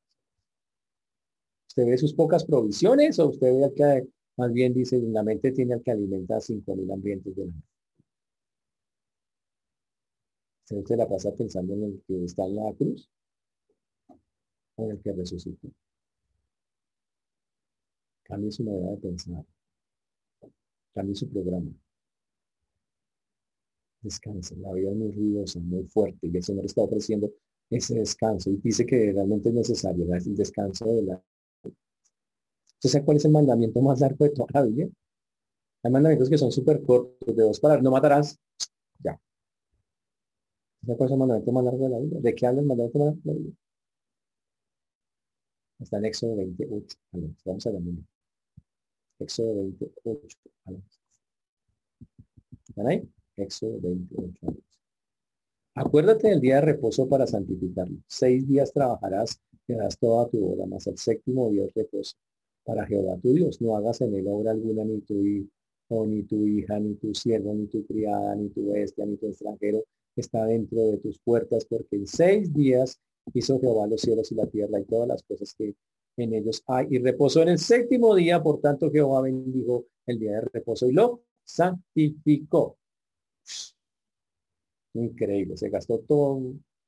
¿Usted 1.69 1.86
ve 1.86 1.97
sus 1.97 2.13
pocas 2.13 2.43
provisiones 2.43 3.17
o 3.19 3.29
usted 3.29 3.47
ve 3.47 3.63
al 3.63 3.73
que 3.73 4.08
más 4.36 4.51
bien 4.51 4.73
dice, 4.73 4.99
la 5.01 5.23
mente 5.23 5.51
tiene 5.51 5.75
al 5.75 5.84
que 5.84 5.91
alimenta 5.91 6.39
cinco 6.41 6.75
mil 6.75 6.91
ambientes 6.91 7.36
de 7.36 7.45
la 7.45 7.53
¿Usted 10.79 10.97
la 10.97 11.07
pasa 11.07 11.33
pensando 11.33 11.73
en 11.73 11.83
el 11.83 12.03
que 12.07 12.25
está 12.25 12.45
en 12.45 12.55
la 12.55 12.73
cruz 12.73 13.09
o 14.75 14.86
en 14.86 14.91
el 14.91 15.01
que 15.01 15.13
resucitó? 15.13 15.67
Cambie 18.23 18.51
su 18.51 18.63
manera 18.63 18.91
de 18.91 18.97
pensar. 18.97 19.45
Cambie 20.93 21.15
su 21.15 21.29
programa. 21.29 21.71
Descanse. 24.01 24.55
La 24.57 24.73
vida 24.73 24.91
muy 24.91 25.12
ruidosa, 25.12 25.59
muy 25.59 25.86
fuerte 25.86 26.27
y 26.27 26.36
el 26.36 26.43
Señor 26.43 26.65
está 26.65 26.81
ofreciendo 26.81 27.31
ese 27.69 27.95
descanso 27.95 28.49
y 28.49 28.57
dice 28.57 28.86
que 28.86 29.12
realmente 29.13 29.49
es 29.49 29.55
necesario 29.55 30.05
el 30.13 30.36
descanso 30.36 30.86
de 30.93 31.03
la 31.03 31.23
¿Usted 32.83 32.97
sabe 32.97 33.05
cuál 33.05 33.17
es 33.17 33.23
el 33.23 33.31
mandamiento 33.31 33.81
más 33.81 34.01
largo 34.01 34.25
de 34.25 34.31
toda 34.31 34.47
la 34.53 34.63
Biblia? 34.63 34.89
Hay 35.83 35.91
mandamientos 35.91 36.29
que 36.29 36.38
son 36.38 36.51
súper 36.51 36.83
cortos, 36.83 37.33
de 37.33 37.41
dos 37.41 37.57
palabras, 37.62 37.81
no 37.81 37.91
matarás, 37.91 38.38
ya. 39.01 39.17
¿Sabe 40.86 40.98
cuál 40.98 41.08
es 41.08 41.13
el 41.13 41.19
mandamiento 41.19 41.52
más 41.54 41.63
largo 41.63 41.84
de 41.86 41.89
la 41.89 42.00
Biblia? 42.00 42.19
¿De 42.19 42.36
qué 42.36 42.46
habla 42.46 42.60
el 42.62 42.67
mandamiento 42.67 43.00
largo 43.00 43.15
de 43.24 43.32
la 43.32 43.34
Biblia? 43.34 43.56
Está 45.80 45.98
en 45.98 46.06
Éxodo 46.06 46.36
28. 46.36 46.98
Vamos 47.46 47.67
a 47.67 47.72
la 47.72 47.80
Biblia. 47.80 48.04
Éxodo 49.19 49.56
28. 49.56 50.38
¿Están 52.67 52.88
ahí? 52.88 53.10
Éxodo 53.38 53.80
28. 53.82 54.58
Acuérdate 55.76 56.28
del 56.28 56.41
día 56.41 56.56
de 56.56 56.62
reposo 56.62 57.08
para 57.08 57.28
santificarlo. 57.28 57.98
Seis 58.08 58.46
días 58.46 58.74
trabajarás 58.74 59.39
y 59.67 59.74
harás 59.74 59.98
toda 59.98 60.28
tu 60.28 60.46
obra, 60.52 60.65
más 60.65 60.86
el 60.88 60.98
séptimo 60.98 61.50
día 61.50 61.63
de 61.63 61.72
reposo 61.76 62.17
para 62.65 62.86
Jehová 62.86 63.17
tu 63.19 63.34
Dios. 63.34 63.62
No 63.62 63.78
hagas 63.78 64.02
en 64.02 64.13
él 64.15 64.28
obra 64.28 64.52
alguna 64.52 64.84
ni 64.84 65.00
tu 65.00 65.24
hijo, 65.26 66.06
ni 66.06 66.24
tu 66.24 66.46
hija, 66.46 66.78
ni 66.80 66.96
tu 66.96 67.15
siervo, 67.15 67.54
ni 67.54 67.67
tu 67.67 67.86
criada, 67.86 68.36
ni 68.36 68.50
tu 68.50 68.69
bestia, 68.72 69.06
ni 69.06 69.15
tu 69.15 69.28
extranjero 69.28 69.86
está 70.21 70.45
dentro 70.45 70.80
de 70.80 70.97
tus 70.97 71.19
puertas, 71.19 71.65
porque 71.65 71.95
en 71.95 72.08
seis 72.08 72.54
días 72.54 72.99
hizo 73.34 73.60
Jehová 73.60 73.88
los 73.88 74.02
cielos 74.02 74.32
y 74.32 74.36
la 74.36 74.47
tierra 74.47 74.80
y 74.80 74.86
todas 74.86 75.08
las 75.08 75.23
cosas 75.23 75.54
que 75.58 75.76
en 76.17 76.34
ellos 76.34 76.63
hay. 76.67 76.88
Y 76.91 76.99
reposó 76.99 77.41
en 77.41 77.49
el 77.49 77.60
séptimo 77.60 78.15
día, 78.15 78.41
por 78.41 78.60
tanto 78.62 78.91
Jehová 78.91 79.21
bendijo 79.21 79.86
el 80.06 80.19
día 80.19 80.34
de 80.34 80.41
reposo 80.54 80.88
y 80.88 80.93
lo 80.93 81.21
santificó. 81.43 82.78
Increíble, 84.93 85.58
se 85.58 85.69
gastó 85.69 85.99
toda 85.99 86.41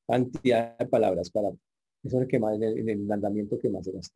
cantidad 0.08 0.78
de 0.78 0.86
palabras 0.86 1.32
para 1.32 1.52
eso 2.06 2.22
es 2.22 2.28
que 2.28 2.38
más, 2.38 2.56
en 2.56 2.64
el, 2.64 2.78
en 2.78 2.90
el 2.90 3.00
mandamiento 3.00 3.58
que 3.58 3.70
más 3.70 3.84
se 3.84 3.92
gastó. 3.92 4.16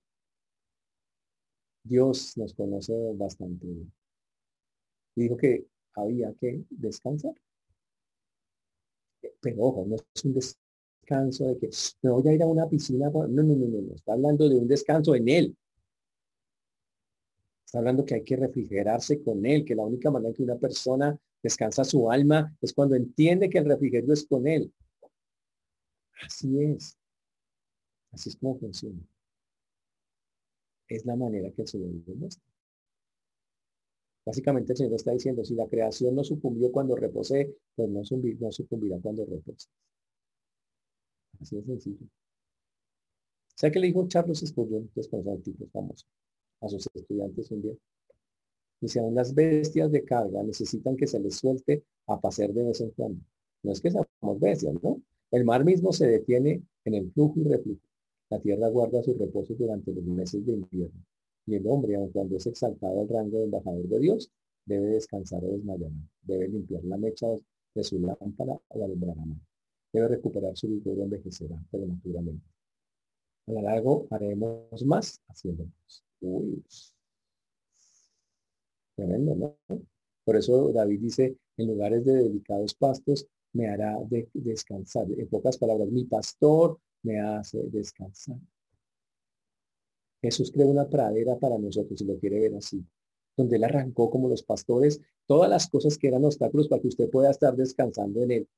Dios 1.84 2.38
nos 2.38 2.54
conoce 2.54 2.94
bastante 3.16 3.66
bien. 3.66 3.92
Dijo 5.16 5.36
que 5.36 5.66
había 5.96 6.32
que 6.36 6.64
descansar. 6.70 7.34
Pero 9.42 9.64
ojo, 9.64 9.86
no 9.88 9.96
es 9.96 10.26
un 10.26 10.34
descanso 10.34 11.48
de 11.48 11.58
que 11.58 11.70
me 12.02 12.12
voy 12.12 12.28
a 12.28 12.34
ir 12.34 12.44
a 12.44 12.48
una 12.48 12.68
piscina. 12.68 13.10
No, 13.10 13.28
no, 13.28 13.44
no, 13.44 13.56
no, 13.56 13.82
no. 13.82 13.96
Está 13.96 14.14
hablando 14.14 14.50
de 14.50 14.56
un 14.56 14.68
descanso 14.68 15.16
en 15.16 15.30
Él. 15.30 15.58
Está 17.66 17.80
hablando 17.80 18.06
que 18.06 18.16
hay 18.16 18.24
que 18.24 18.36
refrigerarse 18.36 19.22
con 19.22 19.46
Él, 19.46 19.64
que 19.64 19.76
la 19.76 19.84
única 19.84 20.10
manera 20.10 20.34
que 20.34 20.44
una 20.44 20.58
persona 20.58 21.18
descansa 21.42 21.84
su 21.84 22.10
alma 22.12 22.56
es 22.62 22.74
cuando 22.74 22.96
entiende 22.96 23.50
que 23.50 23.60
el 23.60 23.66
refrigerio 23.66 24.14
es 24.14 24.26
con 24.26 24.48
Él. 24.48 24.74
Así 26.26 26.64
es. 26.64 26.98
Así 28.12 28.30
es 28.30 28.36
como 28.38 28.58
funciona 28.58 29.00
es 30.90 31.06
la 31.06 31.16
manera 31.16 31.52
que 31.52 31.62
el 31.62 31.68
Señor 31.68 31.92
muestra. 32.16 32.44
Básicamente 34.26 34.74
el 34.74 34.78
Señor 34.78 34.94
está 34.94 35.12
diciendo, 35.12 35.44
si 35.44 35.56
la 35.56 35.68
creación 35.68 36.16
no 36.16 36.24
sucumbió 36.24 36.72
cuando 36.72 36.96
reposé, 36.96 37.56
pues 37.76 37.90
no, 37.90 38.04
sucumbirá 38.04 39.00
cuando 39.02 39.26
repose. 39.26 39.70
Así 41.42 41.56
de 41.56 41.64
sencillo. 41.64 42.06
¿Sabe 43.56 43.72
qué 43.72 43.80
le 43.80 43.88
dijo 43.88 44.08
Charles 44.08 44.40
Spurgeon, 44.40 44.90
después 44.96 45.26
de 45.26 45.38
tipo 45.40 45.68
famoso, 45.68 46.06
a 46.62 46.70
sus 46.70 46.88
estudiantes 46.94 47.52
un 47.52 47.62
día? 47.62 47.74
Dice, 48.82 49.00
aún 49.00 49.16
las 49.16 49.34
bestias 49.34 49.92
de 49.92 50.06
carga 50.06 50.44
necesitan 50.44 50.96
que 50.96 51.08
se 51.08 51.20
les 51.20 51.36
suelte 51.36 51.84
a 52.08 52.20
pasear 52.20 52.54
de 52.54 52.64
vez 52.64 52.80
en 52.82 52.92
cuando. 52.92 53.22
No 53.64 53.72
es 53.74 53.82
que 53.82 53.92
seamos 53.92 54.40
bestias, 54.40 54.74
¿no? 54.82 55.02
El 55.32 55.44
mar 55.44 55.66
mismo 55.66 55.92
se 55.92 56.08
detiene 56.08 56.64
en 56.86 56.94
el 56.94 57.12
flujo 57.12 57.40
y 57.40 57.44
reflujo. 57.44 57.82
La 58.30 58.40
tierra 58.40 58.70
guarda 58.70 59.04
su 59.04 59.14
reposo 59.16 59.54
durante 59.56 59.92
los 59.92 60.06
meses 60.06 60.46
de 60.46 60.54
invierno. 60.54 61.04
Y 61.46 61.56
el 61.56 61.68
hombre, 61.68 61.96
aun 61.96 62.10
cuando 62.12 62.38
es 62.38 62.46
exaltado 62.46 63.02
al 63.02 63.10
rango 63.10 63.40
de 63.40 63.46
embajador 63.46 63.88
de 63.88 64.00
Dios, 64.00 64.32
debe 64.66 64.88
descansar 64.88 65.44
o 65.44 65.52
desmayar. 65.52 65.92
Debe 66.22 66.48
limpiar 66.48 66.84
la 66.84 66.98
mecha 66.98 67.28
de 67.74 67.84
su 67.84 68.00
lámpara 68.00 68.60
o 68.68 68.86
alumbrar 68.86 69.18
a 69.18 69.26
mano. 69.26 69.40
Debe 69.92 70.08
recuperar 70.10 70.56
su 70.56 70.68
vigor 70.68 71.00
o 71.00 71.04
envejecerá 71.04 71.64
prematuramente. 71.72 72.46
A 73.48 73.52
lo 73.52 73.62
largo 73.62 74.08
haremos 74.12 74.86
más 74.86 75.22
haciendo 75.28 75.66
más. 75.66 76.04
Uy. 76.22 76.64
Tremendo, 78.96 79.36
¿no? 79.36 79.58
Por 80.24 80.36
eso 80.36 80.72
David 80.72 81.00
dice, 81.00 81.38
en 81.58 81.68
lugares 81.68 82.06
de 82.06 82.14
delicados 82.14 82.76
pastos 82.76 83.26
me 83.54 83.68
hará 83.68 83.98
descansar. 84.34 85.08
En 85.10 85.28
pocas 85.28 85.58
palabras, 85.58 85.90
mi 85.90 86.04
pastor 86.04 86.80
me 87.02 87.20
hace 87.20 87.64
descansar. 87.72 88.38
Jesús 90.22 90.52
creó 90.52 90.68
una 90.68 90.90
pradera 90.90 91.38
para 91.38 91.58
nosotros, 91.58 92.00
si 92.00 92.06
lo 92.06 92.18
quiere 92.20 92.40
ver 92.40 92.56
así, 92.56 92.84
donde 93.38 93.56
él 93.56 93.64
arrancó 93.64 94.10
como 94.10 94.28
los 94.28 94.44
pastores 94.44 95.00
todas 95.26 95.50
las 95.50 95.70
cosas 95.70 95.98
que 95.98 96.08
eran 96.08 96.26
obstáculos 96.26 96.68
para 96.68 96.82
que 96.82 96.88
usted 96.88 97.10
pueda 97.10 97.30
estar 97.30 97.56
descansando 97.56 98.24
en 98.24 98.32
él. 98.32 98.50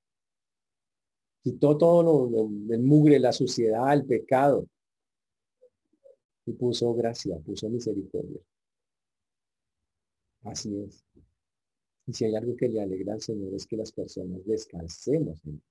Quitó 1.43 1.77
todo 1.77 2.29
lo, 2.29 2.49
el 2.73 2.81
mugre, 2.81 3.19
la 3.19 3.33
suciedad, 3.33 3.93
el 3.93 4.05
pecado. 4.05 4.67
Y 6.45 6.53
puso 6.53 6.93
gracia, 6.93 7.37
puso 7.39 7.69
misericordia. 7.69 8.39
Así 10.43 10.75
es. 10.79 11.03
Y 12.07 12.13
si 12.13 12.25
hay 12.25 12.35
algo 12.35 12.55
que 12.55 12.69
le 12.69 12.81
alegra 12.81 13.13
al 13.13 13.21
Señor 13.21 13.53
es 13.53 13.65
que 13.67 13.77
las 13.77 13.91
personas 13.91 14.45
descansemos 14.45 15.39
en 15.45 15.55
él. 15.55 15.61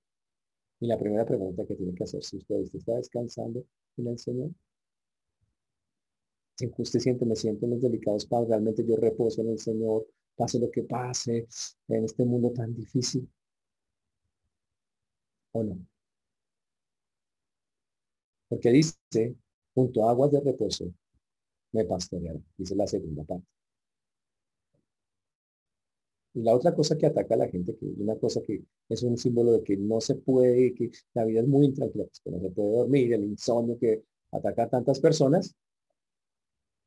Y 0.81 0.87
la 0.87 0.97
primera 0.97 1.25
pregunta 1.25 1.65
que 1.65 1.75
tiene 1.75 1.93
que 1.93 2.03
hacer 2.03 2.23
si 2.23 2.37
usted, 2.37 2.55
está 2.73 2.95
descansando 2.95 3.63
en 3.97 4.07
el 4.07 4.17
Señor. 4.17 4.51
Si 6.61 6.71
usted 6.77 6.99
siente, 6.99 7.25
me 7.25 7.35
siento 7.35 7.65
en 7.65 7.71
los 7.71 7.81
delicados 7.81 8.25
padres, 8.27 8.49
realmente 8.49 8.85
yo 8.85 8.95
reposo 8.95 9.41
en 9.41 9.49
el 9.49 9.59
Señor, 9.59 10.05
pase 10.35 10.59
lo 10.59 10.69
que 10.69 10.83
pase 10.83 11.47
en 11.87 12.05
este 12.05 12.23
mundo 12.23 12.51
tan 12.51 12.73
difícil. 12.75 13.27
¿O 15.53 15.63
no? 15.63 15.77
Porque 18.47 18.69
dice, 18.69 19.35
junto 19.73 20.05
a 20.05 20.11
aguas 20.11 20.31
de 20.31 20.41
reposo, 20.41 20.93
me 21.73 21.85
pastoreará, 21.85 22.39
dice 22.57 22.75
la 22.75 22.85
segunda 22.87 23.23
parte. 23.23 23.47
Y 26.33 26.43
la 26.43 26.55
otra 26.55 26.73
cosa 26.75 26.97
que 26.97 27.07
ataca 27.07 27.33
a 27.33 27.37
la 27.37 27.49
gente, 27.49 27.75
que 27.75 27.85
una 27.85 28.15
cosa 28.17 28.41
que 28.41 28.63
es 28.87 29.03
un 29.03 29.17
símbolo 29.17 29.53
de 29.53 29.63
que 29.63 29.75
no 29.77 29.99
se 29.99 30.15
puede, 30.15 30.73
que 30.75 30.91
la 31.13 31.25
vida 31.25 31.41
es 31.41 31.47
muy 31.47 31.65
intranquila, 31.65 32.05
pues, 32.05 32.21
que 32.21 32.31
no 32.31 32.39
se 32.39 32.49
puede 32.51 32.71
dormir, 32.71 33.13
el 33.13 33.23
insomnio 33.25 33.77
que 33.79 34.03
ataca 34.31 34.63
a 34.63 34.69
tantas 34.69 34.99
personas, 34.99 35.55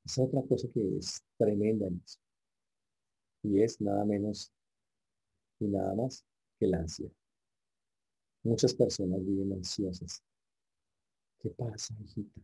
es 0.04 0.18
otra 0.18 0.42
cosa 0.42 0.68
que 0.68 0.98
es 0.98 1.22
tremenda. 1.38 1.88
Y 3.42 3.62
es 3.62 3.80
nada 3.80 4.04
menos 4.04 4.50
y 5.60 5.66
nada 5.66 5.94
más 5.94 6.24
que 6.58 6.66
la 6.66 6.78
ansiedad. 6.78 7.12
Muchas 8.42 8.74
personas 8.74 9.24
viven 9.24 9.52
ansiosas. 9.52 10.22
¿Qué 11.40 11.50
pasa, 11.50 11.94
hijita? 12.02 12.40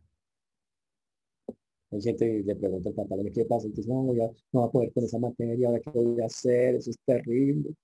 Hay 1.91 2.01
gente 2.01 2.25
que 2.25 2.43
le 2.43 2.55
pregunta 2.55 2.89
al 2.89 2.95
pantalón, 2.95 3.31
¿qué 3.33 3.45
pasa? 3.45 3.67
Y 3.67 3.71
dice, 3.71 3.89
no, 3.89 4.13
ya 4.15 4.29
no 4.53 4.61
va 4.61 4.67
a 4.67 4.71
poder 4.71 4.93
con 4.93 5.03
esa 5.03 5.19
materia, 5.19 5.67
ahora 5.67 5.81
qué 5.81 5.89
voy 5.91 6.21
a 6.21 6.25
hacer, 6.25 6.75
eso 6.75 6.89
es 6.89 6.97
terrible. 7.05 7.75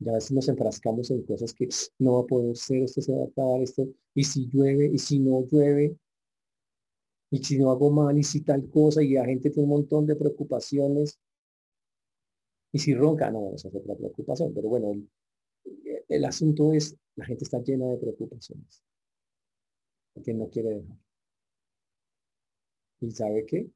Ya 0.00 0.12
nos 0.12 0.48
enfrascamos 0.48 1.10
en 1.10 1.22
cosas 1.24 1.52
que 1.54 1.68
no 1.98 2.14
va 2.14 2.20
a 2.20 2.26
poder 2.26 2.56
ser, 2.56 2.82
esto 2.84 3.02
se 3.02 3.12
va 3.12 3.24
a 3.24 3.26
acabar, 3.26 3.60
esto, 3.62 3.86
y 4.14 4.24
si 4.24 4.48
llueve, 4.48 4.90
y 4.92 4.98
si 4.98 5.18
no 5.18 5.46
llueve, 5.46 5.96
y 7.30 7.44
si 7.44 7.58
no 7.58 7.70
hago 7.70 7.90
mal, 7.90 8.18
y 8.18 8.24
si 8.24 8.40
tal 8.42 8.68
cosa, 8.70 9.02
y 9.02 9.14
la 9.14 9.24
gente 9.24 9.50
tiene 9.50 9.64
un 9.64 9.70
montón 9.70 10.06
de 10.06 10.16
preocupaciones. 10.16 11.18
Y 12.72 12.78
si 12.78 12.94
ronca, 12.94 13.30
no, 13.30 13.54
esa 13.54 13.68
es 13.68 13.74
otra 13.74 13.94
preocupación. 13.96 14.52
Pero 14.54 14.68
bueno, 14.68 14.92
el, 16.08 16.24
asunto 16.24 16.72
es, 16.72 16.96
la 17.16 17.26
gente 17.26 17.44
está 17.44 17.60
llena 17.60 17.86
de 17.86 17.98
preocupaciones. 17.98 18.82
Porque 20.12 20.34
no 20.34 20.48
quiere 20.50 20.70
dejar. 20.70 20.96
¿Y 23.00 23.10
sabe 23.12 23.46
qué? 23.46 23.70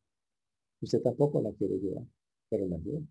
Usted 0.81 1.01
tampoco 1.03 1.41
la 1.41 1.53
quiere 1.53 1.79
llevar, 1.79 2.05
pero 2.49 2.67
la 2.67 2.79
lleva. 2.79 3.07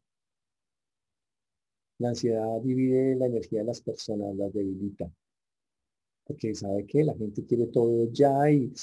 La 2.04 2.10
ansiedad 2.10 2.60
divide 2.62 3.16
la 3.16 3.28
energía 3.28 3.60
de 3.60 3.66
las 3.68 3.80
personas, 3.80 4.36
las 4.36 4.52
debilita. 4.52 5.10
Porque 6.26 6.54
sabe 6.54 6.86
que 6.86 7.02
la 7.02 7.14
gente 7.14 7.46
quiere 7.46 7.68
todo 7.68 8.12
ya 8.12 8.52
y, 8.52 8.74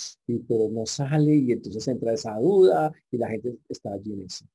pero 0.48 0.70
no 0.70 0.86
sale 0.86 1.36
y 1.36 1.52
entonces 1.52 1.86
entra 1.88 2.14
esa 2.14 2.38
duda 2.38 2.90
y 3.10 3.18
la 3.18 3.28
gente 3.28 3.58
está 3.68 3.92
allí 3.92 4.14
en 4.14 4.22
eso. 4.22 4.46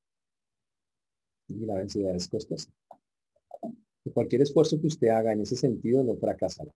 Y 1.46 1.64
la 1.64 1.78
ansiedad 1.78 2.16
es 2.16 2.28
costosa. 2.28 2.68
Cualquier 4.12 4.42
esfuerzo 4.42 4.80
que 4.80 4.88
usted 4.88 5.08
haga 5.10 5.32
en 5.32 5.42
ese 5.42 5.54
sentido 5.54 6.02
no 6.02 6.16
fracasará. 6.16 6.72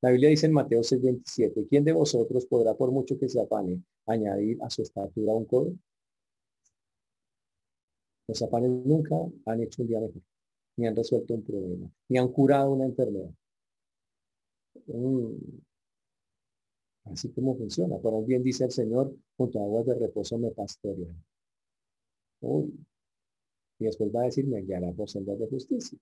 La 0.00 0.10
Biblia 0.10 0.30
dice 0.30 0.46
en 0.46 0.54
Mateo 0.54 0.80
6:27, 0.80 1.68
¿quién 1.68 1.84
de 1.84 1.92
vosotros 1.92 2.46
podrá, 2.46 2.74
por 2.74 2.90
mucho 2.90 3.16
que 3.16 3.28
se 3.28 3.40
afane, 3.40 3.80
añadir 4.06 4.58
a 4.60 4.70
su 4.70 4.82
estatura 4.82 5.34
un 5.34 5.44
codo? 5.44 5.72
Los 8.26 8.42
afanes 8.42 8.70
nunca 8.84 9.14
han 9.46 9.62
hecho 9.62 9.82
un 9.82 9.88
día 9.88 10.00
mejor, 10.00 10.22
ni 10.78 10.86
han 10.86 10.94
resuelto 10.94 11.34
un 11.34 11.42
problema, 11.42 11.90
ni 12.08 12.18
han 12.18 12.28
curado 12.28 12.72
una 12.72 12.84
enfermedad. 12.84 13.34
Así 17.04 17.30
como 17.30 17.56
funciona. 17.56 17.98
Por 17.98 18.24
bien 18.24 18.44
dice 18.44 18.64
el 18.64 18.70
Señor, 18.70 19.14
junto 19.36 19.58
a 19.58 19.64
aguas 19.64 19.86
de 19.86 19.94
reposo 19.94 20.38
me 20.38 20.52
pastorean. 20.52 21.20
Y 22.40 23.84
después 23.84 24.14
va 24.14 24.22
a 24.22 24.26
decir, 24.26 24.46
me 24.46 24.62
guiará 24.62 24.92
por 24.92 25.10
sendas 25.10 25.38
de 25.38 25.48
justicia. 25.48 25.98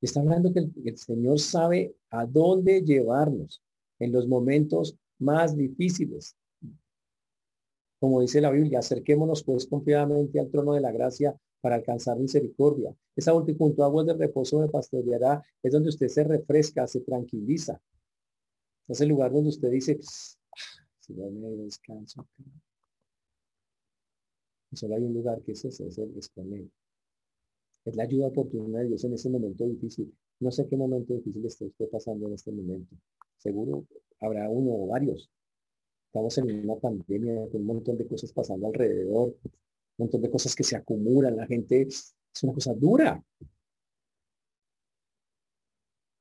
Está 0.00 0.20
hablando 0.20 0.52
que 0.52 0.70
el, 0.84 0.96
Señor 0.96 1.38
sabe 1.38 1.94
a 2.10 2.24
dónde 2.24 2.80
llevarnos 2.82 3.62
en 3.98 4.12
los 4.12 4.26
momentos 4.26 4.96
más 5.18 5.56
difíciles. 5.56 6.36
Como 8.00 8.22
dice 8.22 8.40
la 8.40 8.50
Biblia, 8.50 8.78
acerquémonos 8.78 9.44
pues 9.44 9.66
confiadamente 9.66 10.40
al 10.40 10.50
trono 10.50 10.72
de 10.72 10.80
la 10.80 10.90
gracia 10.90 11.38
para 11.62 11.76
alcanzar 11.76 12.18
misericordia. 12.18 12.94
Esa 13.16 13.32
última 13.32 13.56
punto, 13.56 13.84
aguas 13.84 14.06
de 14.06 14.14
reposo 14.14 14.58
me 14.58 14.68
pastoreará, 14.68 15.42
es 15.62 15.72
donde 15.72 15.88
usted 15.90 16.08
se 16.08 16.24
refresca, 16.24 16.86
se 16.86 17.00
tranquiliza. 17.00 17.80
Es 18.88 19.00
el 19.00 19.08
lugar 19.08 19.32
donde 19.32 19.50
usted 19.50 19.70
dice, 19.70 19.98
si 21.00 21.14
no 21.14 21.30
me 21.30 21.50
descanso. 21.64 22.26
Y 24.72 24.76
solo 24.76 24.96
hay 24.96 25.04
un 25.04 25.14
lugar 25.14 25.40
que 25.42 25.52
es 25.52 25.64
ese, 25.64 25.86
es 25.86 25.98
el 25.98 26.12
Es 27.84 27.94
la 27.94 28.02
ayuda 28.02 28.26
oportuna 28.26 28.80
de 28.80 28.88
Dios 28.88 29.04
en 29.04 29.14
ese 29.14 29.30
momento 29.30 29.64
difícil. 29.64 30.12
No 30.40 30.50
sé 30.50 30.66
qué 30.66 30.76
momento 30.76 31.14
difícil 31.14 31.46
está 31.46 31.64
usted 31.64 31.88
pasando 31.88 32.26
en 32.26 32.34
este 32.34 32.50
momento. 32.50 32.96
Seguro 33.38 33.86
habrá 34.20 34.50
uno 34.50 34.72
o 34.72 34.86
varios. 34.88 35.30
Estamos 36.06 36.36
en 36.38 36.68
una 36.68 36.74
pandemia 36.76 37.48
con 37.50 37.60
un 37.60 37.66
montón 37.66 37.96
de 37.98 38.06
cosas 38.08 38.32
pasando 38.32 38.66
alrededor 38.66 39.36
montón 40.02 40.22
de 40.22 40.30
cosas 40.30 40.54
que 40.54 40.64
se 40.64 40.76
acumulan, 40.76 41.36
la 41.36 41.46
gente 41.46 41.82
es 41.82 42.14
una 42.42 42.52
cosa 42.54 42.74
dura. 42.74 43.22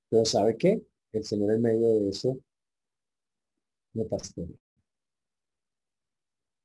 Pero 0.09 0.25
¿sabe 0.25 0.57
qué? 0.57 0.81
El 1.13 1.23
Señor 1.23 1.53
en 1.53 1.61
medio 1.61 1.87
de 1.87 2.09
eso 2.09 2.37
me 3.93 4.05
pastorea. 4.05 4.57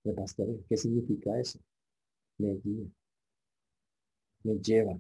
Me 0.05 0.13
pastorea. 0.13 0.57
¿Qué 0.69 0.77
significa 0.77 1.39
eso? 1.39 1.59
Me 2.39 2.55
guía. 2.55 2.87
Me 4.45 4.55
lleva 4.59 4.99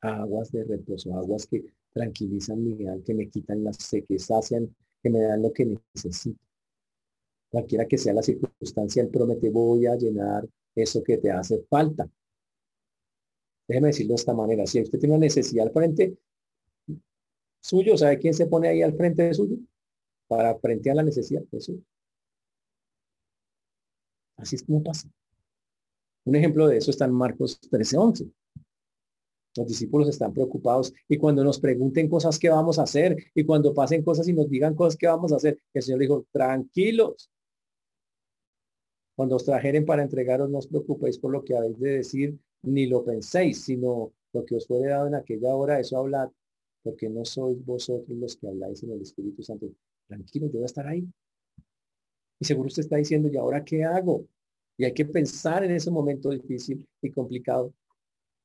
a 0.00 0.22
aguas 0.22 0.50
de 0.50 0.64
reposo, 0.64 1.14
aguas 1.16 1.46
que 1.46 1.64
tranquilizan 1.92 2.62
mi 2.62 2.86
alma, 2.86 3.04
que 3.04 3.14
me 3.14 3.28
quitan 3.28 3.62
las 3.62 3.76
seques, 3.76 4.30
hacen 4.30 4.74
que 5.02 5.10
me 5.10 5.20
dan 5.20 5.42
lo 5.42 5.52
que 5.52 5.78
necesito 5.94 6.51
cualquiera 7.52 7.86
que 7.86 7.98
sea 7.98 8.14
la 8.14 8.22
circunstancia, 8.22 9.02
él 9.02 9.10
promete, 9.10 9.50
voy 9.50 9.86
a 9.86 9.94
llenar 9.94 10.48
eso 10.74 11.02
que 11.04 11.18
te 11.18 11.30
hace 11.30 11.62
falta. 11.68 12.08
Déjeme 13.68 13.88
decirlo 13.88 14.14
de 14.14 14.16
esta 14.16 14.32
manera, 14.32 14.66
si 14.66 14.80
usted 14.80 14.98
tiene 14.98 15.14
una 15.14 15.26
necesidad 15.26 15.66
al 15.66 15.72
frente 15.72 16.16
suyo, 17.60 17.96
¿sabe 17.98 18.18
quién 18.18 18.32
se 18.32 18.46
pone 18.46 18.68
ahí 18.68 18.82
al 18.82 18.96
frente 18.96 19.22
de 19.24 19.34
suyo? 19.34 19.56
Para 20.26 20.58
frente 20.58 20.90
a 20.90 20.94
la 20.94 21.02
necesidad 21.02 21.42
de 21.50 21.60
suyo. 21.60 21.82
Así 24.38 24.56
es 24.56 24.62
como 24.62 24.82
pasa. 24.82 25.08
Un 26.24 26.34
ejemplo 26.34 26.66
de 26.66 26.78
eso 26.78 26.90
está 26.90 27.04
en 27.04 27.12
Marcos 27.12 27.60
13:11. 27.70 28.32
Los 29.56 29.66
discípulos 29.68 30.08
están 30.08 30.32
preocupados 30.32 30.94
y 31.06 31.18
cuando 31.18 31.44
nos 31.44 31.60
pregunten 31.60 32.08
cosas 32.08 32.38
que 32.38 32.48
vamos 32.48 32.78
a 32.78 32.84
hacer 32.84 33.14
y 33.34 33.44
cuando 33.44 33.74
pasen 33.74 34.02
cosas 34.02 34.26
y 34.26 34.32
nos 34.32 34.48
digan 34.48 34.74
cosas 34.74 34.96
que 34.96 35.06
vamos 35.06 35.32
a 35.32 35.36
hacer, 35.36 35.58
el 35.74 35.82
Señor 35.82 36.00
dijo, 36.00 36.26
tranquilos, 36.32 37.30
cuando 39.14 39.36
os 39.36 39.44
trajeren 39.44 39.84
para 39.84 40.02
entregaros, 40.02 40.48
no 40.48 40.58
os 40.58 40.66
preocupéis 40.66 41.18
por 41.18 41.32
lo 41.32 41.44
que 41.44 41.56
habéis 41.56 41.78
de 41.78 41.90
decir, 41.90 42.38
ni 42.62 42.86
lo 42.86 43.04
penséis, 43.04 43.64
sino 43.64 44.12
lo 44.32 44.44
que 44.44 44.56
os 44.56 44.66
fue 44.66 44.86
dado 44.86 45.06
en 45.06 45.14
aquella 45.14 45.54
hora, 45.54 45.78
eso 45.78 45.98
hablad, 45.98 46.30
porque 46.82 47.08
no 47.08 47.24
sois 47.24 47.62
vosotros 47.64 48.16
los 48.16 48.36
que 48.36 48.48
habláis 48.48 48.82
en 48.82 48.92
el 48.92 49.02
Espíritu 49.02 49.42
Santo. 49.42 49.70
Tranquilo, 50.06 50.46
yo 50.46 50.54
voy 50.54 50.62
a 50.62 50.66
estar 50.66 50.86
ahí. 50.86 51.06
Y 52.40 52.44
seguro 52.44 52.68
usted 52.68 52.82
está 52.82 52.96
diciendo, 52.96 53.28
¿y 53.28 53.36
ahora 53.36 53.64
qué 53.64 53.84
hago? 53.84 54.26
Y 54.76 54.84
hay 54.84 54.94
que 54.94 55.04
pensar 55.04 55.62
en 55.64 55.72
ese 55.72 55.90
momento 55.90 56.30
difícil 56.30 56.86
y 57.00 57.10
complicado, 57.10 57.74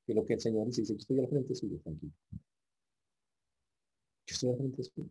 que 0.05 0.13
lo 0.13 0.25
que 0.25 0.33
el 0.33 0.41
Señor 0.41 0.67
dice, 0.67 0.83
yo 0.83 0.95
estoy 0.95 1.19
al 1.19 1.27
frente 1.27 1.55
suyo, 1.55 1.79
tranquilo. 1.79 2.13
Yo 4.25 4.33
estoy 4.33 4.49
al 4.49 4.57
frente 4.57 4.83
suyo 4.83 5.09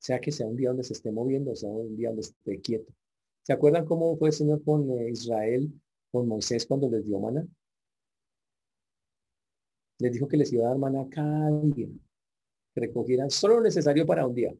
sea 0.00 0.18
que 0.20 0.32
sea 0.32 0.46
un 0.46 0.56
día 0.56 0.70
donde 0.70 0.82
se 0.84 0.94
esté 0.94 1.12
moviendo, 1.12 1.54
sea 1.54 1.68
un 1.68 1.94
día 1.94 2.08
donde 2.08 2.22
esté 2.22 2.60
quieto. 2.60 2.92
¿Se 3.42 3.52
acuerdan 3.52 3.84
cómo 3.84 4.16
fue 4.16 4.30
el 4.30 4.34
Señor 4.34 4.64
con 4.64 4.90
eh, 4.90 5.10
Israel, 5.10 5.70
con 6.10 6.26
Moisés 6.26 6.66
cuando 6.66 6.88
les 6.90 7.04
dio 7.04 7.20
maná? 7.20 7.46
Les 9.98 10.12
dijo 10.12 10.26
que 10.26 10.38
les 10.38 10.52
iba 10.52 10.64
a 10.64 10.68
dar 10.70 10.78
maná 10.78 11.06
cada 11.10 11.50
día, 11.60 11.88
recogieran 12.74 13.30
solo 13.30 13.56
lo 13.56 13.62
necesario 13.62 14.06
para 14.06 14.26
un 14.26 14.34
día. 14.34 14.54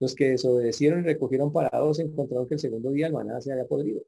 Los 0.00 0.14
que 0.14 0.30
desobedecieron 0.30 1.00
y 1.00 1.02
recogieron 1.02 1.52
para 1.52 1.78
dos 1.78 1.98
encontraron 1.98 2.48
que 2.48 2.54
el 2.54 2.60
segundo 2.60 2.90
día 2.90 3.08
el 3.08 3.12
maná 3.12 3.40
se 3.42 3.52
había 3.52 3.66
podrido. 3.66 4.02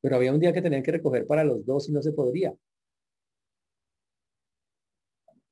Pero 0.00 0.16
había 0.16 0.32
un 0.32 0.40
día 0.40 0.54
que 0.54 0.62
tenían 0.62 0.82
que 0.82 0.92
recoger 0.92 1.26
para 1.26 1.44
los 1.44 1.66
dos 1.66 1.88
y 1.90 1.92
no 1.92 2.02
se 2.02 2.12
podría. 2.12 2.56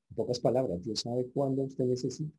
En 0.08 0.16
pocas 0.16 0.40
palabras, 0.40 0.82
Dios 0.82 1.00
sabe 1.00 1.26
cuándo 1.34 1.62
usted 1.64 1.84
necesita 1.84 2.32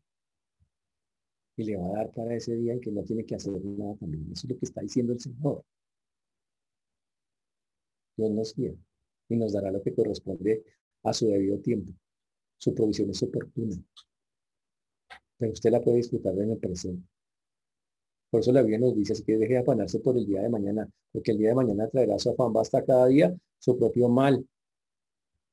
y 1.55 1.63
le 1.63 1.77
va 1.77 1.87
a 1.87 1.93
dar 1.97 2.11
para 2.11 2.35
ese 2.35 2.55
día 2.55 2.73
en 2.73 2.81
que 2.81 2.91
no 2.91 3.03
tiene 3.03 3.25
que 3.25 3.35
hacer 3.35 3.53
nada 3.63 3.95
también. 3.95 4.23
Eso 4.31 4.47
es 4.47 4.53
lo 4.53 4.59
que 4.59 4.65
está 4.65 4.81
diciendo 4.81 5.13
el 5.13 5.19
Señor. 5.19 5.63
Dios 8.17 8.31
nos 8.31 8.55
guía 8.55 8.73
y 9.29 9.35
nos 9.35 9.53
dará 9.53 9.71
lo 9.71 9.81
que 9.81 9.93
corresponde 9.93 10.63
a 11.03 11.13
su 11.13 11.27
debido 11.27 11.59
tiempo. 11.59 11.93
Su 12.57 12.73
provisión 12.73 13.09
es 13.09 13.21
oportuna. 13.23 13.75
Pero 15.37 15.51
usted 15.51 15.71
la 15.71 15.81
puede 15.81 15.97
disfrutar 15.97 16.37
en 16.37 16.51
el 16.51 16.57
presente. 16.57 17.07
Por 18.29 18.39
eso 18.41 18.51
la 18.51 18.61
Biblia 18.61 18.79
nos 18.79 18.95
dice 18.95 19.13
así 19.13 19.23
que 19.23 19.37
deje 19.37 19.53
de 19.53 19.59
afanarse 19.59 19.99
por 19.99 20.17
el 20.17 20.25
día 20.25 20.41
de 20.41 20.49
mañana, 20.49 20.89
porque 21.11 21.31
el 21.31 21.37
día 21.37 21.49
de 21.49 21.55
mañana 21.55 21.87
traerá 21.87 22.17
su 22.17 22.31
afán. 22.31 22.51
Basta 22.51 22.83
cada 22.83 23.07
día 23.07 23.35
su 23.59 23.77
propio 23.77 24.09
mal. 24.09 24.47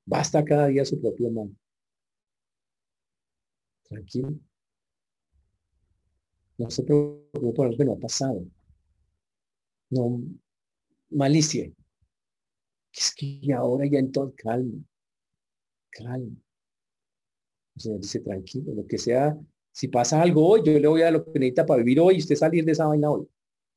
Basta 0.06 0.44
cada 0.44 0.68
día 0.68 0.84
su 0.84 1.00
propio 1.00 1.30
mal. 1.30 1.54
Tranquilo. 3.82 4.49
No 6.60 6.70
se 6.70 6.82
preocupe 6.82 7.52
por 7.56 7.70
lo 7.70 7.76
que 7.76 7.84
no 7.86 7.94
ha 7.94 7.98
pasado. 7.98 8.44
No 9.88 10.20
malicie. 11.08 11.74
Es 12.92 13.14
que 13.14 13.40
ahora 13.54 13.86
ya 13.86 13.98
entonces 13.98 14.36
calma. 14.36 14.78
Calma. 15.90 16.36
O 17.76 17.80
sea, 17.80 17.96
dice 17.96 18.20
tranquilo, 18.20 18.74
lo 18.74 18.86
que 18.86 18.98
sea. 18.98 19.34
Si 19.72 19.88
pasa 19.88 20.20
algo 20.20 20.46
hoy, 20.46 20.62
yo 20.62 20.78
le 20.78 20.86
voy 20.86 21.00
a 21.00 21.04
dar 21.04 21.14
lo 21.14 21.24
que 21.24 21.38
necesita 21.38 21.64
para 21.64 21.78
vivir 21.82 21.98
hoy 21.98 22.16
y 22.16 22.18
usted 22.18 22.36
salir 22.36 22.62
de 22.66 22.72
esa 22.72 22.86
vaina 22.86 23.10
hoy. 23.10 23.26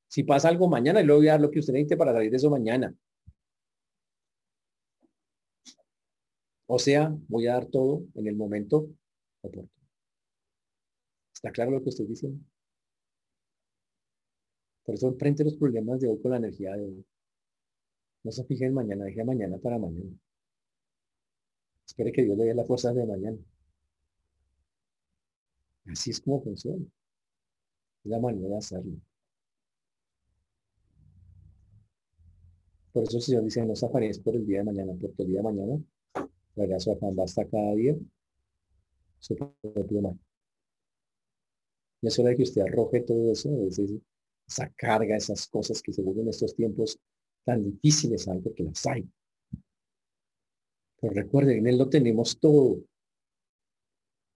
Si 0.09 0.23
pasa 0.23 0.49
algo 0.49 0.67
mañana, 0.67 1.01
le 1.01 1.13
voy 1.13 1.29
a 1.29 1.33
dar 1.33 1.41
lo 1.41 1.51
que 1.51 1.59
usted 1.59 1.71
necesite 1.71 1.95
para 1.95 2.11
salir 2.11 2.31
de 2.31 2.37
eso 2.37 2.49
mañana. 2.49 2.93
O 6.67 6.77
sea, 6.79 7.15
voy 7.29 7.47
a 7.47 7.53
dar 7.53 7.65
todo 7.67 8.03
en 8.15 8.27
el 8.27 8.35
momento 8.35 8.89
oportuno. 9.41 9.69
¿Está 11.33 11.49
claro 11.51 11.71
lo 11.71 11.81
que 11.81 11.89
estoy 11.89 12.07
diciendo? 12.07 12.43
Por 14.83 14.95
eso 14.95 15.07
enfrente 15.07 15.43
los 15.43 15.55
problemas 15.55 15.99
de 15.99 16.09
hoy 16.09 16.19
con 16.21 16.31
la 16.31 16.37
energía 16.37 16.75
de 16.75 16.83
hoy. 16.83 17.05
No 18.23 18.31
se 18.31 18.43
fije 18.45 18.65
en 18.65 18.73
mañana, 18.73 19.05
deje 19.05 19.23
mañana 19.23 19.57
para 19.57 19.77
mañana. 19.77 20.11
Espere 21.85 22.11
que 22.11 22.23
Dios 22.23 22.37
le 22.37 22.45
dé 22.45 22.53
la 22.53 22.65
fuerza 22.65 22.93
de 22.93 23.05
mañana. 23.05 23.37
Así 25.87 26.11
es 26.11 26.21
como 26.21 26.41
funciona. 26.41 26.85
Es 28.03 28.11
la 28.11 28.19
manera 28.19 28.47
de 28.49 28.57
hacerlo. 28.57 28.97
Por 32.93 33.03
eso 33.03 33.17
el 33.17 33.23
Señor 33.23 33.43
dice, 33.43 33.65
no 33.65 33.73
os 33.73 33.83
afanéis 33.83 34.19
por 34.19 34.35
el 34.35 34.45
día 34.45 34.59
de 34.59 34.65
mañana, 34.65 34.93
porque 34.99 35.23
el 35.23 35.29
día 35.29 35.37
de 35.37 35.43
mañana 35.43 35.83
traerá 36.53 36.79
su 36.79 36.91
afán, 36.91 37.15
basta 37.15 37.47
cada 37.47 37.73
día 37.73 37.95
su 39.19 39.35
propio 39.35 40.01
mal. 40.01 40.19
Y 42.01 42.07
es 42.07 42.17
de 42.17 42.35
que 42.35 42.43
usted 42.43 42.61
arroje 42.61 43.01
todo 43.01 43.31
eso, 43.31 43.49
esa 44.53 44.69
carga, 44.69 45.17
esas 45.17 45.47
cosas 45.47 45.81
que 45.81 45.91
seguro 45.91 46.21
en 46.21 46.29
estos 46.29 46.55
tiempos 46.55 46.99
tan 47.43 47.63
difíciles 47.63 48.27
hay, 48.27 48.39
porque 48.39 48.63
las 48.63 48.85
hay. 48.85 49.07
Pero 51.01 51.13
recuerden, 51.13 51.59
en 51.59 51.67
Él 51.67 51.77
lo 51.77 51.89
tenemos 51.89 52.39
todo. 52.39 52.77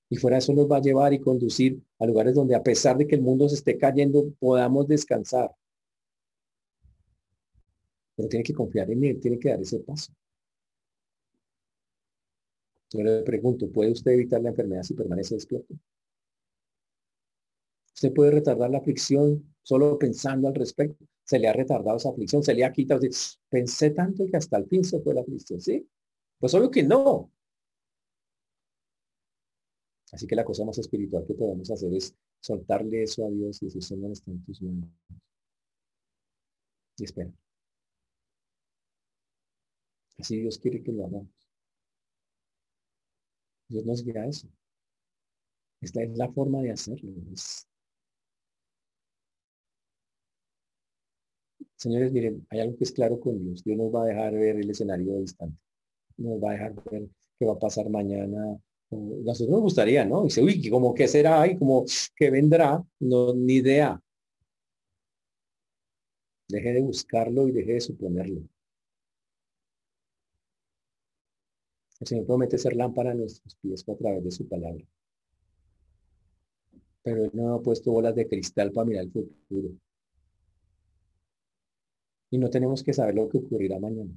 Y 0.09 0.17
fuera 0.17 0.37
eso 0.37 0.53
nos 0.53 0.69
va 0.69 0.77
a 0.77 0.81
llevar 0.81 1.13
y 1.13 1.19
conducir 1.19 1.81
a 1.99 2.05
lugares 2.05 2.35
donde 2.35 2.55
a 2.55 2.63
pesar 2.63 2.97
de 2.97 3.07
que 3.07 3.15
el 3.15 3.21
mundo 3.21 3.47
se 3.47 3.55
esté 3.55 3.77
cayendo, 3.77 4.33
podamos 4.39 4.87
descansar. 4.87 5.53
Pero 8.15 8.29
tiene 8.29 8.43
que 8.43 8.53
confiar 8.53 8.89
en 8.89 9.03
Él, 9.03 9.19
tiene 9.19 9.37
que 9.37 9.49
dar 9.49 9.61
ese 9.61 9.79
paso. 9.79 10.11
Yo 12.89 13.03
le 13.03 13.21
pregunto, 13.21 13.69
¿puede 13.69 13.91
usted 13.91 14.11
evitar 14.11 14.41
la 14.41 14.49
enfermedad 14.49 14.83
si 14.83 14.93
permanece 14.93 15.35
despierto? 15.35 15.75
Usted 17.97 18.13
puede 18.13 18.29
retardar 18.29 18.69
la 18.69 18.77
aflicción 18.77 19.55
solo 19.63 19.97
pensando 19.97 20.47
al 20.47 20.53
respecto. 20.53 21.03
Se 21.23 21.39
le 21.39 21.47
ha 21.47 21.53
retardado 21.53 21.97
esa 21.97 22.09
aflicción, 22.09 22.43
se 22.43 22.53
le 22.53 22.63
ha 22.63 22.71
quitado. 22.71 23.01
Pensé 23.49 23.89
tanto 23.89 24.23
que 24.29 24.37
hasta 24.37 24.57
el 24.57 24.67
fin 24.67 24.83
se 24.83 25.01
fue 25.01 25.15
la 25.15 25.21
aflicción, 25.21 25.59
¿sí? 25.59 25.89
Pues 26.37 26.51
solo 26.51 26.69
que 26.69 26.83
no. 26.83 27.31
Así 30.11 30.27
que 30.27 30.35
la 30.35 30.45
cosa 30.45 30.63
más 30.63 30.77
espiritual 30.77 31.25
que 31.25 31.33
podemos 31.33 31.71
hacer 31.71 31.91
es 31.95 32.15
soltarle 32.39 33.01
eso 33.01 33.25
a 33.25 33.31
Dios 33.31 33.63
y 33.63 33.65
decir, 33.65 33.83
Señor, 33.83 34.11
está 34.11 34.29
en 34.29 34.45
tus 34.45 34.61
manos. 34.61 34.89
Y 36.99 37.03
espera. 37.03 37.33
Así 40.19 40.39
Dios 40.39 40.59
quiere 40.59 40.83
que 40.83 40.91
lo 40.91 41.05
hagamos. 41.07 41.49
Dios 43.69 43.85
nos 43.85 44.03
guía 44.03 44.23
eso. 44.27 44.47
Esta 45.81 46.03
es 46.03 46.15
la 46.15 46.31
forma 46.31 46.61
de 46.61 46.71
hacerlo. 46.71 47.09
Señores, 51.77 52.11
miren, 52.11 52.45
hay 52.49 52.59
algo 52.59 52.75
que 52.75 52.85
es 52.85 52.91
claro 52.91 53.19
con 53.19 53.39
Dios. 53.39 53.63
Dios 53.63 53.77
nos 53.77 53.93
va 53.93 54.03
a 54.03 54.07
dejar 54.07 54.33
ver 54.33 54.57
el 54.57 54.69
escenario 54.69 55.19
distante. 55.19 55.57
Nos 56.17 56.43
va 56.43 56.49
a 56.49 56.53
dejar 56.53 56.73
ver 56.91 57.07
qué 57.39 57.45
va 57.45 57.53
a 57.53 57.59
pasar 57.59 57.89
mañana. 57.89 58.57
Nosotros 58.89 59.49
nos 59.49 59.61
gustaría, 59.61 60.03
¿no? 60.03 60.23
Dice, 60.23 60.41
uy, 60.41 60.69
como 60.69 60.95
qué 60.95 61.07
será 61.07 61.45
y 61.47 61.55
como 61.57 61.85
que 62.15 62.31
vendrá, 62.31 62.83
no, 62.99 63.33
ni 63.35 63.55
idea. 63.55 64.01
Deje 66.49 66.73
de 66.73 66.81
buscarlo 66.81 67.47
y 67.47 67.51
deje 67.51 67.73
de 67.73 67.81
suponerlo. 67.81 68.41
El 71.99 72.07
Señor 72.07 72.25
promete 72.25 72.57
ser 72.57 72.75
lámpara 72.75 73.11
a 73.11 73.13
nuestros 73.13 73.55
pies 73.55 73.87
a 73.87 73.95
través 73.95 74.23
de 74.23 74.31
su 74.31 74.47
palabra. 74.47 74.83
Pero 77.03 77.23
Él 77.25 77.31
no 77.33 77.53
ha 77.53 77.61
puesto 77.61 77.91
bolas 77.91 78.15
de 78.15 78.27
cristal 78.27 78.71
para 78.71 78.85
mirar 78.85 79.03
el 79.03 79.11
futuro. 79.11 79.75
Y 82.29 82.37
no 82.37 82.49
tenemos 82.49 82.83
que 82.83 82.93
saber 82.93 83.15
lo 83.15 83.29
que 83.29 83.37
ocurrirá 83.37 83.79
mañana. 83.79 84.11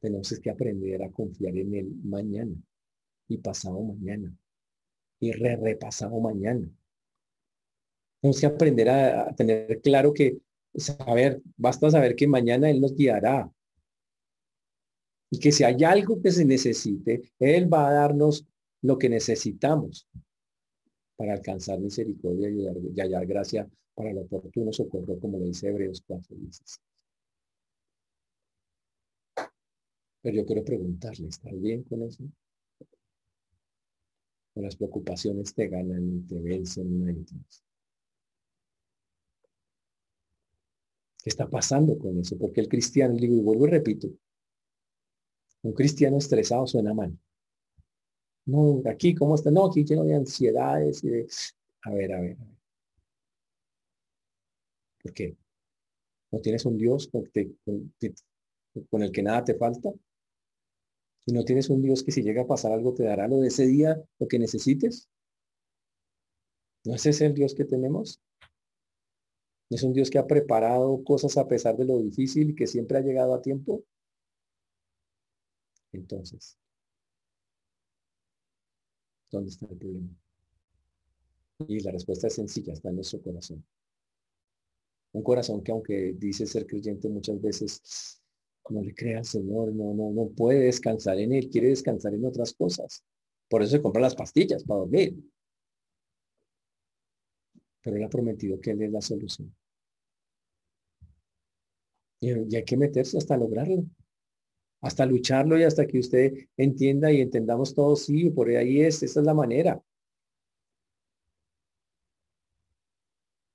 Tenemos 0.00 0.38
que 0.38 0.50
aprender 0.50 1.02
a 1.02 1.10
confiar 1.10 1.56
en 1.56 1.74
Él 1.74 1.94
mañana 2.04 2.54
y 3.26 3.38
pasado 3.38 3.80
mañana 3.82 4.32
y 5.20 5.32
re 5.32 5.56
repasado 5.56 6.20
mañana. 6.20 6.68
Tenemos 8.20 8.40
que 8.40 8.46
aprender 8.46 8.88
a, 8.88 9.28
a 9.28 9.34
tener 9.34 9.80
claro 9.80 10.12
que 10.12 10.38
saber, 10.74 11.42
basta 11.56 11.90
saber 11.90 12.14
que 12.14 12.28
mañana 12.28 12.70
Él 12.70 12.80
nos 12.80 12.94
guiará, 12.94 13.50
y 15.30 15.38
que 15.38 15.52
si 15.52 15.64
hay 15.64 15.84
algo 15.84 16.20
que 16.22 16.30
se 16.30 16.44
necesite, 16.44 17.22
Él 17.38 17.72
va 17.72 17.88
a 17.88 17.92
darnos 17.92 18.46
lo 18.80 18.98
que 18.98 19.08
necesitamos 19.08 20.08
para 21.18 21.32
alcanzar 21.32 21.80
misericordia 21.80 22.48
y 22.48 23.00
hallar 23.00 23.26
gracia 23.26 23.68
para 23.92 24.12
lo 24.12 24.20
oportuno 24.20 24.72
socorro, 24.72 25.18
como 25.18 25.38
lo 25.38 25.46
dice 25.46 25.66
Hebreos 25.66 26.00
4, 26.06 26.36
Pero 30.22 30.36
yo 30.36 30.46
quiero 30.46 30.64
preguntarle, 30.64 31.26
¿está 31.26 31.50
bien 31.52 31.82
con 31.82 32.02
eso? 32.04 32.22
O 34.54 34.62
las 34.62 34.76
preocupaciones 34.76 35.52
te 35.52 35.66
ganan 35.66 36.18
y 36.18 36.20
te 36.20 36.38
vencen 36.38 37.26
¿Qué 41.20 41.30
está 41.30 41.48
pasando 41.50 41.98
con 41.98 42.16
eso? 42.20 42.38
Porque 42.38 42.60
el 42.60 42.68
cristiano, 42.68 43.16
digo, 43.16 43.34
y 43.34 43.40
vuelvo 43.40 43.66
y 43.66 43.70
repito, 43.70 44.08
un 45.62 45.72
cristiano 45.72 46.18
estresado 46.18 46.64
suena 46.68 46.94
mal. 46.94 47.18
No, 48.48 48.82
aquí, 48.90 49.14
¿cómo 49.14 49.34
está? 49.34 49.50
No, 49.50 49.66
aquí 49.66 49.84
lleno 49.84 50.04
de 50.04 50.14
ansiedades 50.14 51.04
y 51.04 51.08
de... 51.10 51.28
A 51.82 51.90
ver, 51.90 52.12
a 52.14 52.20
ver. 52.20 52.36
¿Por 55.02 55.12
qué? 55.12 55.36
¿No 56.30 56.40
tienes 56.40 56.64
un 56.64 56.78
Dios 56.78 57.08
con, 57.08 57.30
con 58.90 59.02
el 59.02 59.12
que 59.12 59.22
nada 59.22 59.44
te 59.44 59.54
falta? 59.54 59.90
¿Y 61.26 61.32
no 61.32 61.44
tienes 61.44 61.68
un 61.68 61.82
Dios 61.82 62.02
que 62.02 62.10
si 62.10 62.22
llega 62.22 62.42
a 62.42 62.46
pasar 62.46 62.72
algo 62.72 62.94
te 62.94 63.04
dará 63.04 63.28
lo 63.28 63.36
de 63.40 63.48
ese 63.48 63.66
día, 63.66 64.02
lo 64.18 64.26
que 64.26 64.38
necesites? 64.38 65.10
¿No 66.84 66.94
es 66.94 67.04
ese 67.04 67.26
el 67.26 67.34
Dios 67.34 67.54
que 67.54 67.66
tenemos? 67.66 68.18
¿No 69.68 69.76
es 69.76 69.82
un 69.82 69.92
Dios 69.92 70.08
que 70.08 70.18
ha 70.18 70.26
preparado 70.26 71.04
cosas 71.04 71.36
a 71.36 71.46
pesar 71.46 71.76
de 71.76 71.84
lo 71.84 71.98
difícil 71.98 72.50
y 72.50 72.54
que 72.54 72.66
siempre 72.66 72.96
ha 72.96 73.02
llegado 73.02 73.34
a 73.34 73.42
tiempo? 73.42 73.84
Entonces, 75.92 76.56
¿dónde 79.30 79.50
está 79.50 79.66
el 79.66 79.76
problema? 79.76 80.08
Y 81.66 81.80
la 81.80 81.92
respuesta 81.92 82.28
es 82.28 82.34
sencilla, 82.34 82.72
está 82.72 82.88
en 82.88 82.96
nuestro 82.96 83.20
corazón. 83.20 83.64
Un 85.12 85.22
corazón 85.22 85.62
que 85.62 85.72
aunque 85.72 86.14
dice 86.16 86.46
ser 86.46 86.66
creyente 86.66 87.08
muchas 87.08 87.40
veces 87.40 88.22
no 88.70 88.82
le 88.82 88.94
crea 88.94 89.18
al 89.18 89.24
Señor, 89.24 89.72
no, 89.72 89.94
no, 89.94 90.10
no 90.10 90.28
puede 90.28 90.60
descansar 90.60 91.18
en 91.18 91.32
Él, 91.32 91.48
quiere 91.48 91.68
descansar 91.68 92.14
en 92.14 92.24
otras 92.24 92.52
cosas. 92.52 93.02
Por 93.48 93.62
eso 93.62 93.72
se 93.72 93.82
compra 93.82 94.02
las 94.02 94.14
pastillas 94.14 94.62
para 94.64 94.80
dormir. 94.80 95.16
Pero 97.82 97.96
Él 97.96 98.04
ha 98.04 98.10
prometido 98.10 98.60
que 98.60 98.72
Él 98.72 98.82
es 98.82 98.92
la 98.92 99.00
solución. 99.00 99.54
Y, 102.20 102.30
y 102.30 102.56
hay 102.56 102.64
que 102.64 102.76
meterse 102.76 103.16
hasta 103.16 103.36
lograrlo 103.36 103.84
hasta 104.80 105.06
lucharlo 105.06 105.58
y 105.58 105.64
hasta 105.64 105.86
que 105.86 105.98
usted 105.98 106.32
entienda 106.56 107.10
y 107.12 107.20
entendamos 107.20 107.74
todo, 107.74 107.96
sí, 107.96 108.30
por 108.30 108.48
ahí 108.48 108.80
es, 108.82 109.02
esa 109.02 109.20
es 109.20 109.26
la 109.26 109.34
manera. 109.34 109.82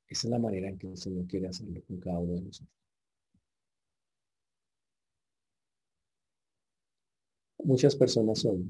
Esa 0.08 0.28
es 0.28 0.32
la 0.32 0.40
manera 0.40 0.70
en 0.70 0.78
que 0.78 0.88
el 0.88 0.98
Señor 0.98 1.26
quiere 1.28 1.48
hacerlo 1.48 1.82
con 1.88 2.00
cada 2.00 2.20
uno 2.20 2.34
de 2.36 2.42
nosotros. 2.42 2.70
Muchas 7.60 7.96
personas 7.96 8.44
hoy 8.46 8.66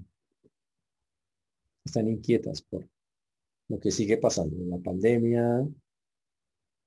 están 1.84 2.08
inquietas 2.08 2.62
por 2.62 2.88
lo 3.68 3.80
que 3.80 3.92
sigue 3.92 4.18
pasando, 4.18 4.56
la 4.66 4.78
pandemia, 4.78 5.68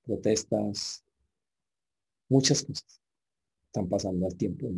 protestas, 0.05 1.03
muchas 2.29 2.63
cosas 2.63 3.01
están 3.67 3.87
pasando 3.89 4.25
al 4.25 4.35
tiempo, 4.35 4.69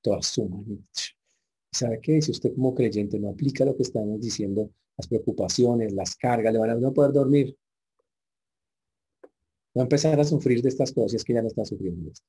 todas 0.00 0.26
suman. 0.26 0.86
¿Sabe 1.72 2.00
qué? 2.00 2.20
Si 2.20 2.30
usted 2.30 2.54
como 2.54 2.74
creyente 2.74 3.18
no 3.18 3.30
aplica 3.30 3.64
lo 3.64 3.76
que 3.76 3.82
estamos 3.82 4.20
diciendo, 4.20 4.70
las 4.96 5.08
preocupaciones, 5.08 5.92
las 5.92 6.16
cargas, 6.16 6.52
le 6.52 6.58
van 6.58 6.70
a 6.70 6.74
no 6.74 6.92
poder 6.92 7.12
dormir. 7.12 7.56
Va 9.76 9.82
a 9.82 9.84
empezar 9.84 10.20
a 10.20 10.24
sufrir 10.24 10.60
de 10.62 10.68
estas 10.68 10.92
cosas 10.92 11.14
y 11.14 11.16
es 11.16 11.24
que 11.24 11.32
ya 11.32 11.40
no 11.40 11.48
está 11.48 11.64
sufriendo 11.64 12.10
esto. 12.10 12.26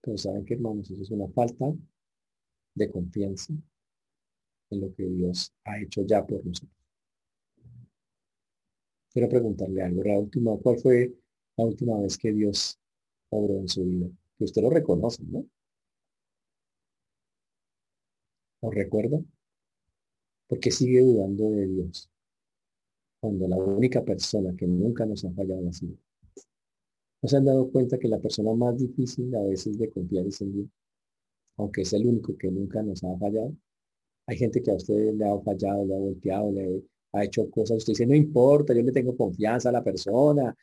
Pero 0.00 0.16
saben 0.16 0.44
que 0.44 0.54
hermanos, 0.54 0.90
eso 0.90 1.02
es 1.02 1.10
una 1.10 1.28
falta 1.28 1.66
de 2.74 2.90
confianza 2.90 3.52
en 4.70 4.80
lo 4.80 4.94
que 4.94 5.04
Dios 5.04 5.52
ha 5.64 5.80
hecho 5.80 6.02
ya 6.06 6.26
por 6.26 6.44
nosotros. 6.44 6.72
Quiero 9.12 9.28
preguntarle 9.28 9.82
algo. 9.82 10.02
La 10.02 10.18
última, 10.18 10.56
¿cuál 10.58 10.78
fue 10.78 11.14
la 11.56 11.64
última 11.64 11.98
vez 12.00 12.18
que 12.18 12.32
Dios 12.32 12.78
obró 13.30 13.54
en 13.58 13.68
su 13.68 13.84
vida? 13.84 14.08
Que 14.38 14.44
usted 14.44 14.62
lo 14.62 14.70
reconoce, 14.70 15.22
¿no? 15.24 15.44
¿Lo 18.62 18.70
recuerda? 18.70 19.20
Porque 20.48 20.70
sigue 20.70 21.00
dudando 21.00 21.50
de 21.50 21.66
Dios. 21.66 22.10
Cuando 23.20 23.48
la 23.48 23.56
única 23.56 24.04
persona 24.04 24.54
que 24.56 24.66
nunca 24.66 25.06
nos 25.06 25.24
ha 25.24 25.32
fallado 25.32 25.68
ha 25.68 25.72
sido. 25.72 25.96
¿No 27.22 27.28
se 27.28 27.36
han 27.36 27.44
dado 27.44 27.70
cuenta 27.70 27.98
que 27.98 28.08
la 28.08 28.18
persona 28.18 28.52
más 28.54 28.78
difícil 28.78 29.34
a 29.34 29.42
veces 29.42 29.78
de 29.78 29.90
confiar 29.90 30.26
es 30.26 30.40
en 30.42 30.52
Dios? 30.52 30.66
Aunque 31.56 31.82
es 31.82 31.92
el 31.92 32.06
único 32.06 32.36
que 32.36 32.50
nunca 32.50 32.82
nos 32.82 33.02
ha 33.04 33.16
fallado. 33.18 33.56
Hay 34.26 34.36
gente 34.36 34.62
que 34.62 34.70
a 34.70 34.74
usted 34.74 35.14
le 35.14 35.24
ha 35.24 35.38
fallado, 35.40 35.84
le 35.86 35.94
ha 35.94 35.98
volteado, 35.98 36.52
le 36.52 36.82
ha 37.12 37.24
hecho 37.24 37.50
cosas. 37.50 37.78
Usted 37.78 37.92
dice, 37.92 38.06
no 38.06 38.14
importa, 38.14 38.74
yo 38.74 38.82
le 38.82 38.92
tengo 38.92 39.16
confianza 39.16 39.68
a 39.68 39.72
la 39.72 39.84
persona, 39.84 40.54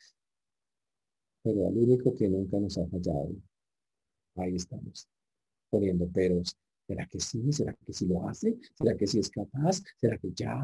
pero 1.42 1.66
al 1.66 1.76
único 1.76 2.14
que 2.14 2.28
nunca 2.28 2.58
nos 2.58 2.78
ha 2.78 2.86
fallado, 2.86 3.30
ahí 4.36 4.56
estamos, 4.56 5.08
poniendo 5.70 6.08
peros. 6.08 6.56
¿Será 6.86 7.06
que 7.06 7.20
sí? 7.20 7.52
¿Será 7.52 7.74
que 7.74 7.92
sí 7.92 8.06
lo 8.06 8.28
hace? 8.28 8.58
¿Será 8.74 8.96
que 8.96 9.06
sí 9.06 9.18
es 9.18 9.30
capaz? 9.30 9.82
¿Será 10.00 10.18
que 10.18 10.32
ya? 10.34 10.60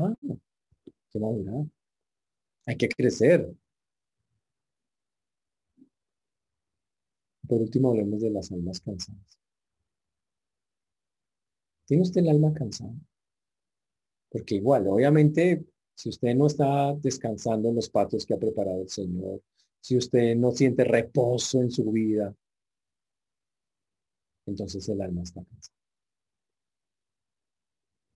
¿Qué 1.10 1.18
madurar? 1.18 1.64
Hay 2.66 2.76
que 2.76 2.88
crecer. 2.88 3.50
Por 7.48 7.62
último, 7.62 7.90
hablemos 7.90 8.20
de 8.20 8.30
las 8.30 8.52
almas 8.52 8.80
cansadas. 8.80 9.38
¿Tiene 11.86 12.02
usted 12.02 12.20
el 12.20 12.28
alma 12.28 12.52
cansada? 12.52 12.92
Porque 14.30 14.56
igual, 14.56 14.86
obviamente, 14.88 15.64
si 15.94 16.10
usted 16.10 16.34
no 16.34 16.46
está 16.46 16.94
descansando 16.94 17.70
en 17.70 17.76
los 17.76 17.88
patos 17.88 18.26
que 18.26 18.34
ha 18.34 18.38
preparado 18.38 18.82
el 18.82 18.90
Señor, 18.90 19.40
si 19.80 19.96
usted 19.96 20.36
no 20.36 20.52
siente 20.52 20.84
reposo 20.84 21.60
en 21.60 21.70
su 21.70 21.90
vida, 21.90 22.34
entonces 24.46 24.88
el 24.88 25.00
alma 25.00 25.22
está 25.22 25.44
cansada. 25.44 25.78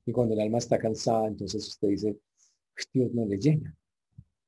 Y 0.04 0.12
cuando 0.12 0.34
el 0.34 0.40
alma 0.40 0.58
está 0.58 0.78
cansada, 0.78 1.28
entonces 1.28 1.66
usted 1.66 1.88
dice, 1.88 2.18
Dios 2.92 3.12
no 3.12 3.24
le 3.26 3.38
llena. 3.38 3.76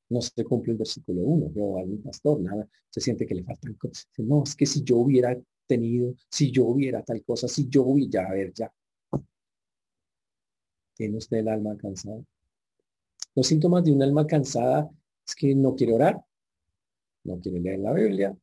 No 0.08 0.20
se 0.20 0.44
cumple 0.44 0.72
el 0.72 0.78
versículo 0.78 1.22
1. 1.22 1.52
Yo 1.54 1.62
un 1.62 2.02
pastor, 2.02 2.40
nada, 2.40 2.68
se 2.90 3.00
siente 3.00 3.26
que 3.26 3.34
le 3.34 3.44
faltan 3.44 3.74
cosas. 3.74 4.08
No, 4.18 4.42
es 4.42 4.54
que 4.54 4.66
si 4.66 4.82
yo 4.82 4.98
hubiera 4.98 5.36
tenido, 5.66 6.14
si 6.30 6.50
yo 6.50 6.64
hubiera 6.64 7.02
tal 7.02 7.24
cosa, 7.24 7.48
si 7.48 7.68
yo 7.68 7.82
hubiera, 7.84 8.26
a 8.28 8.32
ver, 8.32 8.52
ya. 8.52 8.72
¿Tiene 10.94 11.16
usted 11.16 11.38
el 11.38 11.48
alma 11.48 11.76
cansada? 11.76 12.22
Los 13.34 13.46
síntomas 13.46 13.82
de 13.84 13.92
un 13.92 14.02
alma 14.02 14.26
cansada 14.26 14.88
es 15.26 15.34
que 15.34 15.54
no 15.54 15.74
quiere 15.74 15.94
orar, 15.94 16.24
no 17.24 17.40
quiere 17.40 17.60
leer 17.60 17.80
la 17.80 17.92
Biblia. 17.92 18.36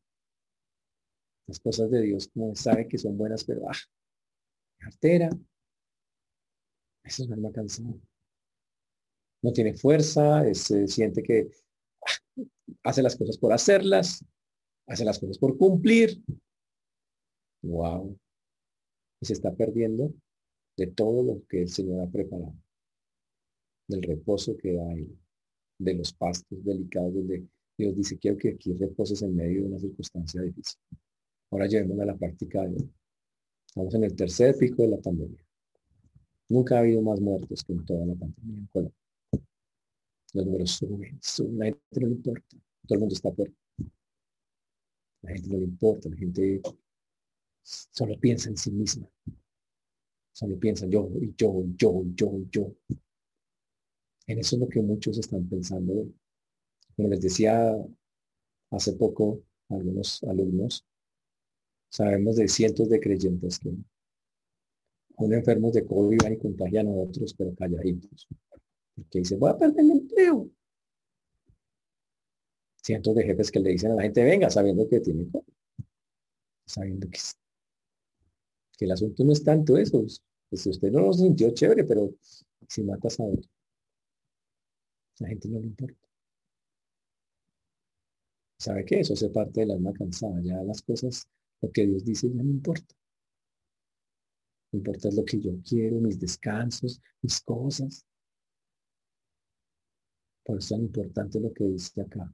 Las 1.47 1.59
cosas 1.59 1.89
de 1.91 2.01
Dios, 2.01 2.29
como 2.33 2.55
sabe 2.55 2.87
que 2.87 2.97
son 2.97 3.17
buenas, 3.17 3.43
pero 3.43 3.67
ah, 3.69 3.77
altera. 4.81 5.29
Eso 7.03 7.23
es 7.23 7.79
un. 7.79 8.01
No 9.43 9.51
tiene 9.51 9.73
fuerza, 9.73 10.43
se 10.53 10.87
siente 10.87 11.23
que 11.23 11.49
ah, 12.01 12.43
hace 12.83 13.01
las 13.01 13.15
cosas 13.15 13.37
por 13.37 13.53
hacerlas, 13.53 14.23
hace 14.87 15.05
las 15.05 15.19
cosas 15.19 15.37
por 15.37 15.57
cumplir. 15.57 16.21
Wow. 17.63 18.17
Y 19.19 19.25
se 19.25 19.33
está 19.33 19.53
perdiendo 19.53 20.13
de 20.77 20.87
todo 20.87 21.23
lo 21.23 21.45
que 21.47 21.63
el 21.63 21.69
Señor 21.69 22.01
ha 22.01 22.09
preparado. 22.09 22.55
Del 23.87 24.03
reposo 24.03 24.55
que 24.57 24.79
hay, 24.79 25.19
de 25.79 25.93
los 25.95 26.13
pastos 26.13 26.63
delicados 26.63 27.13
donde 27.13 27.45
Dios 27.81 27.95
dice, 27.95 28.19
quiero 28.19 28.37
que 28.37 28.49
aquí 28.49 28.73
reposes 28.73 29.23
en 29.23 29.35
medio 29.35 29.61
de 29.61 29.69
una 29.69 29.79
circunstancia 29.79 30.39
difícil. 30.43 30.79
Ahora 31.49 31.65
llevémosla 31.65 32.03
a 32.03 32.05
la 32.05 32.17
práctica 32.17 32.61
de 32.61 32.75
hoy. 32.75 32.91
Estamos 33.65 33.95
en 33.95 34.03
el 34.03 34.15
tercer 34.15 34.55
pico 34.55 34.83
de 34.83 34.89
la 34.89 34.97
pandemia. 34.97 35.43
Nunca 36.49 36.75
ha 36.75 36.79
habido 36.81 37.01
más 37.01 37.19
muertos 37.19 37.63
que 37.63 37.73
en 37.73 37.83
toda 37.83 38.05
la 38.05 38.13
pandemia 38.13 38.59
en 38.59 38.67
Colombia. 38.67 38.97
Los 40.33 40.45
números 40.45 40.71
suben, 40.71 41.17
suben, 41.23 41.57
la 41.57 41.65
gente 41.65 41.99
no 41.99 42.07
le 42.07 42.13
importa. 42.13 42.57
Todo 42.85 42.93
el 42.93 42.99
mundo 42.99 43.15
está 43.15 43.31
por. 43.31 43.51
La 45.23 45.31
gente 45.31 45.49
no 45.49 45.57
le 45.57 45.63
importa, 45.63 46.09
la 46.09 46.17
gente 46.17 46.61
solo 47.63 48.19
piensa 48.19 48.49
en 48.49 48.57
sí 48.57 48.71
misma. 48.71 49.09
Solo 50.33 50.59
piensa 50.59 50.85
yo, 50.85 51.09
y 51.19 51.33
yo, 51.35 51.63
yo, 51.77 52.03
yo, 52.15 52.41
yo. 52.51 52.75
En 54.27 54.37
eso 54.37 54.55
es 54.55 54.61
lo 54.61 54.69
que 54.69 54.81
muchos 54.83 55.17
están 55.17 55.49
pensando 55.49 56.05
Como 56.95 57.09
les 57.09 57.21
decía 57.21 57.75
hace 58.71 58.93
poco 58.93 59.41
algunos 59.69 60.23
alumnos, 60.23 60.85
sabemos 61.89 62.37
de 62.37 62.47
cientos 62.47 62.89
de 62.89 62.99
creyentes 62.99 63.59
que 63.59 63.69
un 65.17 65.33
enfermos 65.33 65.73
de 65.73 65.85
COVID 65.85 66.17
van 66.23 66.33
y 66.33 66.37
contagian 66.37 66.87
a 66.87 66.91
otros, 66.91 67.33
pero 67.33 67.53
calladitos. 67.55 68.27
Porque 68.95 69.19
dice, 69.19 69.37
voy 69.37 69.51
a 69.51 69.57
perder 69.57 69.79
el 69.79 69.91
empleo. 69.91 70.49
Cientos 72.81 73.15
de 73.15 73.23
jefes 73.23 73.51
que 73.51 73.59
le 73.59 73.69
dicen 73.69 73.91
a 73.91 73.95
la 73.95 74.03
gente, 74.03 74.23
venga, 74.23 74.49
sabiendo 74.49 74.87
que 74.89 74.99
tiene 74.99 75.29
COVID. 75.29 75.53
Sabiendo 76.65 77.07
que, 77.09 77.19
que 78.77 78.85
el 78.85 78.91
asunto 78.91 79.23
no 79.23 79.33
es 79.33 79.43
tanto 79.43 79.77
eso. 79.77 80.03
Pues 80.49 80.65
usted 80.65 80.91
no 80.91 81.01
lo 81.01 81.13
sintió 81.13 81.51
chévere, 81.53 81.83
pero 81.83 82.13
si 82.67 82.83
matas 82.83 83.19
a 83.19 83.23
otro, 83.23 83.49
la 85.19 85.27
gente 85.27 85.47
no 85.49 85.59
le 85.59 85.67
importa. 85.67 86.00
¿Sabe 88.61 88.85
qué? 88.85 88.99
Eso 88.99 89.13
hace 89.13 89.27
parte 89.29 89.61
del 89.61 89.71
alma 89.71 89.91
cansada. 89.91 90.39
Ya 90.43 90.61
las 90.61 90.83
cosas, 90.83 91.27
lo 91.61 91.71
que 91.71 91.87
Dios 91.87 92.05
dice 92.05 92.29
ya 92.29 92.43
no 92.43 92.51
importa. 92.51 92.93
No 94.71 94.77
importa 94.77 95.09
lo 95.11 95.25
que 95.25 95.41
yo 95.41 95.53
quiero, 95.67 95.99
mis 95.99 96.19
descansos, 96.19 97.01
mis 97.23 97.41
cosas. 97.41 98.05
Por 100.43 100.59
eso 100.59 100.65
es 100.65 100.69
tan 100.69 100.81
importante 100.81 101.39
lo 101.39 101.51
que 101.51 101.63
dice 101.63 102.01
acá. 102.01 102.31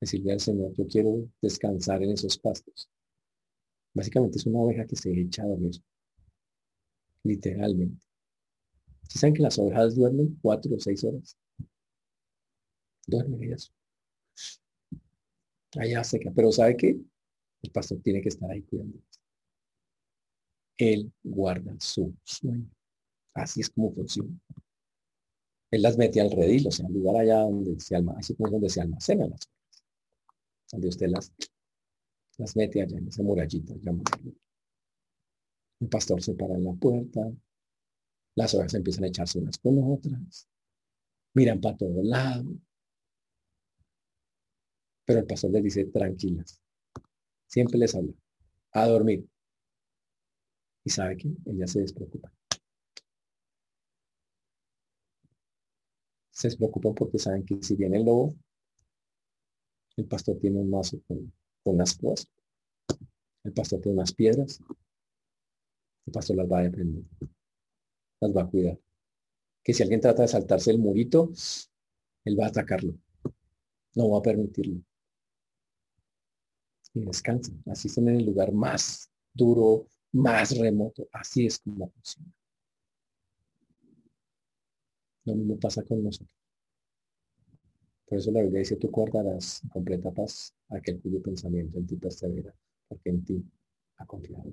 Decirle 0.00 0.32
al 0.32 0.40
Señor, 0.40 0.72
yo 0.74 0.88
quiero 0.88 1.30
descansar 1.40 2.02
en 2.02 2.10
esos 2.10 2.36
pastos. 2.36 2.90
Básicamente 3.94 4.38
es 4.38 4.46
una 4.46 4.58
oveja 4.58 4.86
que 4.86 4.96
se 4.96 5.12
echa 5.20 5.44
a 5.44 5.46
dormir. 5.46 5.76
Literalmente. 7.22 8.04
¿Sí 9.08 9.20
saben 9.20 9.34
que 9.34 9.42
las 9.42 9.56
ovejas 9.60 9.94
duermen 9.94 10.36
cuatro 10.42 10.74
o 10.74 10.80
seis 10.80 11.04
horas? 11.04 11.36
Duermen 13.06 13.44
ellas. 13.44 13.72
Allá 15.78 16.04
seca. 16.04 16.30
Pero 16.34 16.52
¿sabe 16.52 16.76
qué? 16.76 16.96
El 17.62 17.70
pastor 17.70 18.00
tiene 18.02 18.22
que 18.22 18.28
estar 18.28 18.50
ahí 18.50 18.62
cuidando. 18.62 18.98
Él 20.78 21.12
guarda 21.22 21.74
su 21.78 22.14
sueño. 22.22 22.70
Así 23.34 23.60
es 23.60 23.70
como 23.70 23.92
funciona. 23.92 24.38
Él 25.70 25.82
las 25.82 25.98
mete 25.98 26.20
al 26.20 26.30
redil, 26.30 26.68
o 26.68 26.70
sea, 26.70 26.86
al 26.86 26.92
lugar 26.92 27.16
allá 27.16 27.40
donde 27.40 27.78
se, 27.80 27.96
alma, 27.96 28.14
así 28.16 28.34
como 28.34 28.50
donde 28.50 28.70
se 28.70 28.80
almacenan 28.80 29.30
las 29.30 29.46
cosas. 29.46 29.84
Donde 30.72 30.88
usted 30.88 31.08
las, 31.08 31.32
las 32.38 32.56
mete 32.56 32.82
allá 32.82 32.98
en 32.98 33.08
esa 33.08 33.22
murallita. 33.22 33.74
El 35.80 35.88
pastor 35.88 36.22
se 36.22 36.34
para 36.34 36.54
en 36.54 36.64
la 36.64 36.72
puerta. 36.72 37.20
Las 38.36 38.54
ovejas 38.54 38.74
empiezan 38.74 39.04
a 39.04 39.08
echarse 39.08 39.38
unas 39.38 39.58
con 39.58 39.78
otras. 39.82 40.48
Miran 41.34 41.60
para 41.60 41.76
todos 41.76 42.04
lados. 42.04 42.46
Pero 45.06 45.20
el 45.20 45.26
pastor 45.26 45.52
les 45.52 45.62
dice, 45.62 45.84
tranquilas. 45.86 46.60
Siempre 47.46 47.78
les 47.78 47.94
habla. 47.94 48.12
A 48.72 48.86
dormir. 48.86 49.26
Y 50.84 50.90
sabe 50.90 51.16
que 51.16 51.32
ella 51.46 51.66
se 51.66 51.80
despreocupa. 51.80 52.32
Se 56.30 56.48
despreocupan 56.48 56.94
porque 56.94 57.18
saben 57.18 57.46
que 57.46 57.62
si 57.62 57.76
viene 57.76 57.96
el 57.96 58.04
lobo, 58.04 58.36
el 59.96 60.06
pastor 60.06 60.38
tiene 60.38 60.60
un 60.60 60.68
mazo 60.68 61.00
con, 61.06 61.32
unas 61.64 61.96
cosas. 61.96 62.28
El 63.42 63.52
pastor 63.52 63.80
tiene 63.80 63.96
unas 63.96 64.12
piedras. 64.12 64.60
El 66.04 66.12
pastor 66.12 66.36
las 66.36 66.50
va 66.50 66.58
a 66.58 66.62
defender. 66.64 67.04
Las 68.20 68.36
va 68.36 68.42
a 68.42 68.50
cuidar. 68.50 68.78
Que 69.62 69.72
si 69.72 69.82
alguien 69.82 70.00
trata 70.00 70.22
de 70.22 70.28
saltarse 70.28 70.70
el 70.70 70.78
murito, 70.78 71.30
él 72.24 72.38
va 72.38 72.46
a 72.46 72.48
atacarlo. 72.48 72.94
No 73.94 74.10
va 74.10 74.18
a 74.18 74.22
permitirlo. 74.22 74.82
Y 76.96 77.04
descansan. 77.04 77.62
Así 77.66 77.88
están 77.88 78.08
en 78.08 78.16
el 78.16 78.24
lugar 78.24 78.52
más 78.52 79.10
duro, 79.34 79.86
más 80.12 80.56
remoto. 80.56 81.06
Así 81.12 81.44
es 81.44 81.58
como 81.58 81.90
funciona. 81.90 82.32
Lo 85.26 85.34
mismo 85.34 85.58
pasa 85.58 85.82
con 85.82 86.02
nosotros. 86.02 86.34
Por 88.06 88.16
eso 88.16 88.32
la 88.32 88.40
Biblia 88.40 88.60
dice, 88.60 88.76
tú 88.76 88.88
guardarás 88.88 89.60
completa 89.70 90.10
paz 90.10 90.54
aquel 90.70 90.98
cuyo 91.02 91.20
pensamiento 91.20 91.76
en 91.78 91.86
ti 91.86 91.96
persevera, 91.96 92.54
porque 92.88 93.10
en 93.10 93.24
ti 93.26 93.44
ha 93.98 94.06
confiado. 94.06 94.50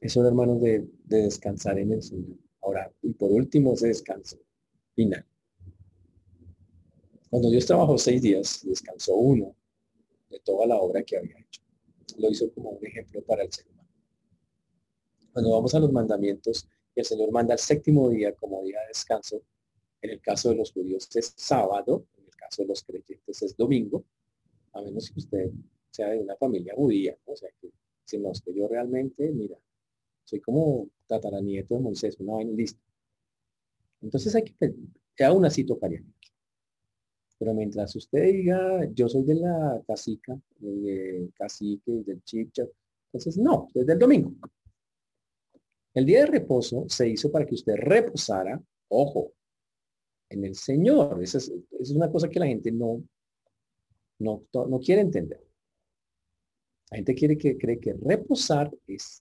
Eso, 0.00 0.26
hermanos, 0.26 0.60
de, 0.60 0.88
de 1.04 1.22
descansar 1.22 1.78
en 1.78 1.92
el 1.92 2.02
Señor. 2.02 2.36
Ahora, 2.62 2.92
y 3.02 3.12
por 3.12 3.30
último, 3.30 3.74
ese 3.74 3.88
descanso 3.88 4.38
final. 4.96 5.24
Cuando 7.30 7.48
Dios 7.48 7.64
trabajó 7.64 7.96
seis 7.96 8.20
días, 8.20 8.62
descansó 8.64 9.14
uno 9.14 9.54
de 10.32 10.40
toda 10.40 10.66
la 10.66 10.76
obra 10.76 11.02
que 11.04 11.16
había 11.16 11.38
hecho 11.38 11.60
lo 12.18 12.30
hizo 12.30 12.52
como 12.52 12.70
un 12.70 12.86
ejemplo 12.86 13.22
para 13.22 13.44
el 13.44 13.52
ser 13.52 13.66
humano. 13.68 13.88
Cuando 15.32 15.52
vamos 15.52 15.74
a 15.74 15.78
los 15.78 15.92
mandamientos 15.92 16.68
el 16.94 17.04
Señor 17.04 17.32
manda 17.32 17.54
el 17.54 17.58
séptimo 17.58 18.10
día 18.10 18.34
como 18.34 18.62
día 18.64 18.80
de 18.80 18.88
descanso, 18.88 19.42
en 20.02 20.10
el 20.10 20.20
caso 20.20 20.50
de 20.50 20.56
los 20.56 20.72
judíos 20.72 21.08
es 21.14 21.32
sábado, 21.36 22.06
en 22.18 22.24
el 22.24 22.36
caso 22.36 22.62
de 22.62 22.68
los 22.68 22.82
creyentes 22.82 23.42
es 23.42 23.56
domingo, 23.56 24.04
a 24.72 24.82
menos 24.82 25.10
que 25.10 25.20
usted 25.20 25.50
sea 25.90 26.08
de 26.10 26.18
una 26.18 26.36
familia 26.36 26.74
judía, 26.76 27.16
o 27.24 27.36
sea 27.36 27.48
que 27.60 27.70
si 28.04 28.18
no, 28.18 28.32
es 28.32 28.42
que 28.42 28.52
yo 28.52 28.68
realmente, 28.68 29.30
mira, 29.32 29.56
soy 30.24 30.40
como 30.40 30.88
tataranieto 31.06 31.74
de 31.74 31.80
Moisés, 31.80 32.16
una 32.20 32.34
vaina 32.34 32.52
lista. 32.52 32.80
Entonces 34.02 34.34
hay 34.34 34.44
que 34.44 35.24
aún 35.24 35.44
así 35.44 35.64
tocaría. 35.64 36.02
Pero 37.42 37.54
mientras 37.54 37.96
usted 37.96 38.22
diga, 38.22 38.88
yo 38.94 39.08
soy 39.08 39.24
de 39.24 39.34
la 39.34 39.82
casica, 39.84 40.40
de 40.60 41.28
cacique, 41.34 41.90
del 42.06 42.22
chip, 42.22 42.52
entonces 43.06 43.36
no, 43.36 43.66
desde 43.74 43.94
el 43.94 43.98
domingo. 43.98 44.32
El 45.92 46.06
día 46.06 46.20
de 46.20 46.26
reposo 46.26 46.84
se 46.88 47.08
hizo 47.08 47.32
para 47.32 47.44
que 47.44 47.56
usted 47.56 47.74
reposara, 47.74 48.62
ojo, 48.86 49.32
en 50.28 50.44
el 50.44 50.54
Señor. 50.54 51.20
Esa 51.20 51.38
es, 51.38 51.90
una 51.90 52.12
cosa 52.12 52.28
que 52.28 52.38
la 52.38 52.46
gente 52.46 52.70
no, 52.70 53.02
no, 54.20 54.44
no 54.52 54.78
quiere 54.78 55.00
entender. 55.00 55.44
La 56.92 56.98
gente 56.98 57.16
quiere 57.16 57.36
que 57.36 57.58
cree 57.58 57.80
que 57.80 57.94
reposar 57.94 58.70
es 58.86 59.20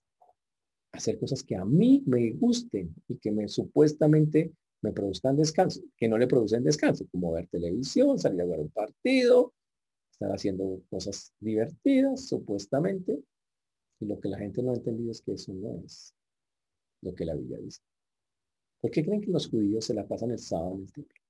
hacer 0.91 1.17
cosas 1.17 1.41
que 1.41 1.55
a 1.55 1.65
mí 1.65 2.03
me 2.05 2.34
gusten 2.34 2.93
y 3.07 3.17
que 3.17 3.32
me 3.32 3.47
supuestamente 3.47 4.51
me 4.82 4.92
produzcan 4.92 5.38
descanso, 5.38 5.82
que 5.96 6.08
no 6.08 6.18
le 6.18 6.28
producen 6.28 6.64
descanso, 6.64 7.06
como 7.12 7.32
ver 7.34 7.48
televisión, 7.48 8.18
salir 8.20 8.42
a 8.42 8.46
ver 8.46 8.60
un 8.60 8.70
partido, 8.70 9.54
estar 10.12 10.32
haciendo 10.32 10.82
cosas 10.90 11.34
divertidas, 11.40 12.28
supuestamente. 12.28 13.24
Y 14.00 14.06
lo 14.06 14.20
que 14.20 14.30
la 14.30 14.38
gente 14.38 14.64
no 14.64 14.72
ha 14.72 14.76
entendido 14.76 15.12
es 15.12 15.22
que 15.22 15.34
eso 15.34 15.54
no 15.54 15.82
es 15.86 16.14
lo 17.02 17.14
que 17.14 17.26
la 17.26 17.36
Biblia 17.36 17.60
dice. 17.60 17.82
¿Por 18.80 18.90
qué 18.90 19.04
creen 19.06 19.22
que 19.22 19.32
los 19.32 19.48
judíos 19.48 19.86
se 19.86 19.94
la 19.94 20.08
pasan 20.08 20.32
el 20.32 20.40
sábado 20.40 20.76
en 20.76 20.82
el 20.82 20.92
templo? 20.92 21.22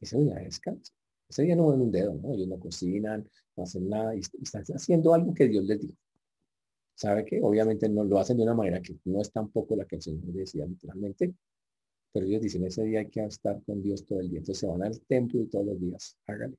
Ese 0.00 0.18
día 0.18 0.34
de 0.34 0.44
descanso. 0.44 0.92
Ese 1.28 1.44
día 1.44 1.56
no 1.56 1.68
ven 1.68 1.80
un 1.80 1.92
dedo, 1.92 2.14
¿no? 2.14 2.34
Ellos 2.34 2.48
no 2.48 2.58
cocinan, 2.58 3.28
no 3.56 3.62
hacen 3.62 3.88
nada 3.88 4.14
y, 4.14 4.20
están 4.20 4.64
haciendo 4.74 5.14
algo 5.14 5.32
que 5.32 5.48
Dios 5.48 5.64
les 5.64 5.80
dijo. 5.80 5.96
¿Sabe 6.94 7.24
qué? 7.24 7.40
Obviamente 7.42 7.88
no 7.88 8.04
lo 8.04 8.18
hacen 8.18 8.36
de 8.36 8.42
una 8.42 8.54
manera 8.54 8.82
que 8.82 8.96
no 9.04 9.20
es 9.20 9.32
tampoco 9.32 9.76
la 9.76 9.86
que 9.86 9.96
el 9.96 10.02
Señor 10.02 10.24
decía 10.32 10.66
literalmente, 10.66 11.34
pero 12.12 12.26
ellos 12.26 12.42
dicen, 12.42 12.64
ese 12.64 12.84
día 12.84 13.00
hay 13.00 13.08
que 13.08 13.24
estar 13.24 13.62
con 13.64 13.82
Dios 13.82 14.04
todo 14.04 14.20
el 14.20 14.28
día. 14.28 14.38
Entonces 14.38 14.60
se 14.60 14.66
van 14.66 14.82
al 14.82 15.00
templo 15.02 15.40
y 15.40 15.46
todos 15.46 15.66
los 15.66 15.80
días, 15.80 16.16
hágale. 16.26 16.56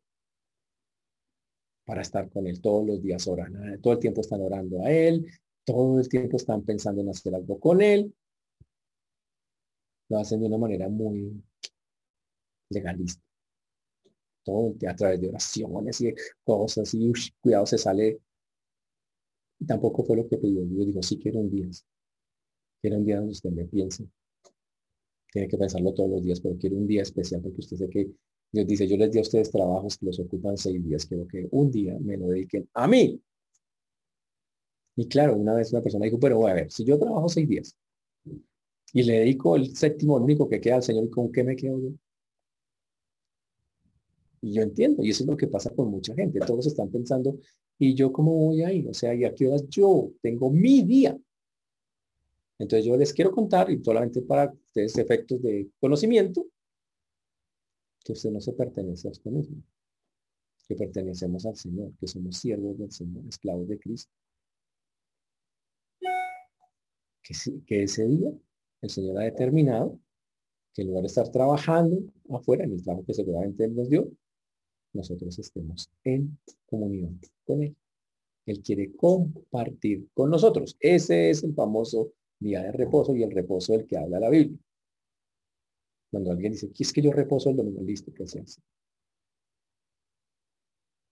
Para 1.86 2.02
estar 2.02 2.30
con 2.30 2.48
Él 2.48 2.60
todos 2.62 2.86
los 2.88 3.02
días 3.02 3.28
oran. 3.28 3.80
Todo 3.82 3.94
el 3.94 4.00
tiempo 4.00 4.22
están 4.22 4.42
orando 4.42 4.82
a 4.84 4.92
Él, 4.92 5.28
todo 5.66 6.00
el 6.00 6.10
tiempo 6.10 6.38
están 6.38 6.64
pensando 6.64 7.02
en 7.02 7.10
hacer 7.10 7.36
algo 7.36 7.60
con 7.60 7.82
Él. 7.82 8.14
Lo 10.10 10.18
hacen 10.18 10.40
de 10.40 10.48
una 10.48 10.58
manera 10.58 10.90
muy 10.90 11.44
legalista. 12.70 13.22
Todo 14.44 14.76
a 14.88 14.96
través 14.96 15.22
de 15.22 15.30
oraciones 15.30 16.02
y 16.02 16.14
cosas 16.44 16.94
y 16.94 17.12
cuidado 17.40 17.66
se 17.66 17.78
sale. 17.78 18.20
tampoco 19.68 20.04
fue 20.04 20.18
lo 20.18 20.28
que 20.28 20.38
pidió. 20.38 20.62
Yo 20.66 20.86
digo, 20.86 21.04
sí 21.04 21.20
quiero 21.20 21.40
un 21.40 21.50
día. 21.50 21.68
Quiero 22.82 22.98
un 22.98 23.06
día 23.06 23.18
donde 23.18 23.32
usted 23.34 23.52
me 23.52 23.66
piense 23.66 24.10
tiene 25.34 25.48
que 25.48 25.58
pensarlo 25.58 25.94
todos 25.94 26.12
los 26.12 26.24
días, 26.24 26.40
pero 26.40 26.56
quiero 26.58 26.78
un 26.78 26.86
día 26.86 27.02
especial 27.02 27.42
porque 27.42 27.62
usted 27.62 27.78
sé 27.78 27.90
que 27.90 28.12
Dios 28.52 28.68
dice, 28.68 28.88
yo 28.88 28.96
les 28.98 29.12
di 29.12 29.18
a 29.18 29.24
ustedes 29.24 29.50
trabajos 29.50 29.98
que 29.98 30.06
los 30.06 30.20
ocupan 30.20 30.56
seis 30.58 30.82
días, 30.86 31.08
quiero 31.08 31.28
que 31.28 31.48
un 31.50 31.72
día 31.72 31.98
me 32.00 32.18
lo 32.18 32.28
dediquen 32.28 32.70
a 32.76 32.88
mí. 32.88 33.20
Y 34.96 35.08
claro, 35.08 35.36
una 35.36 35.56
vez 35.56 35.74
una 35.74 35.82
persona 35.82 36.06
dijo, 36.06 36.20
pero 36.20 36.48
a 36.48 36.54
ver, 36.54 36.72
si 36.72 36.86
yo 36.86 37.00
trabajo 37.00 37.28
seis 37.30 37.50
días 37.50 37.76
y 38.94 39.02
le 39.02 39.22
dedico 39.22 39.56
el 39.56 39.76
séptimo, 39.76 40.18
el 40.18 40.24
único 40.24 40.48
que 40.48 40.62
queda 40.62 40.76
al 40.76 40.84
Señor, 40.84 41.10
¿con 41.10 41.32
qué 41.32 41.44
me 41.44 41.56
quedo 41.56 41.80
yo? 41.80 41.90
Y 44.42 44.54
yo 44.54 44.62
entiendo, 44.62 45.04
y 45.04 45.10
eso 45.10 45.24
es 45.24 45.30
lo 45.30 45.36
que 45.36 45.48
pasa 45.48 45.72
con 45.72 45.90
mucha 45.90 46.14
gente. 46.14 46.40
Todos 46.42 46.68
están 46.68 46.92
pensando, 46.92 47.40
¿y 47.80 47.96
yo 47.96 48.12
cómo 48.12 48.34
voy 48.34 48.62
a 48.62 48.72
ir? 48.72 48.88
O 48.88 48.94
sea, 48.94 49.16
¿y 49.16 49.24
a 49.24 49.34
qué 49.34 49.48
horas 49.48 49.68
yo 49.68 50.12
tengo 50.22 50.52
mi 50.52 50.84
día? 50.84 51.18
Entonces 52.60 52.86
yo 52.86 52.96
les 52.96 53.12
quiero 53.14 53.32
contar, 53.32 53.72
y 53.72 53.84
solamente 53.84 54.22
para 54.22 54.54
ustedes 54.74 54.98
efectos 54.98 55.40
de 55.44 55.70
conocimiento, 55.80 56.48
que 58.04 58.14
usted 58.14 58.32
no 58.32 58.42
se 58.42 58.54
pertenece 58.54 59.08
a 59.08 59.12
usted 59.12 59.30
mismo, 59.30 59.62
que 60.68 60.76
pertenecemos 60.76 61.46
al 61.46 61.56
Señor, 61.56 61.94
que 62.00 62.08
somos 62.08 62.38
siervos 62.38 62.80
del 62.80 62.92
Señor, 62.92 63.24
esclavos 63.28 63.68
de 63.68 63.80
Cristo. 63.80 64.12
Que, 67.22 67.34
que 67.68 67.84
ese 67.84 68.08
día 68.08 68.32
el 68.82 68.90
Señor 68.90 69.20
ha 69.20 69.26
determinado 69.26 70.00
que 70.74 70.82
en 70.82 70.88
lugar 70.88 71.04
de 71.04 71.08
estar 71.08 71.30
trabajando 71.30 71.98
afuera, 72.32 72.64
en 72.64 72.74
el 72.74 72.84
trabajo 72.84 73.06
que 73.06 73.14
seguramente 73.14 73.64
Él 73.66 73.76
nos 73.76 73.90
dio, 73.90 74.10
nosotros 74.94 75.38
estemos 75.38 75.88
en 76.04 76.38
comunión 76.66 77.22
con 77.46 77.62
Él. 77.62 77.76
Él 78.48 78.62
quiere 78.64 78.94
compartir 78.96 80.10
con 80.16 80.32
nosotros. 80.32 80.76
Ese 80.80 81.30
es 81.30 81.44
el 81.44 81.54
famoso 81.54 82.12
día 82.44 82.62
de 82.62 82.72
reposo 82.72 83.16
y 83.16 83.24
el 83.24 83.32
reposo 83.32 83.74
del 83.74 83.88
que 83.88 83.98
habla 83.98 84.20
la 84.20 84.30
Biblia. 84.30 84.60
Cuando 86.12 86.32
alguien 86.32 86.52
dice, 86.52 86.72
¿qué 86.72 86.84
es 86.84 86.94
que 86.94 87.02
yo 87.02 87.12
reposo 87.12 87.50
el 87.50 87.56
domingo? 87.56 87.82
Listo, 87.82 88.14
que 88.14 88.28
se 88.28 88.40
hace. 88.40 88.62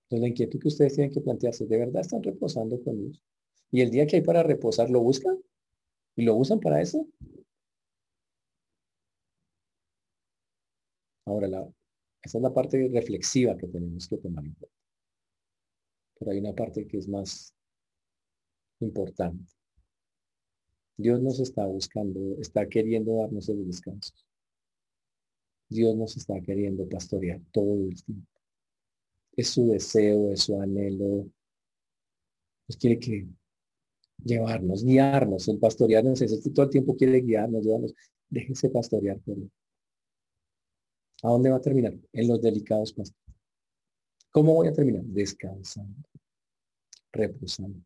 Entonces 0.04 0.22
la 0.22 0.28
inquietud 0.28 0.60
que 0.60 0.68
ustedes 0.68 0.94
tienen 0.94 1.12
que 1.12 1.22
plantearse, 1.22 1.66
¿de 1.66 1.78
verdad 1.78 2.02
están 2.02 2.22
reposando 2.22 2.84
con 2.84 3.00
Dios? 3.00 3.24
¿Y 3.72 3.82
el 3.82 3.90
día 3.90 4.06
que 4.06 4.18
hay 4.18 4.22
para 4.22 4.44
reposar 4.44 4.90
lo 4.90 5.00
buscan? 5.00 5.40
¿Y 6.16 6.24
lo 6.24 6.36
usan 6.36 6.60
para 6.60 6.82
eso? 6.82 7.08
Ahora, 11.26 11.48
la, 11.48 11.62
esa 12.22 12.38
es 12.38 12.42
la 12.42 12.54
parte 12.54 12.90
reflexiva 12.94 13.58
que 13.58 13.68
tenemos 13.68 14.08
que 14.08 14.18
tomar 14.18 14.46
en 14.46 14.54
cuenta. 14.54 14.78
Pero 16.20 16.32
hay 16.32 16.40
una 16.40 16.54
parte 16.54 16.86
que 16.88 16.98
es 16.98 17.08
más 17.08 17.56
importante. 18.82 19.61
Dios 21.02 21.22
nos 21.22 21.40
está 21.40 21.66
buscando, 21.66 22.38
está 22.40 22.68
queriendo 22.68 23.16
darnos 23.16 23.50
el 23.50 23.66
descanso. 23.66 24.14
Dios 25.70 25.96
nos 25.96 26.18
está 26.18 26.40
queriendo 26.42 26.88
pastorear 26.88 27.42
todo 27.52 27.74
el 27.76 28.04
tiempo. 28.04 28.28
Es 29.36 29.50
su 29.50 29.70
deseo, 29.70 30.32
es 30.32 30.42
su 30.42 30.60
anhelo. 30.60 31.30
Nos 32.68 32.78
quiere 32.78 33.00
que 33.00 33.28
llevarnos, 34.24 34.84
guiarnos. 34.84 35.48
El 35.48 35.60
pastorearnos 35.60 36.22
es 36.22 36.42
todo 36.54 36.66
el 36.66 36.72
tiempo 36.72 36.96
quiere 36.96 37.22
guiarnos, 37.22 37.64
llevarnos. 37.64 37.94
Déjese 38.30 38.70
pastorear 38.70 39.20
por 39.20 39.38
él. 39.38 39.52
¿A 41.24 41.30
dónde 41.30 41.50
va 41.50 41.58
a 41.58 41.62
terminar? 41.62 41.94
En 42.14 42.28
los 42.28 42.42
delicados 42.42 42.94
pasos. 42.94 43.16
¿Cómo 44.32 44.54
voy 44.54 44.68
a 44.68 44.74
terminar? 44.74 45.04
Descansando, 45.04 46.08
reposando. 47.12 47.80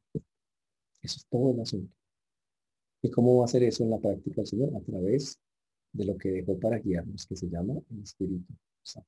Eso 1.02 1.18
es 1.18 1.26
todo 1.28 1.52
el 1.52 1.60
asunto. 1.60 1.95
¿Y 3.06 3.12
cómo 3.12 3.38
va 3.38 3.44
a 3.44 3.46
hacer 3.46 3.62
eso 3.62 3.84
en 3.84 3.92
la 3.92 4.00
práctica 4.00 4.42
el 4.42 4.48
Señor? 4.48 4.76
A 4.76 4.80
través 4.80 5.40
de 5.94 6.06
lo 6.06 6.18
que 6.18 6.32
dejó 6.32 6.60
para 6.60 6.80
guiarnos, 6.80 7.28
que 7.28 7.36
se 7.36 7.48
llama 7.48 7.76
el 7.92 8.02
Espíritu 8.02 8.52
Santo. 8.82 9.08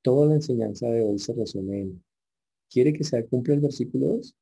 Toda 0.00 0.28
la 0.28 0.36
enseñanza 0.36 0.88
de 0.88 1.02
hoy 1.02 1.18
se 1.18 1.34
resume 1.34 1.80
en, 1.82 2.04
¿quiere 2.70 2.94
que 2.94 3.04
se 3.04 3.22
cumpla 3.26 3.52
el 3.52 3.60
versículo 3.60 4.06
2? 4.16 4.34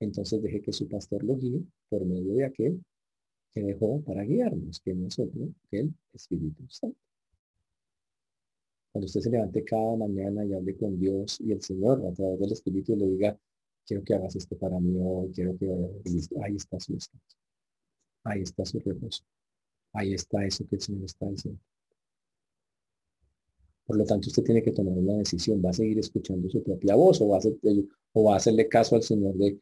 Entonces 0.00 0.42
deje 0.42 0.60
que 0.60 0.74
su 0.74 0.86
pastor 0.86 1.24
lo 1.24 1.38
guíe 1.38 1.62
por 1.88 2.04
medio 2.04 2.34
de 2.34 2.44
aquel 2.44 2.84
que 3.50 3.62
dejó 3.62 4.02
para 4.02 4.24
guiarnos, 4.24 4.80
que 4.80 4.92
no 4.92 5.06
es 5.06 5.18
otro 5.18 5.48
que 5.70 5.80
el 5.80 5.94
Espíritu 6.12 6.68
Santo. 6.68 6.98
Cuando 8.92 9.06
usted 9.06 9.22
se 9.22 9.30
levante 9.30 9.64
cada 9.64 9.96
mañana 9.96 10.44
y 10.44 10.52
hable 10.52 10.76
con 10.76 11.00
Dios 11.00 11.40
y 11.40 11.52
el 11.52 11.62
Señor 11.62 12.04
a 12.06 12.12
través 12.12 12.38
del 12.40 12.52
Espíritu 12.52 12.94
le 12.94 13.06
diga, 13.06 13.38
quiero 13.86 14.04
que 14.04 14.14
hagas 14.14 14.36
esto 14.36 14.56
para 14.56 14.78
mí 14.80 14.94
hoy, 15.00 15.32
quiero 15.32 15.56
que 15.56 15.66
ahí 16.44 16.56
está 16.56 16.78
su 16.80 16.94
descanso, 16.94 17.36
ahí 18.24 18.42
está 18.42 18.64
su 18.64 18.78
reposo, 18.80 19.24
ahí 19.92 20.14
está 20.14 20.44
eso 20.44 20.66
que 20.68 20.76
el 20.76 20.82
Señor 20.82 21.04
está 21.04 21.26
diciendo. 21.28 21.60
Por 23.84 23.96
lo 23.96 24.04
tanto, 24.04 24.28
usted 24.28 24.44
tiene 24.44 24.62
que 24.62 24.72
tomar 24.72 24.96
una 24.96 25.18
decisión, 25.18 25.60
va 25.64 25.70
a 25.70 25.74
seguir 25.74 25.98
escuchando 25.98 26.48
su 26.48 26.62
propia 26.62 26.94
voz 26.94 27.20
o 27.20 27.28
va 27.28 27.38
a, 27.38 27.40
o 28.12 28.24
va 28.24 28.34
a 28.34 28.36
hacerle 28.36 28.68
caso 28.68 28.94
al 28.96 29.02
Señor 29.02 29.34
de, 29.34 29.60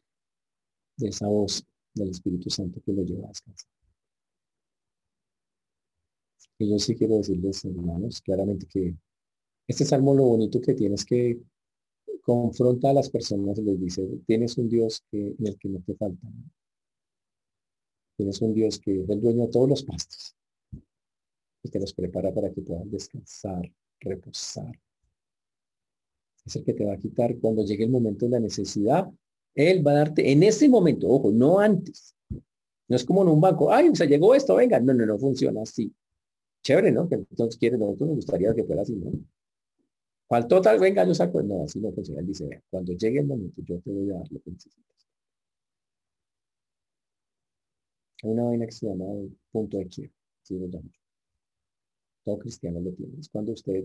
de 0.97 1.07
esa 1.07 1.27
voz 1.27 1.65
del 1.93 2.09
Espíritu 2.09 2.49
Santo 2.49 2.81
que 2.85 2.93
lo 2.93 3.03
lleva 3.03 3.25
a 3.25 3.29
descansar. 3.29 3.69
Y 6.59 6.69
yo 6.69 6.77
sí 6.77 6.95
quiero 6.95 7.17
decirles, 7.17 7.65
hermanos, 7.65 8.21
claramente 8.21 8.67
que 8.67 8.95
este 9.67 9.83
salmo 9.83 10.13
lo 10.13 10.25
bonito 10.25 10.61
que 10.61 10.75
tienes 10.75 11.03
que 11.03 11.41
confronta 12.21 12.89
a 12.89 12.93
las 12.93 13.09
personas 13.09 13.57
y 13.57 13.63
les 13.63 13.79
dice, 13.79 14.07
tienes 14.25 14.57
un 14.57 14.69
Dios 14.69 15.03
que, 15.09 15.35
en 15.37 15.47
el 15.47 15.57
que 15.57 15.69
no 15.69 15.81
te 15.81 15.95
falta. 15.95 16.27
Tienes 18.17 18.41
un 18.41 18.53
Dios 18.53 18.79
que 18.79 19.01
es 19.01 19.09
el 19.09 19.21
dueño 19.21 19.45
de 19.45 19.51
todos 19.51 19.69
los 19.69 19.83
pastos 19.83 20.35
y 21.63 21.69
que 21.69 21.79
los 21.79 21.93
prepara 21.93 22.33
para 22.33 22.51
que 22.51 22.61
puedan 22.61 22.89
descansar, 22.89 23.71
reposar. 23.99 24.79
Es 26.45 26.55
el 26.55 26.63
que 26.63 26.73
te 26.73 26.85
va 26.85 26.93
a 26.93 26.97
quitar 26.97 27.37
cuando 27.39 27.63
llegue 27.63 27.83
el 27.83 27.91
momento 27.91 28.25
de 28.25 28.31
la 28.31 28.39
necesidad. 28.39 29.07
Él 29.53 29.85
va 29.85 29.91
a 29.91 29.95
darte 29.95 30.31
en 30.31 30.43
ese 30.43 30.67
momento, 30.69 31.07
ojo, 31.07 31.31
no 31.31 31.59
antes. 31.59 32.15
No 32.87 32.95
es 32.95 33.05
como 33.05 33.21
en 33.21 33.29
un 33.29 33.39
banco, 33.39 33.71
ay, 33.71 33.95
se 33.95 34.07
llegó 34.07 34.33
esto, 34.35 34.55
venga. 34.55 34.79
No, 34.79 34.93
no, 34.93 35.05
no 35.05 35.17
funciona 35.19 35.61
así. 35.61 35.93
Chévere, 36.63 36.91
¿no? 36.91 37.07
Que 37.07 37.15
entonces 37.15 37.57
quiere, 37.57 37.77
nosotros 37.77 38.09
nos 38.09 38.15
gustaría 38.17 38.53
que 38.53 38.63
fuera 38.63 38.81
así, 38.81 38.95
¿no? 38.95 39.11
Faltó 40.31 40.61
tal, 40.61 40.79
venga, 40.79 41.05
yo 41.05 41.13
saco. 41.13 41.43
No, 41.43 41.65
así 41.65 41.77
no 41.81 41.91
funciona. 41.91 42.21
Él 42.21 42.27
dice, 42.27 42.63
cuando 42.69 42.93
llegue 42.93 43.19
el 43.19 43.27
momento, 43.27 43.61
yo 43.65 43.81
te 43.81 43.91
voy 43.91 44.09
a 44.11 44.13
dar 44.13 44.31
lo 44.31 44.39
una 48.23 48.43
vaina 48.43 48.65
que 48.65 48.71
se 48.71 48.87
llama 48.87 49.05
punto 49.51 49.77
de 49.77 49.89
quiebra. 49.89 50.79
Todo 52.23 52.39
cristiano 52.39 52.79
lo 52.79 52.93
tiene. 52.93 53.19
Es 53.19 53.27
cuando 53.27 53.51
usted 53.51 53.83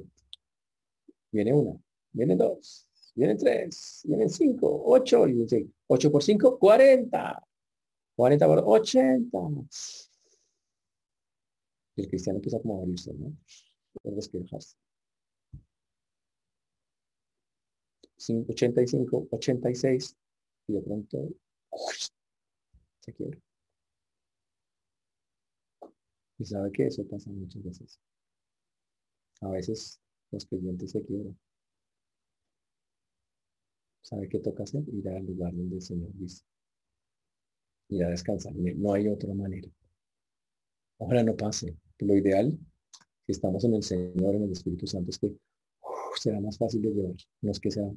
viene 1.33 1.53
una, 1.53 1.77
vienen 2.13 2.39
dos, 2.39 2.87
vienen 3.17 3.39
tres, 3.39 4.03
vienen 4.05 4.31
cinco, 4.31 4.85
ocho, 4.87 5.27
y 5.27 5.33
dice, 5.33 5.67
ocho 5.89 6.13
por 6.13 6.23
cinco, 6.23 6.57
cuarenta. 6.61 7.43
Cuarenta 8.15 8.47
por 8.47 8.63
ochenta. 8.65 9.39
El 11.97 12.07
cristiano 12.09 12.37
empieza 12.37 12.61
como 12.61 12.75
a 12.75 12.79
morirse, 12.79 13.13
¿no? 13.15 13.33
Despejarse. 14.05 14.77
85, 18.19 19.29
86 19.31 20.17
y 20.69 20.73
de 20.73 20.83
pronto 20.83 21.29
se 23.01 23.13
quiebra. 23.13 23.39
Y 26.39 26.45
sabe 26.45 26.71
que 26.73 26.87
eso 26.87 27.07
pasa 27.07 27.31
muchas 27.31 27.63
veces. 27.63 28.01
A 29.41 29.49
veces 29.49 30.01
los 30.31 30.47
creyentes 30.47 30.91
se 30.91 31.03
quiebran. 31.03 31.39
¿Sabe 34.03 34.29
qué 34.29 34.39
toca 34.39 34.63
hacer? 34.63 34.83
Ir 34.93 35.09
al 35.09 35.27
lugar 35.27 35.55
donde 35.55 35.77
el 35.77 35.83
Señor 35.83 36.11
dice. 36.15 36.45
Ir 37.89 38.05
a 38.05 38.11
descansar. 38.11 38.55
No 38.55 38.93
hay 38.93 39.09
otra 39.09 39.35
manera. 39.35 39.69
Ojalá 40.99 41.23
no 41.23 41.37
pase. 41.37 41.77
Lo 41.99 42.15
ideal, 42.15 42.59
si 43.27 43.33
estamos 43.33 43.65
en 43.65 43.75
el 43.75 43.83
Señor, 43.83 44.35
en 44.35 44.45
el 44.45 44.53
Espíritu 44.53 44.87
Santo, 44.87 45.11
es 45.11 45.19
que 45.19 45.37
será 46.21 46.41
más 46.41 46.59
fácil 46.59 46.83
de 46.83 46.91
llevar. 46.91 47.17
No 47.43 47.51
es 47.51 47.61
que 47.61 47.71
sea 47.71 47.91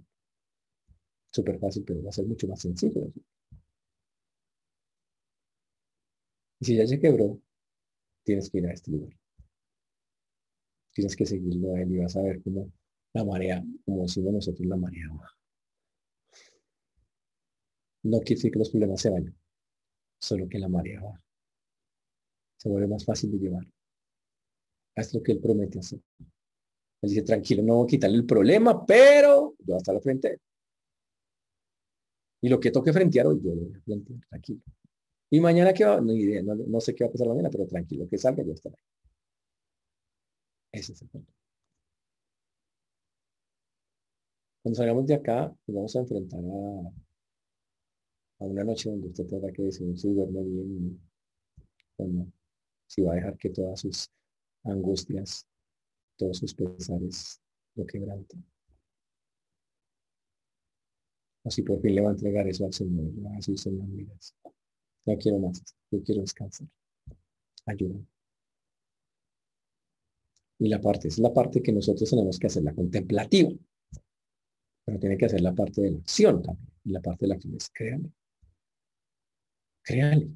súper 1.32 1.60
fácil, 1.60 1.84
pero 1.86 2.04
va 2.04 2.10
a 2.10 2.14
ser 2.14 2.26
mucho 2.26 2.48
más 2.48 2.62
sencillo. 2.62 3.12
Y 6.60 6.66
si 6.66 6.76
ya 6.76 6.86
se 6.86 7.00
quebró, 7.00 7.40
tienes 8.24 8.50
que 8.50 8.58
ir 8.60 8.68
a 8.68 8.74
este 8.74 8.92
lugar. 8.92 9.18
Tienes 10.94 11.16
que 11.16 11.26
seguirlo 11.26 11.76
a 11.76 11.82
él 11.82 11.92
y 11.94 11.98
vas 11.98 12.16
a 12.16 12.22
ver 12.22 12.42
cómo 12.44 12.72
la 13.14 13.24
marea, 13.24 13.64
como 13.86 14.04
decimos 14.04 14.34
nosotros, 14.34 14.68
la 14.68 14.76
marea 14.76 15.08
baja. 15.10 15.38
No 18.04 18.20
quiere 18.20 18.36
decir 18.36 18.52
que 18.52 18.60
los 18.60 18.70
problemas 18.70 19.02
se 19.02 19.10
vayan, 19.10 19.36
solo 20.22 20.48
que 20.48 20.60
la 20.60 20.68
marea 20.68 21.02
baja. 21.02 21.24
Se 22.58 22.70
vuelve 22.70 22.88
más 22.88 23.06
fácil 23.06 23.32
de 23.32 23.40
llevar. 23.40 23.66
Haz 24.96 25.14
lo 25.14 25.24
que 25.24 25.32
él 25.32 25.40
promete 25.40 25.80
hacer. 25.80 26.02
Él 27.02 27.10
dice, 27.10 27.24
tranquilo, 27.24 27.64
no 27.64 27.76
voy 27.76 27.86
a 27.86 27.88
quitarle 27.88 28.18
el 28.18 28.26
problema, 28.26 28.86
pero 28.86 29.56
yo 29.60 29.66
voy 29.66 29.76
a 29.76 29.78
estar 29.78 29.96
al 29.96 30.02
frente 30.02 30.40
Y 32.42 32.50
lo 32.50 32.60
que 32.60 32.72
toque 32.72 32.92
frentear 32.94 33.28
hoy, 33.28 33.40
yo 33.42 33.56
lo 33.56 33.62
voy 33.62 33.76
a 33.76 33.82
frentear, 33.82 34.20
tranquilo. 34.30 34.62
Y 35.32 35.40
mañana 35.40 35.74
qué 35.74 35.86
va, 35.86 36.02
no, 36.02 36.14
idea, 36.14 36.42
no, 36.44 36.80
sé 36.82 36.96
qué 36.96 37.04
va 37.04 37.10
a 37.10 37.12
pasar 37.12 37.28
mañana, 37.28 37.50
pero 37.50 37.68
tranquilo, 37.68 38.08
que 38.08 38.18
salga, 38.18 38.44
yo 38.44 38.54
estaré. 38.54 38.78
Ese 40.72 40.94
es 40.94 41.02
el 41.02 41.10
punto. 41.10 41.32
Cuando 44.62 44.78
salgamos 44.78 45.06
de 45.08 45.14
acá, 45.16 45.54
vamos 45.68 45.96
a 45.96 46.00
enfrentar 46.00 46.40
a, 46.40 46.92
a 48.40 48.46
una 48.46 48.64
noche 48.64 48.90
donde 48.90 49.08
usted 49.08 49.26
tendrá 49.28 49.52
que 49.52 49.64
decidir 49.64 49.98
si 49.98 50.14
duerme 50.14 50.44
bien 50.44 51.00
o 51.98 52.08
no. 52.08 52.32
Si 52.88 53.02
va 53.02 53.14
a 53.14 53.16
dejar 53.16 53.38
que 53.38 53.50
todas 53.50 53.80
sus 53.80 54.10
angustias 54.64 55.49
todos 56.20 56.38
sus 56.38 56.54
pesares 56.54 57.42
lo 57.76 57.86
quebrantan. 57.86 58.46
Así 61.46 61.64
por 61.64 61.82
fin 61.82 61.96
le 61.96 62.02
va 62.02 62.10
a 62.10 62.12
entregar 62.12 62.46
eso 62.48 62.66
al 62.66 62.74
Señor. 62.74 63.06
Va 63.26 63.32
a 63.32 63.36
decir, 63.38 63.58
Señor, 63.58 63.88
mira, 63.88 64.14
no 65.06 65.18
quiero 65.18 65.40
más, 65.40 65.64
yo 65.90 66.04
quiero 66.04 66.22
descansar. 66.22 66.68
Ayúdame. 67.66 68.06
Y 70.60 70.68
la 70.68 70.82
parte, 70.82 71.08
es 71.08 71.18
la 71.20 71.34
parte 71.34 71.62
que 71.64 71.72
nosotros 71.72 72.10
tenemos 72.10 72.38
que 72.38 72.48
hacer, 72.48 72.64
la 72.64 72.76
contemplativa. 72.76 73.52
Pero 74.84 75.00
tiene 75.00 75.18
que 75.18 75.26
hacer 75.26 75.40
la 75.40 75.56
parte 75.56 75.82
de 75.82 75.92
la 75.92 76.00
acción 76.00 76.44
también. 76.44 76.70
Y 76.84 76.92
la 76.92 77.02
parte 77.02 77.20
de 77.22 77.28
la 77.30 77.36
acción 77.36 77.56
es 77.56 77.70
créale. 77.70 78.12
Créale. 79.82 80.30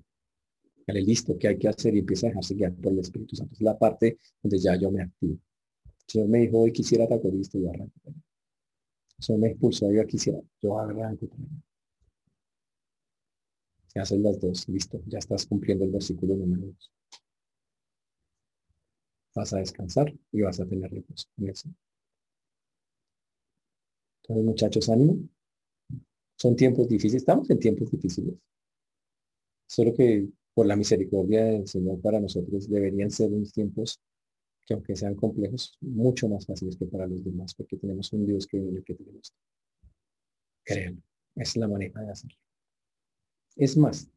Dale 0.88 1.02
listo, 1.02 1.38
¿qué 1.38 1.50
hay 1.50 1.58
que 1.58 1.68
hacer? 1.68 1.94
Y 1.96 2.00
empieza 2.00 2.28
a 2.28 2.30
dejarse 2.30 2.56
guiar 2.56 2.74
por 2.74 2.94
el 2.94 3.00
Espíritu 3.00 3.36
Santo. 3.36 3.54
Es 3.54 3.62
la 3.62 3.78
parte 3.78 4.18
donde 4.42 4.60
ya 4.60 4.76
yo 4.78 4.90
me 4.90 5.02
activo. 5.02 5.38
El 6.08 6.12
Señor 6.12 6.30
me 6.30 6.40
dijo, 6.40 6.60
hoy 6.60 6.72
quisiera 6.72 7.06
atacar 7.06 7.32
listo, 7.34 7.58
yo 7.60 7.70
arranco. 7.70 7.94
El 9.28 9.38
me 9.38 9.48
expulsó, 9.50 9.92
yo 9.92 10.06
quisiera, 10.06 10.40
yo 10.62 10.78
arranco 10.78 11.28
Se 13.88 14.00
hacen 14.00 14.24
las 14.24 14.40
dos, 14.40 14.68
listo, 14.68 15.02
ya 15.08 15.20
estás 15.20 15.46
cumpliendo 15.46 15.86
el 15.86 15.92
versículo 15.92 16.36
número 16.36 16.68
dos. 16.68 16.92
Vas 19.36 19.54
a 19.54 19.58
descansar 19.60 20.14
y 20.32 20.42
vas 20.42 20.60
a 20.60 20.66
tener 20.66 20.92
reposo 20.92 21.28
Entonces, 21.38 21.76
muchachos, 24.28 24.90
ánimo. 24.90 25.18
Son 26.36 26.56
tiempos 26.56 26.88
difíciles, 26.88 27.22
estamos 27.22 27.50
en 27.50 27.60
tiempos 27.60 27.90
difíciles. 27.90 28.36
Solo 29.68 29.94
que 29.94 30.28
por 30.54 30.66
la 30.68 30.76
misericordia 30.76 31.46
del 31.46 31.68
Señor 31.68 32.00
para 32.02 32.20
nosotros 32.20 32.70
deberían 32.70 33.10
ser 33.10 33.32
unos 33.32 33.52
tiempos 33.52 34.00
que 34.66 34.74
aunque 34.74 34.96
sean 34.96 35.16
complejos, 35.16 35.78
mucho 35.82 36.30
más 36.30 36.46
fáciles 36.46 36.78
que 36.78 36.86
para 36.86 37.08
los 37.08 37.24
demás, 37.24 37.54
porque 37.54 37.78
tenemos 37.78 38.12
un 38.14 38.26
Dios 38.26 38.48
que, 38.48 38.60
que 38.86 38.96
tenemos. 38.96 39.34
Créanlo, 40.64 41.02
es 41.36 41.58
la 41.58 41.68
manera 41.68 42.02
de 42.02 42.12
hacerlo. 42.12 42.38
Es 43.56 43.78
más, 43.78 44.10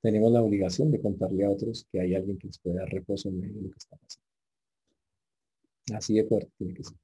tenemos 0.00 0.32
la 0.32 0.42
obligación 0.42 0.90
de 0.90 1.00
contarle 1.00 1.44
a 1.44 1.50
otros 1.50 1.86
que 1.90 2.00
hay 2.00 2.14
alguien 2.14 2.38
que 2.38 2.48
les 2.48 2.58
puede 2.58 2.76
dar 2.76 2.88
reposo 2.88 3.28
en 3.28 3.40
medio 3.40 3.54
de 3.54 3.62
lo 3.62 3.70
que 3.70 3.78
está 3.78 3.96
pasando. 3.96 4.26
Así 5.94 6.14
de 6.14 6.24
fuerte 6.24 6.50
tiene 6.58 6.74
que 6.74 6.84
ser. 6.84 6.96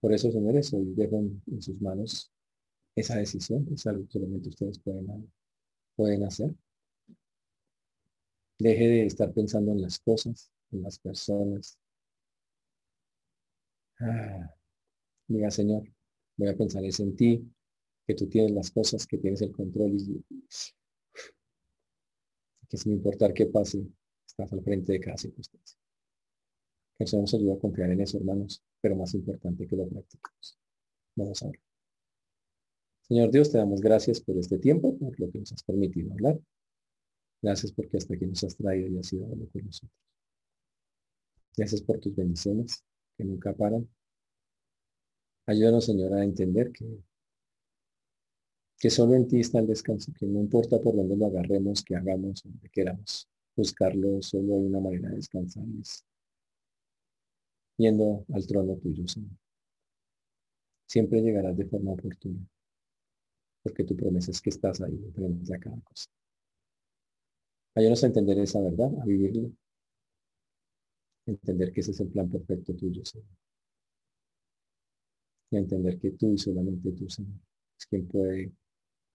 Por 0.00 0.12
eso, 0.12 0.30
señores, 0.30 0.72
hoy 0.72 0.92
dejo 0.94 1.18
en, 1.18 1.62
sus 1.62 1.80
manos 1.80 2.32
esa 2.94 3.16
decisión. 3.16 3.66
Es 3.72 3.86
algo 3.86 4.04
que 4.04 4.12
solamente 4.12 4.48
ustedes 4.48 4.78
pueden, 4.78 5.32
pueden 5.96 6.24
hacer. 6.24 6.54
Deje 8.58 8.88
de 8.88 9.06
estar 9.06 9.32
pensando 9.32 9.72
en 9.72 9.82
las 9.82 9.98
cosas, 10.00 10.50
en 10.72 10.82
las 10.82 10.98
personas. 10.98 11.78
Ah, 14.00 14.54
diga, 15.28 15.50
Señor, 15.50 15.84
voy 16.36 16.48
a 16.48 16.56
pensar 16.56 16.84
en 16.84 17.16
ti, 17.16 17.48
que 18.06 18.14
tú 18.14 18.26
tienes 18.28 18.52
las 18.52 18.70
cosas, 18.70 19.06
que 19.06 19.18
tienes 19.18 19.42
el 19.42 19.52
control 19.52 19.92
y 19.92 20.24
que 22.68 22.76
sin 22.76 22.92
importar 22.92 23.32
qué 23.32 23.46
pase, 23.46 23.86
estás 24.26 24.52
al 24.52 24.62
frente 24.62 24.92
de 24.92 25.00
cada 25.00 25.16
circunstancia. 25.16 25.78
Que 26.98 27.04
a 27.04 27.58
confiar 27.58 27.90
en 27.90 28.00
eso, 28.00 28.18
hermanos, 28.18 28.62
pero 28.80 28.96
más 28.96 29.14
importante 29.14 29.66
que 29.66 29.76
lo 29.76 29.88
practiquemos. 29.88 30.58
Vamos 31.16 31.42
a 31.42 31.46
ver. 31.46 31.60
Señor 33.02 33.30
Dios, 33.30 33.50
te 33.50 33.58
damos 33.58 33.80
gracias 33.80 34.20
por 34.20 34.36
este 34.36 34.58
tiempo, 34.58 34.98
por 34.98 35.18
lo 35.18 35.30
que 35.30 35.38
nos 35.38 35.52
has 35.52 35.62
permitido 35.62 36.12
hablar. 36.12 36.38
Gracias 37.40 37.72
porque 37.72 37.96
hasta 37.96 38.14
aquí 38.14 38.26
nos 38.26 38.42
has 38.44 38.56
traído 38.56 38.88
y 38.88 38.98
has 38.98 39.06
sido 39.06 39.28
con 39.28 39.38
nosotros. 39.38 39.82
Gracias 41.56 41.82
por 41.82 41.98
tus 41.98 42.14
bendiciones 42.14 42.84
que 43.16 43.24
nunca 43.24 43.52
paran. 43.52 43.88
Ayúdanos, 45.46 45.86
Señor, 45.86 46.14
a 46.14 46.22
entender 46.22 46.72
que, 46.72 47.02
solo 48.90 49.14
en 49.14 49.26
ti 49.26 49.40
está 49.40 49.60
el 49.60 49.66
descanso, 49.66 50.12
que 50.12 50.26
no 50.26 50.40
importa 50.40 50.80
por 50.80 50.94
dónde 50.94 51.16
lo 51.16 51.26
agarremos, 51.26 51.82
que 51.82 51.96
hagamos, 51.96 52.42
donde 52.42 52.68
queramos 52.70 53.28
buscarlo, 53.56 54.22
solo 54.22 54.54
hay 54.54 54.66
una 54.66 54.80
manera 54.80 55.08
de 55.08 55.16
descansar, 55.16 55.64
yendo 57.76 58.24
al 58.32 58.46
trono 58.46 58.76
tuyo, 58.76 59.06
Señor. 59.08 59.36
Siempre 60.86 61.22
llegarás 61.22 61.56
de 61.56 61.66
forma 61.66 61.92
oportuna, 61.92 62.46
porque 63.62 63.84
tu 63.84 63.96
promesa 63.96 64.30
es 64.30 64.40
que 64.40 64.50
estás 64.50 64.80
ahí, 64.80 64.96
frente 65.14 65.54
a 65.54 65.58
cada 65.58 65.80
cosa. 65.80 66.08
Ayúdanos 67.78 68.02
a 68.02 68.06
entender 68.08 68.36
esa 68.40 68.60
verdad, 68.60 68.90
a 69.00 69.04
vivirla. 69.04 69.48
Entender 71.26 71.72
que 71.72 71.80
ese 71.80 71.92
es 71.92 72.00
el 72.00 72.08
plan 72.08 72.28
perfecto 72.28 72.74
tuyo, 72.74 73.04
Señor. 73.04 73.28
Y 75.52 75.56
a 75.56 75.60
entender 75.60 75.96
que 76.00 76.10
tú 76.10 76.32
y 76.32 76.38
solamente 76.38 76.90
tú, 76.90 77.08
Señor, 77.08 77.38
es 77.78 77.86
quien 77.86 78.08
puede 78.08 78.50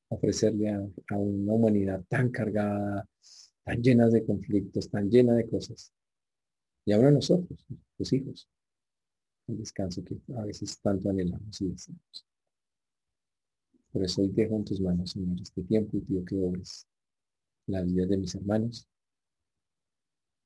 ofrecerle 0.07 0.69
a, 0.69 1.17
una 1.17 1.53
humanidad 1.53 2.05
tan 2.07 2.29
cargada, 2.29 3.05
tan 3.65 3.81
llena 3.81 4.07
de 4.07 4.25
conflictos, 4.25 4.89
tan 4.89 5.09
llena 5.09 5.33
de 5.33 5.45
cosas. 5.49 5.91
Y 6.85 6.93
ahora 6.93 7.11
nosotros, 7.11 7.65
tus 7.97 8.13
hijos, 8.13 8.47
el 9.47 9.57
descanso 9.57 10.05
que 10.05 10.17
a 10.37 10.45
veces 10.45 10.79
tanto 10.79 11.09
anhelamos 11.09 11.59
y 11.59 11.67
deseamos. 11.67 12.25
Por 13.91 14.05
eso 14.05 14.21
hoy 14.21 14.29
dejo 14.29 14.55
en 14.55 14.63
tus 14.63 14.79
manos, 14.79 15.11
Señor, 15.11 15.41
este 15.41 15.63
tiempo 15.63 15.97
y 15.97 15.99
pido 15.99 16.23
que 16.23 16.37
obres 16.37 16.87
la 17.67 17.81
vida 17.81 18.05
de 18.05 18.17
mis 18.17 18.35
hermanos, 18.35 18.87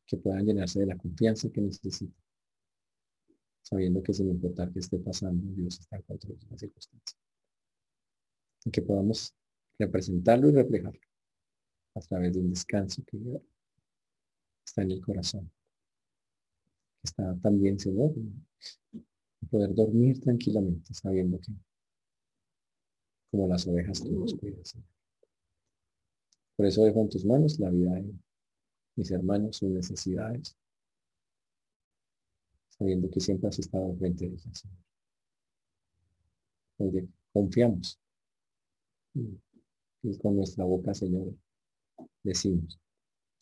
que 0.06 0.18
puedan 0.18 0.46
llenarse 0.46 0.80
de 0.80 0.86
la 0.86 0.98
confianza 0.98 1.50
que 1.50 1.62
necesitan, 1.62 2.16
sabiendo 3.62 4.02
que 4.02 4.14
sin 4.14 4.30
importar 4.30 4.72
que 4.72 4.80
esté 4.80 5.00
pasando, 5.00 5.46
Dios 5.54 5.80
está 5.80 5.98
en 5.98 6.04
control 6.04 6.40
de 6.40 6.48
las 6.50 6.60
circunstancias. 6.60 7.20
Y 8.66 8.72
que 8.72 8.82
podamos 8.82 9.34
representarlo 9.78 10.50
y 10.50 10.54
reflejarlo 10.54 11.02
a 11.96 12.00
través 12.02 12.34
de 12.34 12.40
un 12.40 12.50
descanso 12.50 13.04
que 13.06 13.18
está 14.66 14.84
en 14.84 14.92
el 14.92 15.02
corazón 15.02 15.52
está 17.08 17.38
también, 17.42 17.80
Señor, 17.80 18.14
poder 19.50 19.74
dormir 19.74 20.20
tranquilamente 20.20 20.94
sabiendo 20.94 21.40
que 21.40 21.54
como 23.32 23.48
las 23.48 23.68
ovejas 23.68 24.02
tú 24.02 24.12
nos. 24.12 24.36
Por 26.58 26.66
eso 26.66 26.84
dejo 26.84 27.02
en 27.02 27.10
tus 27.10 27.24
manos 27.24 27.60
la 27.60 27.70
vida 27.70 27.94
de 27.94 28.14
mis 28.96 29.12
hermanos, 29.12 29.58
sus 29.58 29.70
necesidades, 29.70 30.58
sabiendo 32.70 33.10
que 33.12 33.20
siempre 33.20 33.48
has 33.48 33.60
estado 33.60 33.96
frente 33.96 34.26
a 34.26 34.28
ellas, 34.30 34.66
Señor. 36.78 37.08
confiamos. 37.32 38.00
Y 39.14 40.18
con 40.18 40.36
nuestra 40.36 40.66
boca, 40.66 40.96
Señor, 40.96 41.36
decimos, 42.24 42.80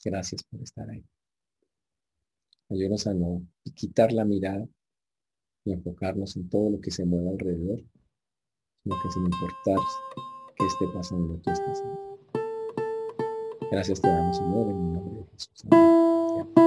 gracias 0.03 0.43
por 0.43 0.61
estar 0.61 0.89
ahí. 0.89 1.03
Ayúdanos 2.69 3.07
a 3.07 3.13
no 3.13 3.47
quitar 3.75 4.11
la 4.11 4.25
mirada 4.25 4.67
y 5.63 5.71
enfocarnos 5.71 6.35
en 6.35 6.49
todo 6.49 6.69
lo 6.71 6.81
que 6.81 6.91
se 6.91 7.05
mueve 7.05 7.29
alrededor, 7.29 7.79
sino 8.83 8.95
que 9.01 9.11
sin 9.11 9.23
importar 9.23 9.77
qué 10.57 10.65
esté 10.65 10.85
pasando, 10.93 11.37
tú 11.39 11.49
estás 11.49 11.81
ahí. 11.81 12.14
Gracias 13.71 14.01
te 14.01 14.07
damos, 14.07 14.37
Señor, 14.37 14.69
en 14.69 14.77
el 14.77 14.93
nombre 14.93 15.15
de 15.15 15.25
Jesús. 15.33 15.65
Amén. 15.71 16.64